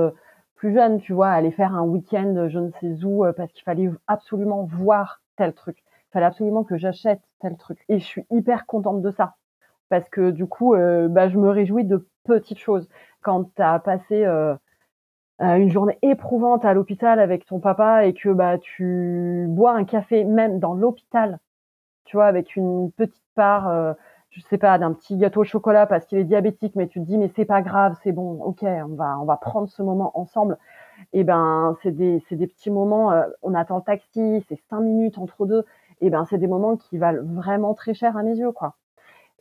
plus 0.57 0.75
jeune. 0.75 0.99
Tu 0.99 1.13
vois, 1.13 1.29
aller 1.29 1.53
faire 1.53 1.75
un 1.75 1.83
week-end, 1.83 2.49
je 2.49 2.59
ne 2.59 2.71
sais 2.81 3.05
où, 3.05 3.25
parce 3.37 3.53
qu'il 3.53 3.63
fallait 3.63 3.91
absolument 4.07 4.65
voir 4.65 5.21
tel 5.37 5.53
truc. 5.55 5.79
Il 5.79 6.13
fallait 6.13 6.27
absolument 6.27 6.65
que 6.65 6.77
j'achète 6.77 7.21
tel 7.41 7.57
truc. 7.57 7.79
Et 7.89 8.01
je 8.01 8.05
suis 8.05 8.25
hyper 8.31 8.67
contente 8.67 9.03
de 9.03 9.11
ça 9.13 9.37
parce 9.89 10.09
que 10.11 10.31
du 10.31 10.47
coup, 10.47 10.75
bah, 10.75 11.29
je 11.29 11.39
me 11.39 11.49
réjouis 11.49 11.85
de 11.85 12.09
petites 12.29 12.59
choses 12.59 12.89
quand 13.29 13.55
tu 13.55 13.61
as 13.61 13.79
passé 13.79 14.25
euh, 14.25 14.55
euh, 15.43 15.57
une 15.57 15.71
journée 15.71 15.99
éprouvante 16.01 16.65
à 16.65 16.73
l'hôpital 16.73 17.21
avec 17.21 17.45
ton 17.45 17.61
papa 17.61 18.07
et 18.07 18.15
que 18.15 18.31
bah 18.31 18.57
tu 18.57 19.45
bois 19.51 19.75
un 19.75 19.85
café 19.85 20.25
même 20.25 20.59
dans 20.61 20.73
l'hôpital, 20.73 21.39
tu 22.07 22.17
vois, 22.17 22.25
avec 22.25 22.57
une 22.57 22.91
petite 22.93 23.23
part, 23.35 23.69
euh, 23.69 23.93
je 24.31 24.41
sais 24.41 24.57
pas, 24.57 24.79
d'un 24.79 24.95
petit 24.95 25.19
gâteau 25.19 25.43
au 25.43 25.45
chocolat 25.45 25.87
parce 25.87 26.07
qu'il 26.07 26.17
est 26.17 26.25
diabétique, 26.25 26.75
mais 26.75 26.89
tu 26.89 27.01
te 27.01 27.05
dis 27.05 27.19
mais 27.19 27.31
c'est 27.37 27.45
pas 27.45 27.61
grave, 27.61 27.99
c'est 28.03 28.13
bon, 28.13 28.43
ok, 28.43 28.63
on 28.63 28.95
va 28.97 29.19
on 29.21 29.27
va 29.27 29.37
prendre 29.37 29.69
ce 29.69 29.83
moment 29.83 30.19
ensemble. 30.19 30.57
Et 31.13 31.23
ben 31.23 31.77
c'est 31.83 31.93
des 31.93 32.23
des 32.31 32.47
petits 32.47 32.71
moments, 32.71 33.13
on 33.43 33.55
attend 33.55 33.77
le 33.77 33.83
taxi, 33.83 34.43
c'est 34.49 34.59
cinq 34.71 34.81
minutes 34.81 35.19
entre 35.19 35.45
deux. 35.45 35.65
Et 36.01 36.09
ben 36.09 36.25
c'est 36.25 36.39
des 36.39 36.47
moments 36.47 36.77
qui 36.79 36.97
valent 36.97 37.23
vraiment 37.25 37.75
très 37.75 37.93
cher 37.93 38.17
à 38.17 38.23
mes 38.23 38.37
yeux, 38.39 38.53
quoi 38.53 38.75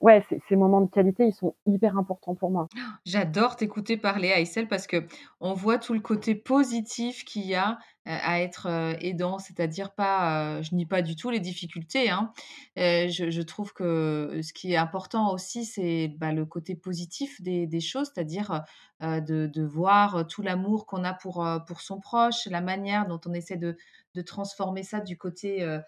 ouais, 0.02 0.24
ces 0.48 0.56
moments 0.56 0.82
de 0.82 0.90
qualité, 0.90 1.26
ils 1.26 1.34
sont 1.34 1.56
hyper 1.66 1.98
importants 1.98 2.36
pour 2.36 2.52
moi. 2.52 2.68
J'adore 3.06 3.56
t'écouter 3.56 3.98
parler, 3.98 4.32
Aïssel, 4.32 4.68
parce 4.68 4.88
que 4.88 5.06
on 5.40 5.54
voit 5.54 5.78
tout 5.78 5.94
le 5.94 6.00
côté 6.00 6.36
positif 6.36 7.26
qu'il 7.26 7.46
y 7.46 7.56
a 7.56 7.78
à 8.06 8.42
être 8.42 8.68
aidant, 9.02 9.38
c'est-à-dire 9.38 9.94
pas, 9.94 10.62
je 10.62 10.74
nie 10.74 10.86
pas 10.86 11.02
du 11.02 11.18
tout 11.18 11.30
les 11.30 11.42
difficultés. 11.42 12.10
Hein. 12.10 12.32
Je, 12.78 13.42
trouve 13.42 13.74
que 13.74 14.40
ce 14.42 14.54
qui 14.54 14.72
est 14.72 14.78
important 14.78 15.34
aussi, 15.34 15.66
c'est 15.66 16.08
bah, 16.18 16.32
le 16.32 16.46
côté 16.46 16.76
positif 16.76 17.42
des, 17.42 17.80
choses, 17.82 18.10
c'est-à-dire 18.14 18.64
de, 19.02 19.66
voir 19.66 20.26
tout 20.28 20.42
l'amour 20.42 20.86
qu'on 20.86 21.04
a 21.04 21.14
pour, 21.14 21.46
pour 21.68 21.82
son 21.82 22.00
proche, 22.00 22.46
la 22.46 22.62
manière 22.62 23.08
dont 23.08 23.20
on 23.26 23.34
essaie 23.34 23.58
de, 23.58 23.76
de 24.18 24.22
transformer 24.24 24.84
ça 24.84 25.00
du 25.00 25.18
côté 25.18 25.64
euh, 25.64 25.80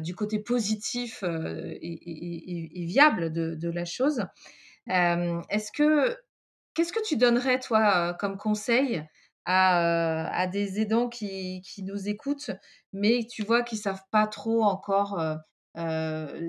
du 0.00 0.14
côté 0.14 0.38
positif 0.38 1.22
euh, 1.22 1.74
et, 1.80 2.84
viable 2.86 3.32
de, 3.32 3.70
la 3.70 3.84
chose. 3.84 4.24
Euh, 4.90 5.40
est-ce 5.50 5.70
que 5.72 6.16
qu'est-ce 6.74 6.92
que 6.92 7.04
tu 7.04 7.16
donnerais 7.16 7.58
toi 7.58 8.14
comme 8.14 8.36
conseil 8.36 9.02
à, 9.46 10.46
des 10.50 10.80
aidants 10.80 11.08
qui, 11.08 11.62
nous 11.82 12.08
écoutent, 12.08 12.50
mais 12.94 13.26
tu 13.30 13.42
vois 13.42 13.62
qui 13.62 13.76
savent 13.76 14.02
pas 14.10 14.26
trop 14.26 14.62
encore 14.62 15.22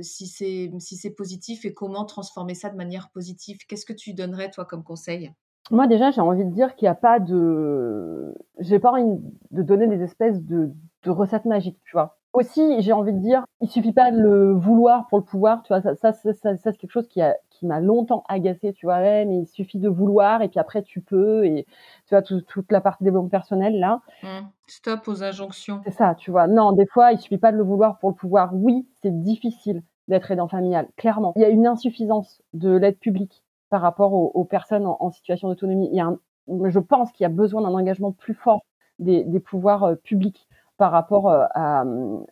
si 0.02 0.28
c'est 0.28 0.72
si 0.80 0.96
c'est 0.96 1.14
positif 1.14 1.66
et 1.66 1.74
comment 1.74 2.06
transformer 2.06 2.56
ça 2.56 2.70
de 2.70 2.78
manière 2.78 3.10
positive? 3.10 3.58
Qu'est-ce 3.68 3.86
que 3.86 3.94
tu 3.94 4.14
donnerais 4.14 4.50
toi 4.50 4.64
comme 4.66 4.84
conseil? 4.84 5.34
Moi 5.72 5.88
déjà 5.88 6.12
j'ai 6.12 6.22
envie 6.22 6.46
de 6.46 6.52
dire 6.52 6.76
qu'il 6.76 6.86
n'y 6.86 6.92
a 6.92 6.96
pas 6.96 7.20
de 7.20 8.34
j'ai 8.60 8.80
pas 8.80 8.92
envie 8.92 9.20
de 9.52 9.62
donner 9.62 9.88
des 9.88 10.04
espèces 10.04 10.42
de, 10.42 10.72
de 11.04 11.10
recettes 11.10 11.46
magiques 11.46 11.80
tu 11.84 11.92
vois 11.94 12.18
aussi, 12.36 12.82
j'ai 12.82 12.94
envie 12.94 13.14
de 13.14 13.20
dire, 13.20 13.46
il 13.62 13.70
suffit 13.70 13.94
pas 13.94 14.12
de 14.12 14.18
le 14.18 14.54
vouloir 14.54 15.08
pour 15.08 15.18
le 15.18 15.24
pouvoir, 15.24 15.64
tu 15.64 15.70
vois, 15.70 15.82
ça, 15.82 15.96
ça, 15.96 16.14
ça, 16.14 16.34
ça 16.34 16.58
c'est 16.58 16.78
quelque 16.78 16.92
chose 16.92 17.08
qui 17.08 17.22
a, 17.22 17.36
qui 17.50 17.66
m'a 17.66 17.80
longtemps 17.80 18.24
agacé, 18.28 18.74
tu 18.74 18.86
vois, 18.86 18.98
ouais, 18.98 19.26
mais 19.26 19.40
il 19.40 19.48
suffit 19.48 19.80
de 19.80 19.90
vouloir 19.90 20.42
et 20.42 20.50
puis 20.50 20.60
après 20.60 20.84
tu 20.84 21.02
peux 21.02 21.46
et 21.46 21.66
tu 22.08 22.16
vois 22.16 22.22
toute 22.22 22.72
la 22.72 22.82
partie 22.82 23.04
développement 23.04 23.30
personnel 23.30 23.80
là. 23.80 24.02
Mmh. 24.24 24.48
Stop 24.68 25.08
aux 25.08 25.24
injonctions. 25.24 25.82
C'est 25.84 25.92
ça, 25.92 26.16
tu 26.16 26.32
vois. 26.32 26.48
Non, 26.48 26.72
des 26.72 26.88
fois, 26.88 27.12
il 27.12 27.20
suffit 27.20 27.38
pas 27.38 27.52
de 27.52 27.58
le 27.58 27.64
vouloir 27.64 28.00
pour 28.00 28.10
le 28.10 28.16
pouvoir. 28.16 28.50
Oui, 28.54 28.88
c'est 29.02 29.22
difficile 29.22 29.84
d'être 30.08 30.32
aidant 30.32 30.48
familial, 30.48 30.88
clairement. 30.98 31.34
Il 31.36 31.42
y 31.42 31.46
a 31.46 31.50
une 31.50 31.68
insuffisance 31.68 32.42
de 32.54 32.72
l'aide 32.72 32.98
publique 32.98 33.44
par 33.70 33.82
rapport 33.82 34.14
aux, 34.14 34.46
personnes 34.46 34.86
en, 34.86 35.12
situation 35.12 35.50
d'autonomie. 35.50 35.90
Il 35.92 35.98
y 35.98 36.00
a 36.00 36.06
un, 36.06 36.20
je 36.48 36.80
pense 36.80 37.12
qu'il 37.12 37.24
y 37.24 37.26
a 37.26 37.30
besoin 37.30 37.62
d'un 37.62 37.74
engagement 37.74 38.12
plus 38.12 38.34
fort 38.34 38.64
des, 39.00 39.24
des 39.24 39.40
pouvoirs 39.40 39.84
euh, 39.84 39.96
publics 39.96 40.48
par 40.78 40.92
rapport 40.92 41.30
euh, 41.30 41.46
à, 41.54 41.84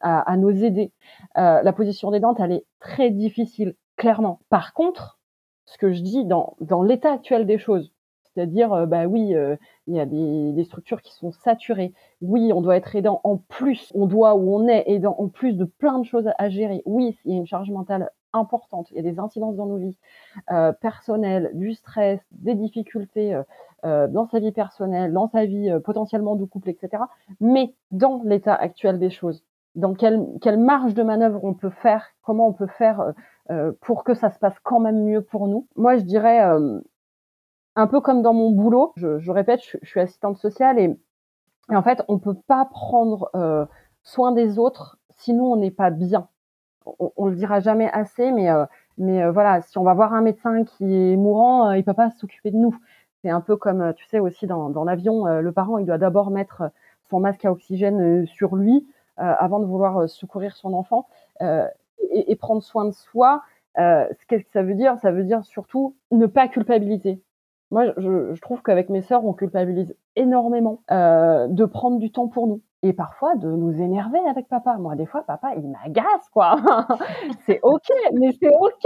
à, 0.02 0.38
nos 0.38 0.52
aidés. 0.52 0.92
Euh, 1.38 1.62
la 1.62 1.74
position 1.74 2.12
d'aidante, 2.12 2.40
elle 2.40 2.52
est 2.52 2.66
très 2.80 3.10
difficile, 3.10 3.76
clairement. 3.96 4.40
Par 4.50 4.74
contre, 4.74 5.20
ce 5.66 5.78
que 5.78 5.92
je 5.92 6.02
dis 6.02 6.26
dans, 6.26 6.56
dans 6.60 6.84
l'état 6.84 7.14
actuel 7.14 7.46
des 7.46 7.58
choses, 7.58 7.94
c'est-à-dire, 8.24 8.74
euh, 8.74 8.86
bah 8.86 9.06
oui, 9.06 9.34
il 9.88 9.96
y 9.96 10.00
a 10.00 10.06
des, 10.06 10.52
des, 10.52 10.64
structures 10.64 11.02
qui 11.02 11.14
sont 11.14 11.32
saturées. 11.32 11.94
Oui, 12.22 12.52
on 12.54 12.62
doit 12.62 12.76
être 12.76 12.96
aidant 12.96 13.22
en 13.24 13.38
plus, 13.38 13.92
on 13.94 14.08
doit 14.08 14.36
ou 14.36 14.56
on 14.56 14.68
est 14.68 14.84
aidant 14.88 15.16
en 15.20 15.28
plus 15.28 15.54
de 15.54 15.66
plein 15.66 16.00
de 16.00 16.06
choses 16.06 16.30
à 16.38 16.50
gérer. 16.50 16.82
Oui, 16.86 17.18
il 17.26 17.34
y 17.34 17.36
a 17.36 17.40
une 17.40 17.48
charge 17.48 17.70
mentale 17.70 18.10
Il 18.92 18.96
y 18.96 19.00
a 19.00 19.04
des 19.04 19.20
incidences 19.20 19.56
dans 19.56 19.68
nos 19.68 19.78
vies 19.78 19.98
euh, 20.52 20.72
personnelles, 20.74 21.52
du 21.54 21.74
stress, 21.74 22.20
des 22.32 22.56
difficultés 22.56 23.36
euh, 23.36 23.44
euh, 23.86 24.08
dans 24.08 24.26
sa 24.26 24.40
vie 24.40 24.52
personnelle, 24.52 25.14
dans 25.14 25.28
sa 25.28 25.46
vie 25.46 25.72
potentiellement 25.84 26.36
de 26.36 26.46
couple, 26.46 26.70
etc. 26.70 27.04
Mais 27.40 27.76
dans 27.92 28.22
l'état 28.24 28.56
actuel 28.56 28.98
des 28.98 29.12
choses, 29.12 29.44
dans 29.76 29.94
quelle, 29.94 30.58
marge 30.58 30.94
de 30.94 31.04
manœuvre 31.04 31.44
on 31.44 31.54
peut 31.54 31.70
faire, 31.70 32.08
comment 32.22 32.48
on 32.48 32.54
peut 32.54 32.68
faire 32.68 33.14
pour 33.82 34.04
que 34.04 34.14
ça 34.14 34.30
se 34.30 34.40
passe 34.40 34.58
quand 34.64 34.80
même 34.80 35.04
mieux 35.04 35.22
pour 35.22 35.48
nous? 35.48 35.68
Moi, 35.76 35.98
je 35.98 36.04
dirais 36.04 36.40
un 37.76 37.88
peu 37.88 38.00
comme 38.00 38.22
dans 38.22 38.34
mon 38.34 38.52
boulot, 38.52 38.94
je, 38.96 39.32
répète, 39.32 39.62
je, 39.64 39.78
suis 39.88 40.00
assistante 40.00 40.38
sociale 40.38 40.80
et, 40.80 40.96
en 41.70 41.82
fait, 41.82 42.04
on 42.08 42.20
peut 42.20 42.38
pas 42.48 42.66
prendre 42.66 43.32
soin 44.04 44.32
des 44.32 44.60
autres 44.60 44.98
sinon 45.18 45.54
on 45.54 45.56
n'est 45.56 45.72
pas 45.72 45.90
bien. 45.90 46.28
On, 46.86 47.28
le 47.28 47.36
dira 47.36 47.60
jamais 47.60 47.90
assez, 47.92 48.32
mais 48.32 48.50
euh, 48.50 48.66
mais 48.98 49.24
euh, 49.24 49.32
voilà, 49.32 49.62
si 49.62 49.78
on 49.78 49.84
va 49.84 49.94
voir 49.94 50.14
un 50.14 50.22
médecin 50.22 50.64
qui 50.64 50.86
est 50.86 51.16
mourant, 51.16 51.72
il 51.72 51.84
peut 51.84 51.94
pas 51.94 52.12
s'occuper 52.12 52.52
de 52.52 52.58
nous. 52.58 52.76
C'est 53.22 53.30
un 53.30 53.42
peu 53.42 53.56
comme, 53.56 53.94
tu 53.96 54.06
sais 54.06 54.20
aussi 54.20 54.48
dans, 54.48 54.70
dans 54.70 54.84
l'avion, 54.84 55.26
le 55.26 55.52
parent 55.52 55.78
il 55.78 55.86
doit 55.86 55.98
d'abord 55.98 56.30
mettre 56.30 56.64
son 57.10 57.22
masque 57.22 57.46
à 57.46 57.52
oxygène 57.52 58.26
sur 58.28 58.56
lui 58.58 58.86
avant 59.16 59.60
de 59.60 59.66
vouloir 59.66 60.10
secourir 60.10 60.58
son 60.58 60.74
enfant 60.74 61.08
et, 61.40 62.36
prendre 62.36 62.62
soin 62.62 62.84
de 62.84 62.92
soi. 62.92 63.44
Qu'est-ce 63.76 64.44
que 64.44 64.52
ça 64.52 64.62
veut 64.62 64.76
dire? 64.76 64.98
Ça 65.02 65.12
veut 65.12 65.24
dire 65.24 65.46
surtout 65.46 65.96
ne 66.12 66.26
pas 66.26 66.50
culpabiliser. 66.50 67.22
Moi, 67.74 67.92
je, 67.98 68.40
trouve 68.40 68.62
qu'avec 68.62 68.90
mes 68.90 69.02
sœurs, 69.02 69.26
on 69.26 69.34
culpabilise 69.34 69.96
énormément 70.16 70.84
euh, 70.92 71.48
de 71.48 71.66
prendre 71.66 71.98
du 71.98 72.12
temps 72.12 72.28
pour 72.28 72.46
nous 72.46 72.62
et 72.84 72.92
parfois 72.92 73.36
de 73.36 73.48
nous 73.48 73.82
énerver 73.82 74.20
avec 74.30 74.48
papa. 74.50 74.76
Moi, 74.78 74.96
des 74.96 75.06
fois, 75.06 75.24
papa, 75.24 75.54
il 75.56 75.68
m'agace, 75.70 76.30
quoi. 76.34 76.58
c'est 77.46 77.60
ok, 77.64 77.88
mais 78.14 78.32
c'est 78.40 78.54
ok. 78.54 78.84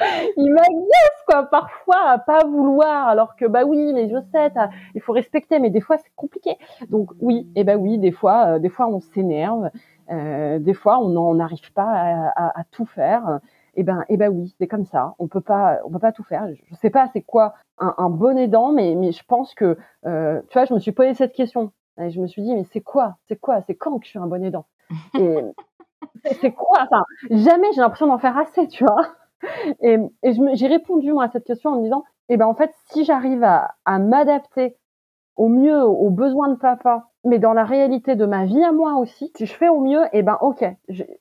il 0.36 0.52
m'agace, 0.52 1.22
quoi, 1.26 1.44
parfois 1.44 2.08
à 2.08 2.18
pas 2.18 2.44
vouloir, 2.44 3.06
alors 3.06 3.36
que 3.36 3.46
bah 3.46 3.64
oui, 3.64 3.92
mais 3.94 4.08
je 4.08 4.16
sais, 4.32 4.52
il 4.94 5.00
faut 5.00 5.12
respecter, 5.12 5.60
mais 5.60 5.70
des 5.70 5.80
fois 5.80 5.96
c'est 5.98 6.12
compliqué. 6.16 6.56
Donc 6.90 7.10
oui, 7.20 7.48
et 7.54 7.64
bah 7.64 7.76
oui, 7.76 7.98
des 7.98 8.12
fois, 8.12 8.54
euh, 8.54 8.58
des 8.58 8.68
fois 8.68 8.88
on 8.88 9.00
s'énerve, 9.00 9.70
euh, 10.10 10.58
des 10.58 10.74
fois 10.74 10.98
on 10.98 11.34
n'arrive 11.34 11.72
pas 11.72 12.32
à, 12.34 12.64
tout 12.72 12.86
faire 12.86 13.40
eh 13.74 13.84
ben, 13.84 14.04
eh 14.08 14.16
ben 14.16 14.28
oui, 14.28 14.54
c'est 14.58 14.66
comme 14.66 14.84
ça. 14.84 15.14
On 15.18 15.28
peut 15.28 15.40
pas, 15.40 15.78
on 15.84 15.90
peut 15.90 15.98
pas 15.98 16.12
tout 16.12 16.24
faire. 16.24 16.46
Je 16.70 16.74
sais 16.76 16.90
pas 16.90 17.08
c'est 17.12 17.22
quoi 17.22 17.54
un, 17.78 17.94
un, 17.96 18.10
bon 18.10 18.36
aidant, 18.36 18.72
mais, 18.72 18.94
mais 18.94 19.12
je 19.12 19.24
pense 19.24 19.54
que, 19.54 19.78
euh, 20.06 20.42
tu 20.48 20.58
vois, 20.58 20.66
je 20.66 20.74
me 20.74 20.78
suis 20.78 20.92
posé 20.92 21.14
cette 21.14 21.32
question. 21.32 21.72
Et 22.00 22.10
je 22.10 22.20
me 22.20 22.26
suis 22.26 22.42
dit, 22.42 22.54
mais 22.54 22.64
c'est 22.64 22.80
quoi, 22.80 23.16
c'est 23.28 23.36
quoi, 23.36 23.60
c'est 23.62 23.74
quand 23.74 23.98
que 23.98 24.04
je 24.04 24.10
suis 24.10 24.18
un 24.18 24.26
bon 24.26 24.42
aidant 24.44 24.66
Et 26.24 26.34
c'est 26.40 26.52
quoi? 26.52 26.78
Enfin, 26.82 27.04
jamais 27.30 27.68
j'ai 27.74 27.80
l'impression 27.80 28.06
d'en 28.06 28.18
faire 28.18 28.36
assez, 28.38 28.68
tu 28.68 28.84
vois? 28.84 29.14
Et, 29.82 29.98
et 30.22 30.32
j'ai 30.54 30.66
répondu 30.66 31.12
moi 31.12 31.24
à 31.24 31.28
cette 31.30 31.44
question 31.44 31.70
en 31.70 31.76
me 31.78 31.82
disant, 31.82 32.04
eh 32.28 32.36
ben 32.36 32.46
en 32.46 32.54
fait, 32.54 32.70
si 32.92 33.04
j'arrive 33.04 33.42
à, 33.44 33.74
à 33.84 33.98
m'adapter 33.98 34.76
au 35.36 35.48
mieux 35.48 35.82
aux 35.84 36.10
besoins 36.10 36.48
de 36.48 36.56
papa, 36.56 37.08
mais 37.24 37.38
dans 37.38 37.52
la 37.52 37.64
réalité 37.64 38.16
de 38.16 38.26
ma 38.26 38.44
vie 38.44 38.62
à 38.64 38.72
moi 38.72 38.94
aussi, 38.96 39.32
si 39.36 39.46
je 39.46 39.54
fais 39.54 39.68
au 39.68 39.80
mieux, 39.80 40.02
eh 40.12 40.22
ben 40.22 40.38
ok, 40.40 40.64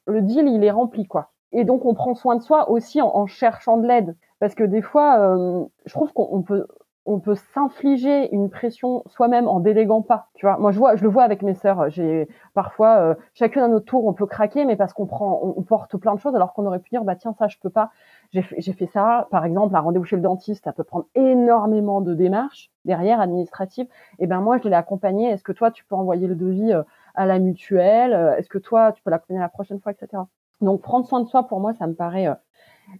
le 0.07 0.21
deal 0.21 0.47
il 0.47 0.63
est 0.63 0.71
rempli 0.71 1.07
quoi. 1.07 1.31
Et 1.51 1.63
donc 1.63 1.85
on 1.85 1.93
prend 1.93 2.15
soin 2.15 2.35
de 2.35 2.41
soi 2.41 2.69
aussi 2.69 3.01
en, 3.01 3.09
en 3.15 3.27
cherchant 3.27 3.77
de 3.77 3.87
l'aide. 3.87 4.15
Parce 4.39 4.55
que 4.55 4.63
des 4.63 4.81
fois 4.81 5.19
euh, 5.19 5.63
je 5.85 5.93
trouve 5.93 6.13
qu'on 6.13 6.41
peut 6.43 6.67
on 7.05 7.19
peut 7.19 7.35
s'infliger 7.35 8.33
une 8.33 8.49
pression 8.49 9.03
soi-même 9.07 9.47
en 9.47 9.59
déléguant 9.59 10.01
pas 10.01 10.29
tu 10.35 10.45
vois. 10.45 10.57
Moi 10.57 10.71
je 10.71 10.79
vois 10.79 10.95
je 10.95 11.03
le 11.03 11.09
vois 11.09 11.23
avec 11.23 11.41
mes 11.41 11.53
sœurs. 11.53 11.89
J'ai 11.89 12.27
parfois 12.53 12.97
euh, 12.97 13.15
chacune 13.33 13.61
à 13.63 13.67
notre 13.67 13.85
tour 13.85 14.05
on 14.05 14.13
peut 14.13 14.25
craquer 14.25 14.65
mais 14.65 14.75
parce 14.75 14.93
qu'on 14.93 15.05
prend 15.05 15.41
on, 15.43 15.61
porte 15.63 15.97
plein 15.97 16.15
de 16.15 16.19
choses 16.19 16.35
alors 16.35 16.53
qu'on 16.53 16.65
aurait 16.65 16.79
pu 16.79 16.89
dire 16.89 17.03
bah 17.03 17.15
tiens 17.15 17.33
ça 17.33 17.47
je 17.47 17.57
peux 17.59 17.69
pas. 17.69 17.91
J'ai 18.31 18.41
fait, 18.41 18.87
ça 18.87 19.27
par 19.31 19.45
exemple 19.45 19.75
un 19.75 19.79
rendez-vous 19.79 20.05
chez 20.05 20.15
le 20.15 20.21
dentiste 20.21 20.63
ça 20.63 20.73
peut 20.73 20.83
prendre 20.83 21.05
énormément 21.15 22.01
de 22.01 22.13
démarches 22.13 22.71
derrière 22.85 23.19
administratives. 23.19 23.87
Et 24.19 24.27
ben 24.27 24.41
moi 24.41 24.57
je 24.63 24.69
l'ai 24.69 24.75
accompagné. 24.75 25.29
Est-ce 25.29 25.43
que 25.43 25.51
toi 25.51 25.71
tu 25.71 25.85
peux 25.85 25.95
envoyer 25.95 26.27
le 26.27 26.35
devis 26.35 26.73
euh, 26.73 26.83
à 27.15 27.25
la 27.25 27.39
mutuelle 27.39 28.13
est-ce 28.37 28.49
que 28.49 28.57
toi 28.57 28.91
tu 28.91 29.03
peux 29.03 29.09
l'accompagner 29.09 29.41
la 29.41 29.49
prochaine 29.49 29.79
fois 29.79 29.91
etc 29.91 30.23
donc 30.61 30.81
prendre 30.81 31.07
soin 31.07 31.21
de 31.21 31.27
soi, 31.27 31.47
pour 31.47 31.59
moi, 31.59 31.73
ça 31.73 31.87
me 31.87 31.93
paraît 31.93 32.27
euh, 32.27 32.35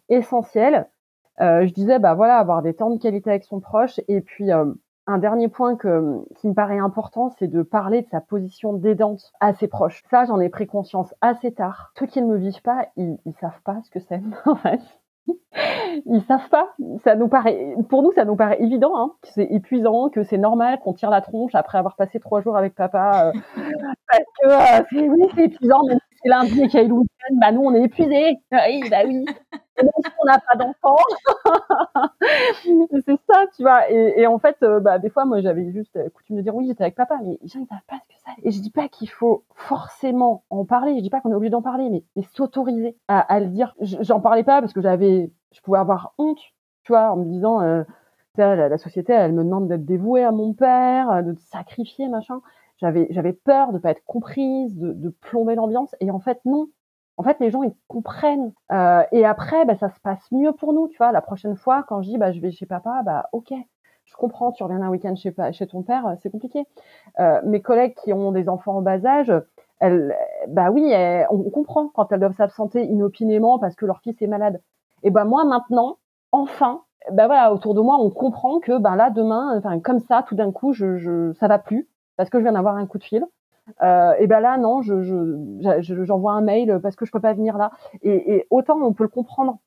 essentiel. 0.09 0.89
Euh, 1.39 1.65
je 1.65 1.73
disais, 1.73 1.99
bah 1.99 2.13
voilà, 2.13 2.37
avoir 2.37 2.61
des 2.61 2.73
temps 2.73 2.89
de 2.89 2.99
qualité 3.01 3.29
avec 3.29 3.43
son 3.45 3.59
proche. 3.59 3.99
Et 4.07 4.21
puis, 4.21 4.51
euh, 4.51 4.65
un 5.07 5.17
dernier 5.17 5.47
point 5.47 5.75
que, 5.75 6.19
qui 6.37 6.47
me 6.47 6.53
paraît 6.53 6.77
important, 6.77 7.29
c'est 7.39 7.47
de 7.47 7.61
parler 7.63 8.01
de 8.01 8.07
sa 8.09 8.21
position 8.21 8.73
d'aidante 8.73 9.31
à 9.39 9.53
ses 9.53 9.67
proches. 9.67 10.03
Ça, 10.11 10.25
j'en 10.25 10.39
ai 10.39 10.49
pris 10.49 10.67
conscience 10.67 11.13
assez 11.21 11.53
tard. 11.53 11.91
Ceux 11.97 12.05
qui 12.05 12.21
ne 12.21 12.27
me 12.27 12.37
vivent 12.37 12.61
pas, 12.61 12.87
ils, 12.97 13.17
ils 13.25 13.33
savent 13.33 13.61
pas 13.63 13.79
ce 13.83 13.89
que 13.89 13.99
c'est, 13.99 14.21
en 14.45 14.55
fait. 14.55 14.81
Ils 16.05 16.23
savent 16.27 16.49
pas. 16.49 16.73
Ça 17.03 17.15
nous 17.15 17.27
paraît, 17.27 17.75
pour 17.89 18.03
nous, 18.03 18.11
ça 18.13 18.25
nous 18.25 18.35
paraît 18.35 18.61
évident, 18.61 18.95
hein, 18.95 19.11
que 19.21 19.29
c'est 19.29 19.45
épuisant, 19.45 20.09
que 20.09 20.23
c'est 20.23 20.37
normal 20.37 20.79
qu'on 20.79 20.93
tire 20.93 21.09
la 21.09 21.21
tronche 21.21 21.53
après 21.55 21.77
avoir 21.77 21.95
passé 21.95 22.19
trois 22.19 22.41
jours 22.41 22.57
avec 22.57 22.75
papa, 22.75 23.31
parce 24.11 24.23
que 24.41 24.85
c'est 24.91 25.09
oui, 25.09 25.27
c'est 25.35 25.45
épuisant, 25.45 25.83
même 25.87 25.99
si 26.09 26.17
c'est 26.23 26.29
lundi 26.29 26.61
et 26.63 26.67
qu'il 26.67 26.79
y 26.79 26.83
a 26.83 26.85
eu 26.85 26.89
le 26.89 26.93
week-end, 26.95 27.35
bah 27.39 27.51
nous 27.51 27.61
on 27.61 27.73
est 27.75 27.83
épuisés. 27.83 28.37
Oui, 28.51 28.89
bah 28.89 29.01
oui. 29.05 29.25
Même 29.83 29.91
si 30.03 30.11
on 30.19 30.25
n'a 30.25 30.39
pas 30.39 30.55
d'enfants. 30.55 30.97
c'est 33.05 33.19
ça, 33.29 33.45
tu 33.55 33.63
vois. 33.63 33.89
Et, 33.89 34.27
en 34.27 34.39
fait, 34.39 34.57
euh, 34.63 34.79
bah 34.79 34.99
des 34.99 35.09
fois, 35.09 35.25
moi 35.25 35.41
j'avais 35.41 35.71
juste 35.71 35.97
coutume 36.13 36.37
de 36.37 36.41
dire 36.41 36.55
oui, 36.55 36.67
j'étais 36.67 36.83
avec 36.83 36.95
papa, 36.95 37.17
mais 37.23 37.37
les 37.41 37.47
gens 37.47 37.59
ils 37.59 37.67
savent 37.67 37.79
pas 37.87 37.97
ce 38.01 38.07
que 38.07 38.21
c'est. 38.25 38.47
Et 38.47 38.51
je 38.51 38.61
dis 38.61 38.71
pas 38.71 38.87
qu'il 38.87 39.09
faut 39.09 39.43
forcément 39.55 40.43
en 40.49 40.65
parler. 40.65 40.95
Je 40.97 41.01
dis 41.01 41.09
pas 41.09 41.21
qu'on 41.21 41.31
est 41.31 41.35
obligé 41.35 41.51
d'en 41.51 41.61
parler, 41.61 41.89
mais, 41.89 42.23
s'autoriser 42.35 42.97
à, 43.07 43.39
le 43.39 43.47
dire. 43.47 43.75
J'en 43.81 44.19
parlais 44.19 44.43
pas 44.43 44.61
parce 44.61 44.73
que 44.73 44.81
j'avais, 44.81 45.31
je 45.51 45.61
pouvais 45.61 45.79
avoir 45.79 46.13
honte, 46.17 46.39
tu 46.83 46.91
vois, 46.91 47.11
en 47.11 47.17
me 47.17 47.25
disant. 47.25 47.61
Euh, 47.61 47.83
la, 48.37 48.77
société, 48.77 49.11
elle 49.11 49.33
me 49.33 49.43
demande 49.43 49.67
d'être 49.67 49.83
dévouée 49.83 50.23
à 50.23 50.31
mon 50.31 50.53
père, 50.53 51.21
de 51.21 51.35
sacrifier, 51.51 52.07
machin 52.07 52.39
j'avais 52.81 53.33
peur 53.33 53.73
de 53.73 53.77
pas 53.77 53.91
être 53.91 54.03
comprise, 54.05 54.75
de 54.75 55.09
plomber 55.09 55.55
l'ambiance. 55.55 55.95
Et 55.99 56.11
en 56.11 56.19
fait, 56.19 56.39
non. 56.45 56.67
En 57.17 57.23
fait, 57.23 57.37
les 57.39 57.51
gens 57.51 57.63
ils 57.63 57.75
comprennent. 57.87 58.53
Euh, 58.71 59.03
et 59.11 59.25
après, 59.25 59.65
bah, 59.65 59.75
ça 59.75 59.89
se 59.89 59.99
passe 59.99 60.31
mieux 60.31 60.53
pour 60.53 60.73
nous. 60.73 60.87
Tu 60.87 60.97
vois, 60.97 61.11
la 61.11 61.21
prochaine 61.21 61.55
fois, 61.55 61.83
quand 61.87 62.01
je 62.01 62.09
dis 62.09 62.17
bah 62.17 62.31
je 62.31 62.39
vais 62.41 62.51
chez 62.51 62.65
papa, 62.65 63.01
bah 63.05 63.29
ok, 63.31 63.53
je 64.05 64.15
comprends. 64.15 64.51
Tu 64.51 64.63
reviens 64.63 64.81
un 64.81 64.89
week-end 64.89 65.15
chez 65.15 65.33
chez 65.51 65.67
ton 65.67 65.83
père, 65.83 66.15
c'est 66.21 66.31
compliqué. 66.31 66.65
Euh, 67.19 67.41
mes 67.43 67.61
collègues 67.61 67.95
qui 68.03 68.13
ont 68.13 68.31
des 68.31 68.49
enfants 68.49 68.77
en 68.77 68.81
bas 68.81 69.05
âge, 69.05 69.33
elles, 69.79 70.15
bah 70.47 70.71
oui, 70.71 70.93
on 71.29 71.49
comprend 71.49 71.89
quand 71.89 72.11
elles 72.11 72.19
doivent 72.19 72.35
s'absenter 72.35 72.83
inopinément 72.85 73.59
parce 73.59 73.75
que 73.75 73.85
leur 73.85 73.99
fils 74.01 74.21
est 74.21 74.27
malade. 74.27 74.61
Et 75.03 75.09
ben 75.09 75.25
moi 75.25 75.43
maintenant, 75.45 75.97
enfin, 76.31 76.83
bah 77.11 77.25
voilà, 77.27 77.53
autour 77.53 77.73
de 77.73 77.81
moi, 77.81 77.97
on 77.99 78.09
comprend 78.11 78.59
que 78.59 78.77
ben 78.77 78.95
là 78.95 79.09
demain, 79.09 79.57
enfin 79.57 79.79
comme 79.79 79.99
ça, 79.99 80.23
tout 80.27 80.35
d'un 80.35 80.51
coup, 80.51 80.73
je, 80.73 80.97
je 80.97 81.33
ça 81.33 81.47
va 81.47 81.59
plus 81.59 81.87
parce 82.17 82.29
que 82.29 82.37
je 82.39 82.43
viens 82.43 82.53
d'avoir 82.53 82.75
un 82.75 82.85
coup 82.85 82.99
de 82.99 83.03
fil. 83.03 83.25
Euh, 83.81 84.13
et 84.19 84.27
ben 84.27 84.39
là, 84.39 84.57
non, 84.57 84.81
je, 84.81 85.01
je, 85.01 86.03
j'envoie 86.03 86.33
un 86.33 86.41
mail 86.41 86.79
parce 86.81 86.95
que 86.95 87.05
je 87.05 87.11
peux 87.11 87.19
pas 87.19 87.33
venir 87.33 87.57
là. 87.57 87.71
Et, 88.03 88.47
autant 88.49 88.79
on 88.81 88.93
peut 88.93 89.03
le 89.03 89.09
comprendre. 89.09 89.59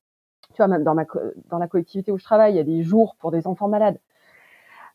Tu 0.52 0.58
vois, 0.58 0.68
même 0.68 0.84
dans 0.84 0.94
ma 0.94 1.04
dans 1.50 1.58
la 1.58 1.68
collectivité 1.68 2.12
où 2.12 2.18
je 2.18 2.24
travaille, 2.24 2.52
il 2.52 2.56
y 2.56 2.60
a 2.60 2.64
des 2.64 2.82
jours 2.82 3.16
pour 3.18 3.30
des 3.30 3.46
enfants 3.46 3.68
malades. 3.68 3.98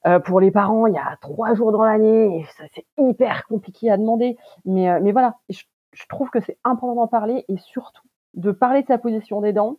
Euh, 0.08 0.20
pour 0.20 0.40
les 0.40 0.52
parents, 0.52 0.88
il 0.88 0.94
y 0.94 0.98
a 0.98 1.18
trois 1.20 1.54
jours 1.54 1.74
dans 1.74 1.84
l'année, 1.84 2.46
c'est 2.74 2.86
hyper 2.98 3.46
compliqué 3.48 3.92
à 3.92 3.98
demander. 3.98 4.38
Mais 4.64 4.90
euh, 4.90 5.12
voilà, 5.12 5.36
je, 5.50 5.64
je 5.92 6.06
trouve 6.08 6.30
que 6.30 6.40
c'est 6.40 6.58
important 6.64 6.96
d'en 6.96 7.08
parler 7.08 7.44
et 7.50 7.58
surtout 7.58 8.08
de 8.36 8.52
parler 8.52 8.84
de 8.84 8.88
sa 8.88 8.98
position 8.98 9.42
d'aidant. 9.42 9.78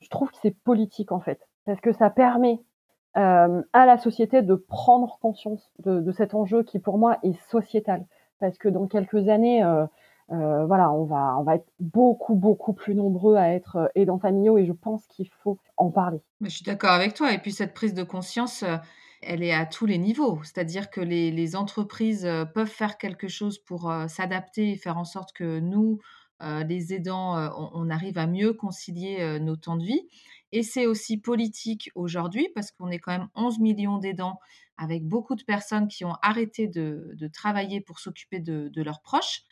Je 0.00 0.08
trouve 0.08 0.30
que 0.30 0.36
c'est 0.42 0.50
politique 0.50 1.12
en 1.12 1.20
fait, 1.20 1.40
parce 1.64 1.80
que 1.80 1.92
ça 1.92 2.10
permet 2.10 2.60
euh, 3.16 3.62
à 3.72 3.86
la 3.86 3.96
société 3.96 4.42
de 4.42 4.54
prendre 4.54 5.18
conscience 5.20 5.72
de, 5.78 6.12
cet 6.12 6.34
enjeu 6.34 6.62
qui 6.62 6.78
pour 6.78 6.98
moi 6.98 7.18
est 7.22 7.38
sociétal 7.48 8.04
parce 8.38 8.58
que 8.58 8.68
dans 8.68 8.86
quelques 8.86 9.28
années 9.28 9.62
euh, 9.62 9.86
euh, 10.32 10.66
voilà 10.66 10.90
on 10.90 11.04
va 11.04 11.36
on 11.38 11.42
va 11.42 11.56
être 11.56 11.68
beaucoup 11.78 12.34
beaucoup 12.34 12.72
plus 12.72 12.94
nombreux 12.94 13.36
à 13.36 13.52
être 13.52 13.76
euh, 13.76 13.86
aidants 13.94 14.18
familiaux 14.18 14.58
et 14.58 14.66
je 14.66 14.72
pense 14.72 15.06
qu'il 15.06 15.28
faut 15.42 15.58
en 15.76 15.90
parler. 15.90 16.20
Je 16.40 16.48
suis 16.48 16.64
d'accord 16.64 16.90
avec 16.90 17.14
toi 17.14 17.32
et 17.32 17.38
puis 17.38 17.52
cette 17.52 17.74
prise 17.74 17.94
de 17.94 18.02
conscience 18.02 18.64
elle 19.22 19.42
est 19.42 19.52
à 19.52 19.66
tous 19.66 19.86
les 19.86 19.98
niveaux, 19.98 20.40
c'est-à-dire 20.44 20.90
que 20.90 21.00
les, 21.00 21.56
entreprises 21.56 22.28
peuvent 22.54 22.68
faire 22.68 22.98
quelque 22.98 23.28
chose 23.28 23.58
pour 23.58 23.92
s'adapter 24.08 24.70
et 24.70 24.76
faire 24.76 24.98
en 24.98 25.04
sorte 25.04 25.32
que 25.32 25.58
nous, 25.58 25.98
les 26.40 26.92
aidants, 26.92 27.34
on, 27.74 27.88
arrive 27.88 28.18
à 28.18 28.26
mieux 28.26 28.52
concilier 28.52 29.40
nos 29.40 29.56
temps 29.56 29.76
de 29.76 29.84
vie. 29.84 30.06
Et 30.52 30.62
c'est 30.62 30.86
aussi 30.86 31.16
politique 31.16 31.90
aujourd'hui 31.94 32.48
parce 32.54 32.70
qu'on 32.70 32.90
est 32.90 32.98
quand 32.98 33.12
même 33.12 33.28
11 33.34 33.58
millions 33.58 33.98
d'aidants 33.98 34.38
avec 34.78 35.04
beaucoup 35.06 35.34
de 35.34 35.42
personnes 35.44 35.88
qui 35.88 36.04
ont 36.04 36.16
arrêté 36.22 36.68
de, 36.68 37.16
travailler 37.32 37.80
pour 37.80 37.98
s'occuper 37.98 38.40
de, 38.40 38.82
leurs 38.82 39.02
proches 39.02 39.42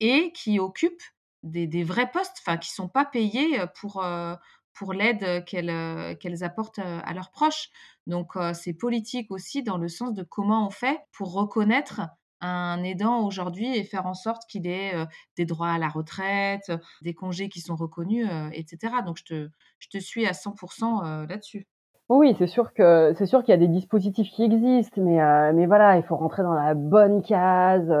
et 0.00 0.32
qui 0.32 0.58
occupent 0.58 1.02
des, 1.42 1.84
vrais 1.84 2.10
postes, 2.10 2.36
enfin 2.40 2.56
qui 2.56 2.70
sont 2.70 2.88
pas 2.88 3.04
payés 3.04 3.58
pour, 3.80 4.04
euh, 4.04 4.34
pour 4.72 4.92
l'aide 4.92 5.44
qu'elles 5.44 5.70
euh, 5.70 6.14
qu'elles 6.14 6.42
apportent 6.42 6.78
euh, 6.78 7.00
à 7.04 7.12
leurs 7.14 7.30
proches. 7.30 7.68
Donc 8.06 8.34
c'est 8.52 8.74
politique 8.74 9.30
aussi 9.30 9.62
dans 9.62 9.78
le 9.78 9.88
sens 9.88 10.12
de 10.14 10.22
comment 10.22 10.66
on 10.66 10.70
fait 10.70 10.98
pour 11.12 11.32
reconnaître 11.32 12.00
un 12.44 12.82
aidant 12.82 13.24
aujourd'hui 13.26 13.76
et 13.76 13.84
faire 13.84 14.06
en 14.06 14.14
sorte 14.14 14.42
qu'il 14.48 14.66
ait 14.66 14.94
euh, 14.94 15.06
des 15.36 15.46
droits 15.46 15.70
à 15.70 15.78
la 15.78 15.88
retraite, 15.88 16.72
des 17.02 17.14
congés 17.14 17.48
qui 17.48 17.60
sont 17.60 17.76
reconnus, 17.76 18.28
euh, 18.30 18.50
etc. 18.52 18.96
Donc 19.04 19.18
je 19.18 19.24
te, 19.24 19.50
je 19.78 19.88
te 19.88 19.98
suis 19.98 20.26
à 20.26 20.32
100% 20.32 21.04
euh, 21.04 21.26
là-dessus. 21.26 21.66
Oui, 22.10 22.34
c'est 22.38 22.46
sûr 22.46 22.74
que 22.74 23.12
c'est 23.16 23.26
sûr 23.26 23.42
qu'il 23.42 23.52
y 23.52 23.54
a 23.54 23.58
des 23.58 23.68
dispositifs 23.68 24.28
qui 24.30 24.44
existent, 24.44 25.00
mais 25.00 25.52
mais 25.52 25.66
voilà, 25.66 25.96
il 25.96 26.02
faut 26.02 26.16
rentrer 26.16 26.42
dans 26.42 26.52
la 26.52 26.74
bonne 26.74 27.22
case. 27.22 27.92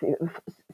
c'est 0.00 0.16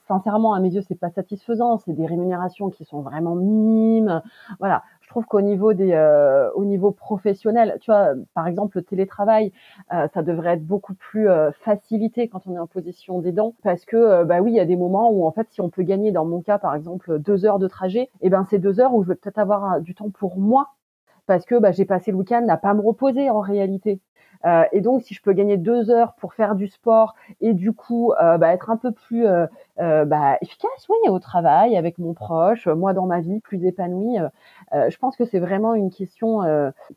sincèrement 0.06 0.54
à 0.54 0.60
mes 0.60 0.70
yeux, 0.74 0.82
c'est 0.82 0.98
pas 0.98 1.10
satisfaisant. 1.10 1.78
C'est 1.78 1.92
des 1.92 2.06
rémunérations 2.06 2.68
qui 2.70 2.84
sont 2.84 3.00
vraiment 3.00 3.34
minimes. 3.34 4.22
Voilà, 4.58 4.82
trouve 5.10 5.26
qu'au 5.26 5.40
niveau 5.40 5.74
des, 5.74 5.92
euh, 5.92 6.50
au 6.54 6.64
niveau 6.64 6.92
professionnel, 6.92 7.76
tu 7.80 7.90
vois, 7.90 8.12
par 8.34 8.46
exemple, 8.46 8.78
le 8.78 8.84
télétravail, 8.84 9.52
euh, 9.92 10.06
ça 10.14 10.22
devrait 10.22 10.54
être 10.54 10.66
beaucoup 10.66 10.94
plus 10.94 11.28
euh, 11.28 11.50
facilité 11.64 12.28
quand 12.28 12.46
on 12.46 12.54
est 12.54 12.58
en 12.58 12.66
position 12.66 13.18
d'aidant, 13.18 13.54
parce 13.62 13.84
que, 13.84 14.24
bah 14.24 14.40
oui, 14.40 14.52
il 14.52 14.56
y 14.56 14.60
a 14.60 14.64
des 14.64 14.76
moments 14.76 15.10
où 15.10 15.26
en 15.26 15.32
fait, 15.32 15.48
si 15.50 15.60
on 15.60 15.68
peut 15.68 15.82
gagner, 15.82 16.12
dans 16.12 16.24
mon 16.24 16.40
cas, 16.40 16.58
par 16.58 16.74
exemple, 16.74 17.18
deux 17.18 17.44
heures 17.44 17.58
de 17.58 17.68
trajet, 17.68 18.02
et 18.02 18.08
eh 18.22 18.30
ben 18.30 18.46
c'est 18.48 18.58
deux 18.58 18.80
heures 18.80 18.94
où 18.94 19.02
je 19.02 19.08
vais 19.08 19.16
peut-être 19.16 19.38
avoir 19.38 19.80
du 19.80 19.94
temps 19.94 20.10
pour 20.10 20.38
moi, 20.38 20.68
parce 21.30 21.46
que 21.46 21.54
bah, 21.60 21.70
j'ai 21.70 21.84
passé 21.84 22.10
le 22.10 22.16
week-end 22.16 22.44
à 22.48 22.56
pas 22.56 22.74
me 22.74 22.80
reposer 22.80 23.30
en 23.30 23.38
réalité. 23.38 24.00
Euh, 24.44 24.64
et 24.72 24.80
donc, 24.80 25.02
si 25.02 25.14
je 25.14 25.22
peux 25.22 25.32
gagner 25.32 25.58
deux 25.58 25.88
heures 25.88 26.14
pour 26.14 26.34
faire 26.34 26.56
du 26.56 26.66
sport 26.66 27.14
et 27.40 27.54
du 27.54 27.72
coup 27.72 28.12
euh, 28.14 28.36
bah, 28.36 28.52
être 28.52 28.68
un 28.68 28.76
peu 28.76 28.90
plus 28.90 29.28
euh, 29.28 29.46
bah, 29.76 30.38
efficace, 30.40 30.88
oui, 30.88 30.96
au 31.08 31.20
travail 31.20 31.76
avec 31.76 31.98
mon 31.98 32.14
proche, 32.14 32.66
moi 32.66 32.94
dans 32.94 33.06
ma 33.06 33.20
vie, 33.20 33.38
plus 33.38 33.64
épanouie, 33.64 34.16
je 34.72 34.96
pense 34.98 35.16
que 35.16 35.24
c'est 35.24 35.38
vraiment 35.38 35.74
une 35.74 35.92
question 35.92 36.40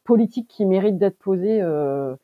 politique 0.04 0.48
qui 0.48 0.66
mérite 0.66 0.98
d'être 0.98 1.20
posée 1.20 1.62
de 1.62 2.18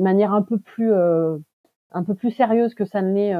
manière 0.00 0.32
un 0.32 0.42
peu 0.42 0.58
plus 0.58 0.94
un 0.94 2.04
peu 2.04 2.14
plus 2.14 2.30
sérieuse 2.30 2.74
que 2.74 2.86
ça 2.86 3.02
ne 3.02 3.12
l'est 3.12 3.34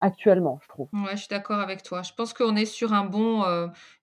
actuellement, 0.00 0.58
je 0.62 0.68
trouve. 0.68 0.88
Ouais, 0.92 1.12
je 1.12 1.16
suis 1.16 1.28
d'accord 1.28 1.60
avec 1.60 1.82
toi. 1.82 2.02
Je 2.02 2.12
pense 2.12 2.32
qu'on 2.32 2.56
est 2.56 2.66
sur 2.66 2.92
un 2.92 3.04
bon, 3.04 3.44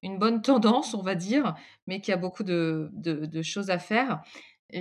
une 0.01 0.17
bonne 0.17 0.41
tendance, 0.41 0.93
on 0.93 1.01
va 1.01 1.15
dire, 1.15 1.55
mais 1.87 2.01
qu'il 2.01 2.11
y 2.11 2.15
a 2.15 2.17
beaucoup 2.17 2.43
de, 2.43 2.89
de, 2.93 3.41
choses 3.41 3.69
à 3.69 3.79
faire 3.79 4.21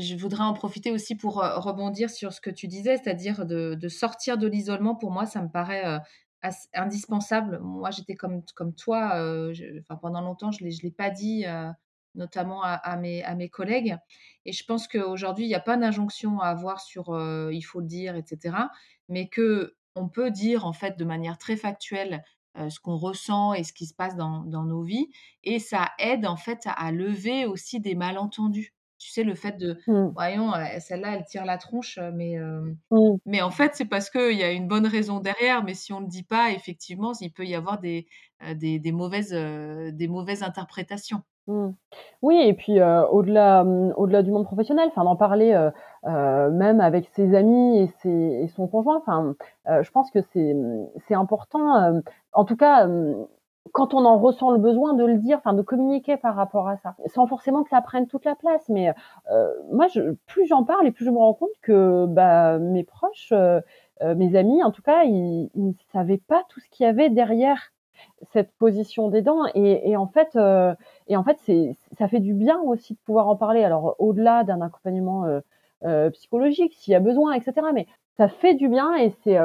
je 0.00 0.16
voudrais 0.16 0.44
en 0.44 0.54
profiter 0.54 0.90
aussi 0.90 1.14
pour 1.14 1.42
euh, 1.42 1.58
rebondir 1.58 2.10
sur 2.10 2.32
ce 2.32 2.40
que 2.40 2.50
tu 2.50 2.66
disais, 2.66 2.96
c'est-à-dire 2.96 3.44
de, 3.44 3.88
sortir 3.88 4.38
de 4.38 4.46
l'isolement. 4.46 4.94
Pour 4.94 5.10
moi, 5.10 5.26
ça 5.26 5.42
me 5.42 5.48
paraît 5.48 5.84
euh, 5.86 6.50
indispensable. 6.74 7.60
Moi, 7.60 7.90
j'étais 7.90 8.14
comme, 8.14 8.42
comme 8.54 8.74
toi. 8.74 9.16
Euh, 9.16 9.52
pendant 10.00 10.20
longtemps, 10.20 10.50
je 10.50 10.64
ne 10.64 10.70
l'ai 10.70 10.90
pas 10.90 11.10
dit, 11.10 11.44
notamment 12.14 12.62
à, 12.62 12.96
mes, 12.96 13.22
à 13.24 13.34
mes 13.34 13.48
collègues. 13.48 13.96
Et 14.44 14.52
je 14.52 14.64
pense 14.64 14.88
qu'aujourd'hui, 14.88 15.44
il 15.44 15.48
n'y 15.48 15.54
a 15.54 15.60
pas 15.60 15.76
d'injonction 15.76 16.40
à 16.40 16.48
avoir 16.48 16.80
sur 16.80 17.18
il 17.50 17.62
faut 17.62 17.80
le 17.80 17.86
dire, 17.86 18.16
etc. 18.16 18.56
Mais 19.08 19.28
que 19.28 19.76
on 19.94 20.08
peut 20.08 20.30
dire 20.30 20.66
en 20.66 20.72
fait 20.72 20.98
de 20.98 21.04
manière 21.04 21.38
très 21.38 21.56
factuelle 21.56 22.22
ce 22.68 22.80
qu'on 22.80 22.96
ressent 22.96 23.54
et 23.54 23.64
ce 23.64 23.72
qui 23.72 23.86
se 23.86 23.94
passe 23.94 24.14
dans, 24.14 24.44
nos 24.44 24.82
vies. 24.82 25.08
Et 25.42 25.58
ça 25.58 25.90
aide 25.98 26.26
en 26.26 26.36
fait 26.36 26.60
à 26.66 26.92
lever 26.92 27.46
aussi 27.46 27.80
des 27.80 27.94
malentendus. 27.94 28.74
Tu 28.98 29.10
sais, 29.10 29.24
le 29.24 29.34
fait 29.34 29.56
de, 29.56 29.80
mmh. 29.86 30.12
voyons, 30.12 30.52
celle-là, 30.78 31.16
elle 31.16 31.24
tire 31.24 31.44
la 31.44 31.58
tronche, 31.58 31.98
mais, 32.12 32.36
mmh. 32.38 33.16
mais 33.24 33.40
en 33.40 33.50
fait, 33.50 33.74
c'est 33.74 33.86
parce 33.86 34.10
qu'il 34.10 34.36
y 34.36 34.44
a 34.44 34.52
une 34.52 34.68
bonne 34.68 34.86
raison 34.86 35.18
derrière. 35.18 35.64
Mais 35.64 35.74
si 35.74 35.92
on 35.92 36.00
ne 36.00 36.04
le 36.04 36.10
dit 36.10 36.22
pas, 36.22 36.52
effectivement, 36.52 37.12
il 37.20 37.32
peut 37.32 37.46
y 37.46 37.54
avoir 37.54 37.80
des, 37.80 38.06
des, 38.54 38.92
mauvaises, 38.92 39.32
des 39.32 40.08
mauvaises 40.08 40.42
interprétations. 40.42 41.22
Mmh. 41.48 41.70
Oui, 42.22 42.40
et 42.40 42.54
puis 42.54 42.80
au-delà, 42.80 43.64
au-delà 43.96 44.22
du 44.22 44.30
monde 44.30 44.44
professionnel, 44.44 44.88
enfin 44.88 45.04
d'en 45.04 45.16
parler 45.16 45.52
même 46.04 46.80
avec 46.80 47.08
ses 47.14 47.34
amis 47.34 47.78
et, 47.78 47.86
ses, 48.00 48.10
et 48.10 48.48
son 48.48 48.68
conjoint. 48.68 48.98
Enfin, 48.98 49.34
je 49.66 49.90
pense 49.90 50.10
que 50.10 50.20
c'est, 50.32 50.54
c'est 51.08 51.14
important. 51.14 52.00
en 52.32 52.44
tout 52.44 52.56
cas 52.56 52.86
quand 53.72 53.94
on 53.94 54.04
en 54.04 54.18
ressent 54.18 54.50
le 54.50 54.58
besoin 54.58 54.94
de 54.94 55.04
le 55.04 55.16
dire, 55.16 55.38
enfin 55.38 55.52
de 55.52 55.62
communiquer 55.62 56.16
par 56.16 56.34
rapport 56.34 56.68
à 56.68 56.76
ça, 56.78 56.94
sans 57.06 57.26
forcément 57.26 57.62
que 57.62 57.70
ça 57.70 57.80
prenne 57.80 58.06
toute 58.06 58.24
la 58.24 58.34
place. 58.34 58.68
Mais 58.68 58.92
euh, 59.30 59.52
moi, 59.70 59.86
je, 59.88 60.12
plus 60.26 60.46
j'en 60.46 60.64
parle 60.64 60.86
et 60.86 60.90
plus 60.90 61.04
je 61.04 61.10
me 61.10 61.18
rends 61.18 61.34
compte 61.34 61.50
que 61.62 62.06
bah, 62.06 62.58
mes 62.58 62.84
proches, 62.84 63.32
euh, 63.32 63.60
euh, 64.02 64.14
mes 64.14 64.36
amis, 64.36 64.62
en 64.62 64.72
tout 64.72 64.82
cas, 64.82 65.04
ils, 65.04 65.50
ne 65.54 65.72
savaient 65.92 66.20
pas 66.26 66.42
tout 66.48 66.60
ce 66.60 66.68
qu'il 66.70 66.84
y 66.84 66.88
avait 66.88 67.08
derrière 67.08 67.72
cette 68.32 68.52
position 68.58 69.08
des 69.08 69.22
dents. 69.22 69.44
Et, 69.54 69.90
et 69.90 69.96
en 69.96 70.06
fait, 70.06 70.36
et 71.08 71.16
en 71.16 71.24
fait, 71.24 71.38
ça 71.98 72.08
fait 72.08 72.20
du 72.20 72.34
bien 72.34 72.60
aussi 72.60 72.94
de 72.94 72.98
pouvoir 73.04 73.28
en 73.28 73.36
parler. 73.36 73.64
Alors 73.64 73.96
au-delà 73.98 74.44
d'un 74.44 74.60
accompagnement 74.60 75.24
psychologique, 76.12 76.74
s'il 76.74 76.92
y 76.92 76.94
a 76.94 77.00
besoin, 77.00 77.32
etc. 77.32 77.54
Mais 77.74 77.86
ça 78.16 78.28
fait 78.28 78.54
du 78.54 78.68
bien 78.68 78.94
et 78.94 79.10
c'est, 79.24 79.38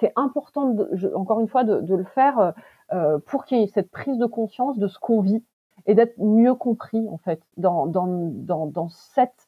c'est 0.00 0.12
important, 0.16 0.76
encore 1.14 1.40
une 1.40 1.48
fois, 1.48 1.64
de, 1.64 1.80
de 1.80 1.94
le 1.94 2.04
faire 2.04 2.52
euh, 2.92 3.18
pour 3.26 3.44
qu'il 3.44 3.58
y 3.58 3.62
ait 3.62 3.66
cette 3.66 3.90
prise 3.90 4.16
de 4.16 4.24
conscience 4.24 4.78
de 4.78 4.88
ce 4.88 4.98
qu'on 4.98 5.20
vit 5.20 5.44
et 5.84 5.94
d'être 5.94 6.18
mieux 6.18 6.54
compris 6.54 7.06
en 7.10 7.18
fait 7.18 7.42
dans, 7.58 7.86
dans, 7.86 8.06
dans, 8.06 8.66
dans 8.66 8.88
cette 8.88 9.46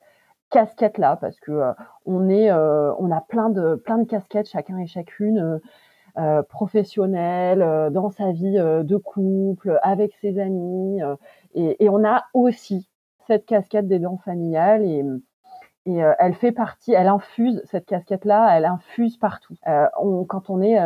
casquette 0.50 0.98
là 0.98 1.16
parce 1.16 1.40
que 1.40 1.50
euh, 1.50 1.72
euh, 2.06 2.94
on 2.98 3.10
a 3.10 3.22
plein 3.22 3.48
de 3.48 3.76
plein 3.76 3.96
de 3.96 4.04
casquettes 4.04 4.50
chacun 4.50 4.76
et 4.76 4.86
chacune 4.86 5.58
euh, 6.18 6.42
professionnelle 6.42 7.90
dans 7.92 8.10
sa 8.10 8.32
vie 8.32 8.58
de 8.58 8.96
couple 8.96 9.78
avec 9.82 10.14
ses 10.20 10.38
amis 10.38 11.00
et, 11.54 11.84
et, 11.84 11.88
on 11.88 12.04
a 12.04 12.24
aussi 12.34 12.88
cette 13.26 13.46
casquette 13.46 13.88
des 13.88 13.98
dents 13.98 14.18
familiales 14.24 14.84
et 14.84 15.04
et 15.86 15.96
elle 16.18 16.34
fait 16.34 16.52
partie, 16.52 16.92
elle 16.92 17.08
infuse 17.08 17.62
cette 17.64 17.86
casquette-là, 17.86 18.54
elle 18.54 18.66
infuse 18.66 19.16
partout. 19.16 19.56
On, 19.98 20.24
quand 20.24 20.50
on 20.50 20.60
est 20.60 20.78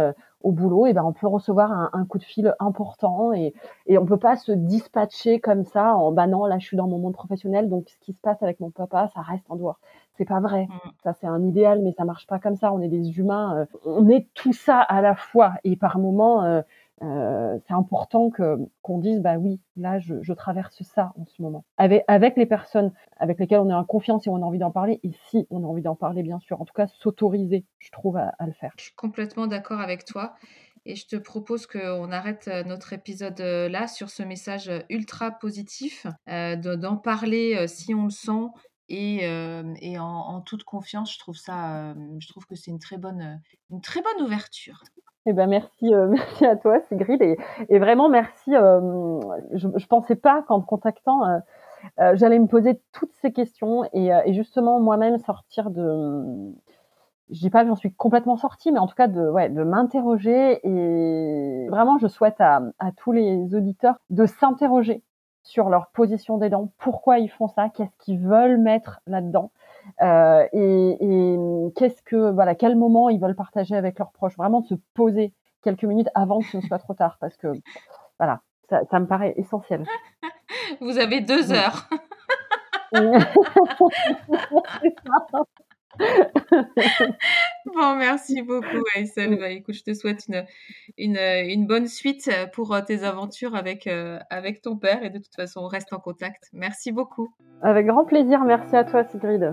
au 0.44 0.52
boulot, 0.52 0.86
et 0.86 0.92
ben 0.92 1.02
on 1.02 1.12
peut 1.12 1.26
recevoir 1.26 1.90
un, 1.92 2.04
coup 2.04 2.18
de 2.18 2.22
fil 2.22 2.54
important 2.60 3.32
et, 3.32 3.54
et 3.86 3.96
on 3.96 4.04
peut 4.04 4.18
pas 4.18 4.36
se 4.36 4.52
dispatcher 4.52 5.40
comme 5.40 5.64
ça 5.64 5.96
en 5.96 6.12
bah 6.12 6.26
non 6.26 6.44
là 6.44 6.58
je 6.58 6.66
suis 6.66 6.76
dans 6.76 6.86
mon 6.86 6.98
monde 6.98 7.14
professionnel 7.14 7.70
donc 7.70 7.88
ce 7.88 7.96
qui 7.98 8.12
se 8.12 8.20
passe 8.20 8.42
avec 8.42 8.60
mon 8.60 8.70
papa 8.70 9.08
ça 9.14 9.22
reste 9.22 9.46
en 9.48 9.56
dehors. 9.56 9.80
C'est 10.16 10.24
pas 10.24 10.40
vrai. 10.40 10.66
Mm. 10.66 10.90
Ça 11.02 11.12
c'est 11.20 11.26
un 11.26 11.42
idéal 11.42 11.80
mais 11.82 11.92
ça 11.92 12.04
marche 12.04 12.26
pas 12.26 12.38
comme 12.38 12.56
ça. 12.56 12.72
On 12.72 12.80
est 12.80 12.88
des 12.88 13.18
humains. 13.18 13.58
Euh, 13.58 13.78
on 13.84 14.08
est 14.08 14.28
tout 14.34 14.52
ça 14.52 14.80
à 14.80 15.00
la 15.00 15.14
fois 15.14 15.54
et 15.64 15.76
par 15.76 15.98
moments 15.98 16.44
euh, 16.44 16.62
euh, 17.02 17.58
c'est 17.66 17.74
important 17.74 18.30
que 18.30 18.56
qu'on 18.80 18.98
dise 18.98 19.20
bah 19.20 19.36
oui 19.36 19.60
là 19.76 19.98
je, 19.98 20.22
je, 20.22 20.32
traverse 20.32 20.80
ça 20.82 21.12
en 21.18 21.26
ce 21.26 21.42
moment 21.42 21.64
avec 21.76 22.04
avec 22.06 22.36
les 22.36 22.46
personnes 22.46 22.92
avec 23.16 23.40
lesquelles 23.40 23.58
on 23.58 23.68
est 23.68 23.74
en 23.74 23.84
confiance 23.84 24.28
et 24.28 24.30
on 24.30 24.36
a 24.36 24.44
envie 24.44 24.60
d'en 24.60 24.70
parler 24.70 25.00
et 25.02 25.10
si 25.28 25.44
on 25.50 25.64
a 25.64 25.66
envie 25.66 25.82
d'en 25.82 25.96
parler 25.96 26.22
bien 26.22 26.38
sûr 26.38 26.60
en 26.60 26.64
tout 26.64 26.72
cas 26.72 26.86
s'autoriser 26.86 27.64
je 27.80 27.90
trouve 27.90 28.16
à, 28.16 28.32
le 28.46 28.52
faire 28.52 28.72
je 28.76 28.84
suis 28.84 28.94
complètement 28.94 29.48
d'accord 29.48 29.80
avec 29.80 30.04
toi 30.04 30.34
et 30.86 30.94
je 30.94 31.06
te 31.08 31.16
propose 31.16 31.66
qu'on 31.66 32.12
arrête 32.12 32.48
notre 32.64 32.92
épisode 32.92 33.40
là 33.40 33.88
sur 33.88 34.08
ce 34.08 34.22
message 34.22 34.70
ultra 34.88 35.32
positif 35.32 36.06
euh, 36.28 36.54
d'en 36.54 36.96
parler 36.96 37.66
si 37.66 37.92
on 37.92 38.04
le 38.04 38.10
sent 38.10 38.50
et, 38.88 39.98
en, 39.98 40.40
toute 40.42 40.64
confiance 40.64 41.12
je 41.12 41.18
trouve 41.18 41.36
ça 41.36 41.94
je 42.18 42.28
trouve 42.28 42.46
que 42.46 42.54
c'est 42.54 42.70
une 42.70 42.78
très 42.78 42.98
bonne 42.98 43.40
une 43.70 43.80
très 43.80 44.00
bonne 44.02 44.26
ouverture 44.26 44.82
eh 45.26 45.32
ben 45.32 45.46
merci, 45.46 45.90
merci 46.08 46.44
à 46.44 46.56
toi 46.56 46.80
Sigrid 46.88 47.22
et, 47.22 47.78
vraiment 47.78 48.08
merci. 48.10 48.52
Je, 48.52 49.68
je 49.74 49.86
pensais 49.86 50.16
pas 50.16 50.42
qu'en 50.42 50.60
te 50.60 50.66
contactant, 50.66 51.22
j'allais 52.14 52.38
me 52.38 52.46
poser 52.46 52.80
toutes 52.92 53.12
ces 53.22 53.32
questions 53.32 53.84
et, 53.92 54.10
justement 54.32 54.80
moi-même 54.80 55.18
sortir 55.18 55.70
de. 55.70 56.52
Je 57.30 57.40
dis 57.40 57.50
pas 57.50 57.62
que 57.62 57.68
j'en 57.68 57.76
suis 57.76 57.92
complètement 57.92 58.36
sortie, 58.36 58.70
mais 58.70 58.78
en 58.78 58.86
tout 58.86 58.94
cas 58.94 59.08
de, 59.08 59.28
ouais, 59.30 59.48
de 59.48 59.64
m'interroger 59.64 60.60
et 60.62 61.66
vraiment 61.70 61.96
je 61.98 62.06
souhaite 62.06 62.40
à 62.40 62.60
tous 62.98 63.12
les 63.12 63.54
auditeurs 63.54 63.96
de 64.10 64.26
s'interroger 64.26 65.02
sur 65.44 65.68
leur 65.68 65.88
position 65.88 66.38
des 66.38 66.48
dents, 66.48 66.70
pourquoi 66.78 67.18
ils 67.18 67.30
font 67.30 67.48
ça, 67.48 67.68
qu'est-ce 67.68 67.96
qu'ils 67.98 68.18
veulent 68.18 68.58
mettre 68.58 69.00
là-dedans. 69.06 69.52
Euh, 70.00 70.46
et, 70.52 70.96
et 71.00 71.38
qu'est-ce 71.76 72.02
que 72.02 72.32
voilà, 72.32 72.54
quel 72.54 72.76
moment 72.76 73.10
ils 73.10 73.20
veulent 73.20 73.36
partager 73.36 73.76
avec 73.76 73.98
leurs 73.98 74.10
proches. 74.10 74.36
Vraiment 74.36 74.62
se 74.62 74.74
poser 74.94 75.32
quelques 75.62 75.84
minutes 75.84 76.08
avant 76.14 76.40
que 76.40 76.46
ce 76.46 76.56
ne 76.56 76.62
soit 76.62 76.78
trop 76.78 76.94
tard, 76.94 77.18
parce 77.20 77.36
que 77.36 77.48
voilà, 78.18 78.40
ça, 78.70 78.80
ça 78.90 78.98
me 78.98 79.06
paraît 79.06 79.34
essentiel. 79.36 79.84
Vous 80.80 80.98
avez 80.98 81.20
deux 81.20 81.52
heures. 81.52 81.88
bon, 87.66 87.96
merci 87.96 88.42
beaucoup, 88.42 88.82
Aïssel. 88.94 89.38
Bah, 89.38 89.50
écoute, 89.50 89.74
je 89.74 89.82
te 89.82 89.94
souhaite 89.94 90.26
une, 90.28 90.44
une, 90.98 91.18
une, 91.18 91.66
bonne 91.66 91.86
suite 91.86 92.30
pour 92.52 92.76
tes 92.84 93.04
aventures 93.04 93.54
avec, 93.54 93.86
euh, 93.86 94.18
avec 94.30 94.62
ton 94.62 94.76
père. 94.76 95.04
Et 95.04 95.10
de 95.10 95.18
toute 95.18 95.34
façon, 95.34 95.60
on 95.60 95.68
reste 95.68 95.92
en 95.92 95.98
contact. 95.98 96.50
Merci 96.52 96.92
beaucoup. 96.92 97.34
Avec 97.62 97.86
grand 97.86 98.04
plaisir. 98.04 98.44
Merci 98.44 98.76
à 98.76 98.84
toi, 98.84 99.04
Sigrid. 99.04 99.52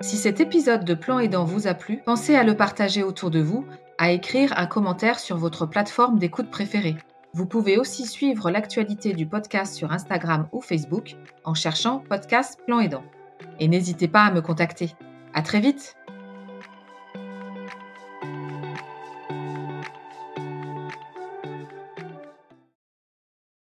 Si 0.00 0.16
cet 0.16 0.40
épisode 0.40 0.84
de 0.84 0.94
Plan 0.94 1.18
Aidant 1.18 1.44
vous 1.44 1.66
a 1.66 1.74
plu, 1.74 1.98
pensez 2.04 2.34
à 2.34 2.44
le 2.44 2.56
partager 2.56 3.02
autour 3.02 3.30
de 3.30 3.40
vous, 3.40 3.64
à 3.98 4.10
écrire 4.10 4.52
un 4.56 4.66
commentaire 4.66 5.18
sur 5.18 5.36
votre 5.36 5.66
plateforme 5.66 6.18
d'écoute 6.18 6.50
préférée. 6.50 6.96
Vous 7.32 7.46
pouvez 7.46 7.78
aussi 7.78 8.06
suivre 8.06 8.50
l'actualité 8.50 9.12
du 9.12 9.26
podcast 9.26 9.74
sur 9.74 9.92
Instagram 9.92 10.46
ou 10.52 10.60
Facebook 10.60 11.16
en 11.42 11.54
cherchant 11.54 11.98
Podcast 12.08 12.60
Plan 12.64 12.80
Aidant. 12.80 13.02
Et 13.58 13.66
n'hésitez 13.66 14.08
pas 14.08 14.22
à 14.22 14.30
me 14.30 14.40
contacter. 14.40 14.94
À 15.34 15.42
très 15.42 15.58
vite! 15.58 15.96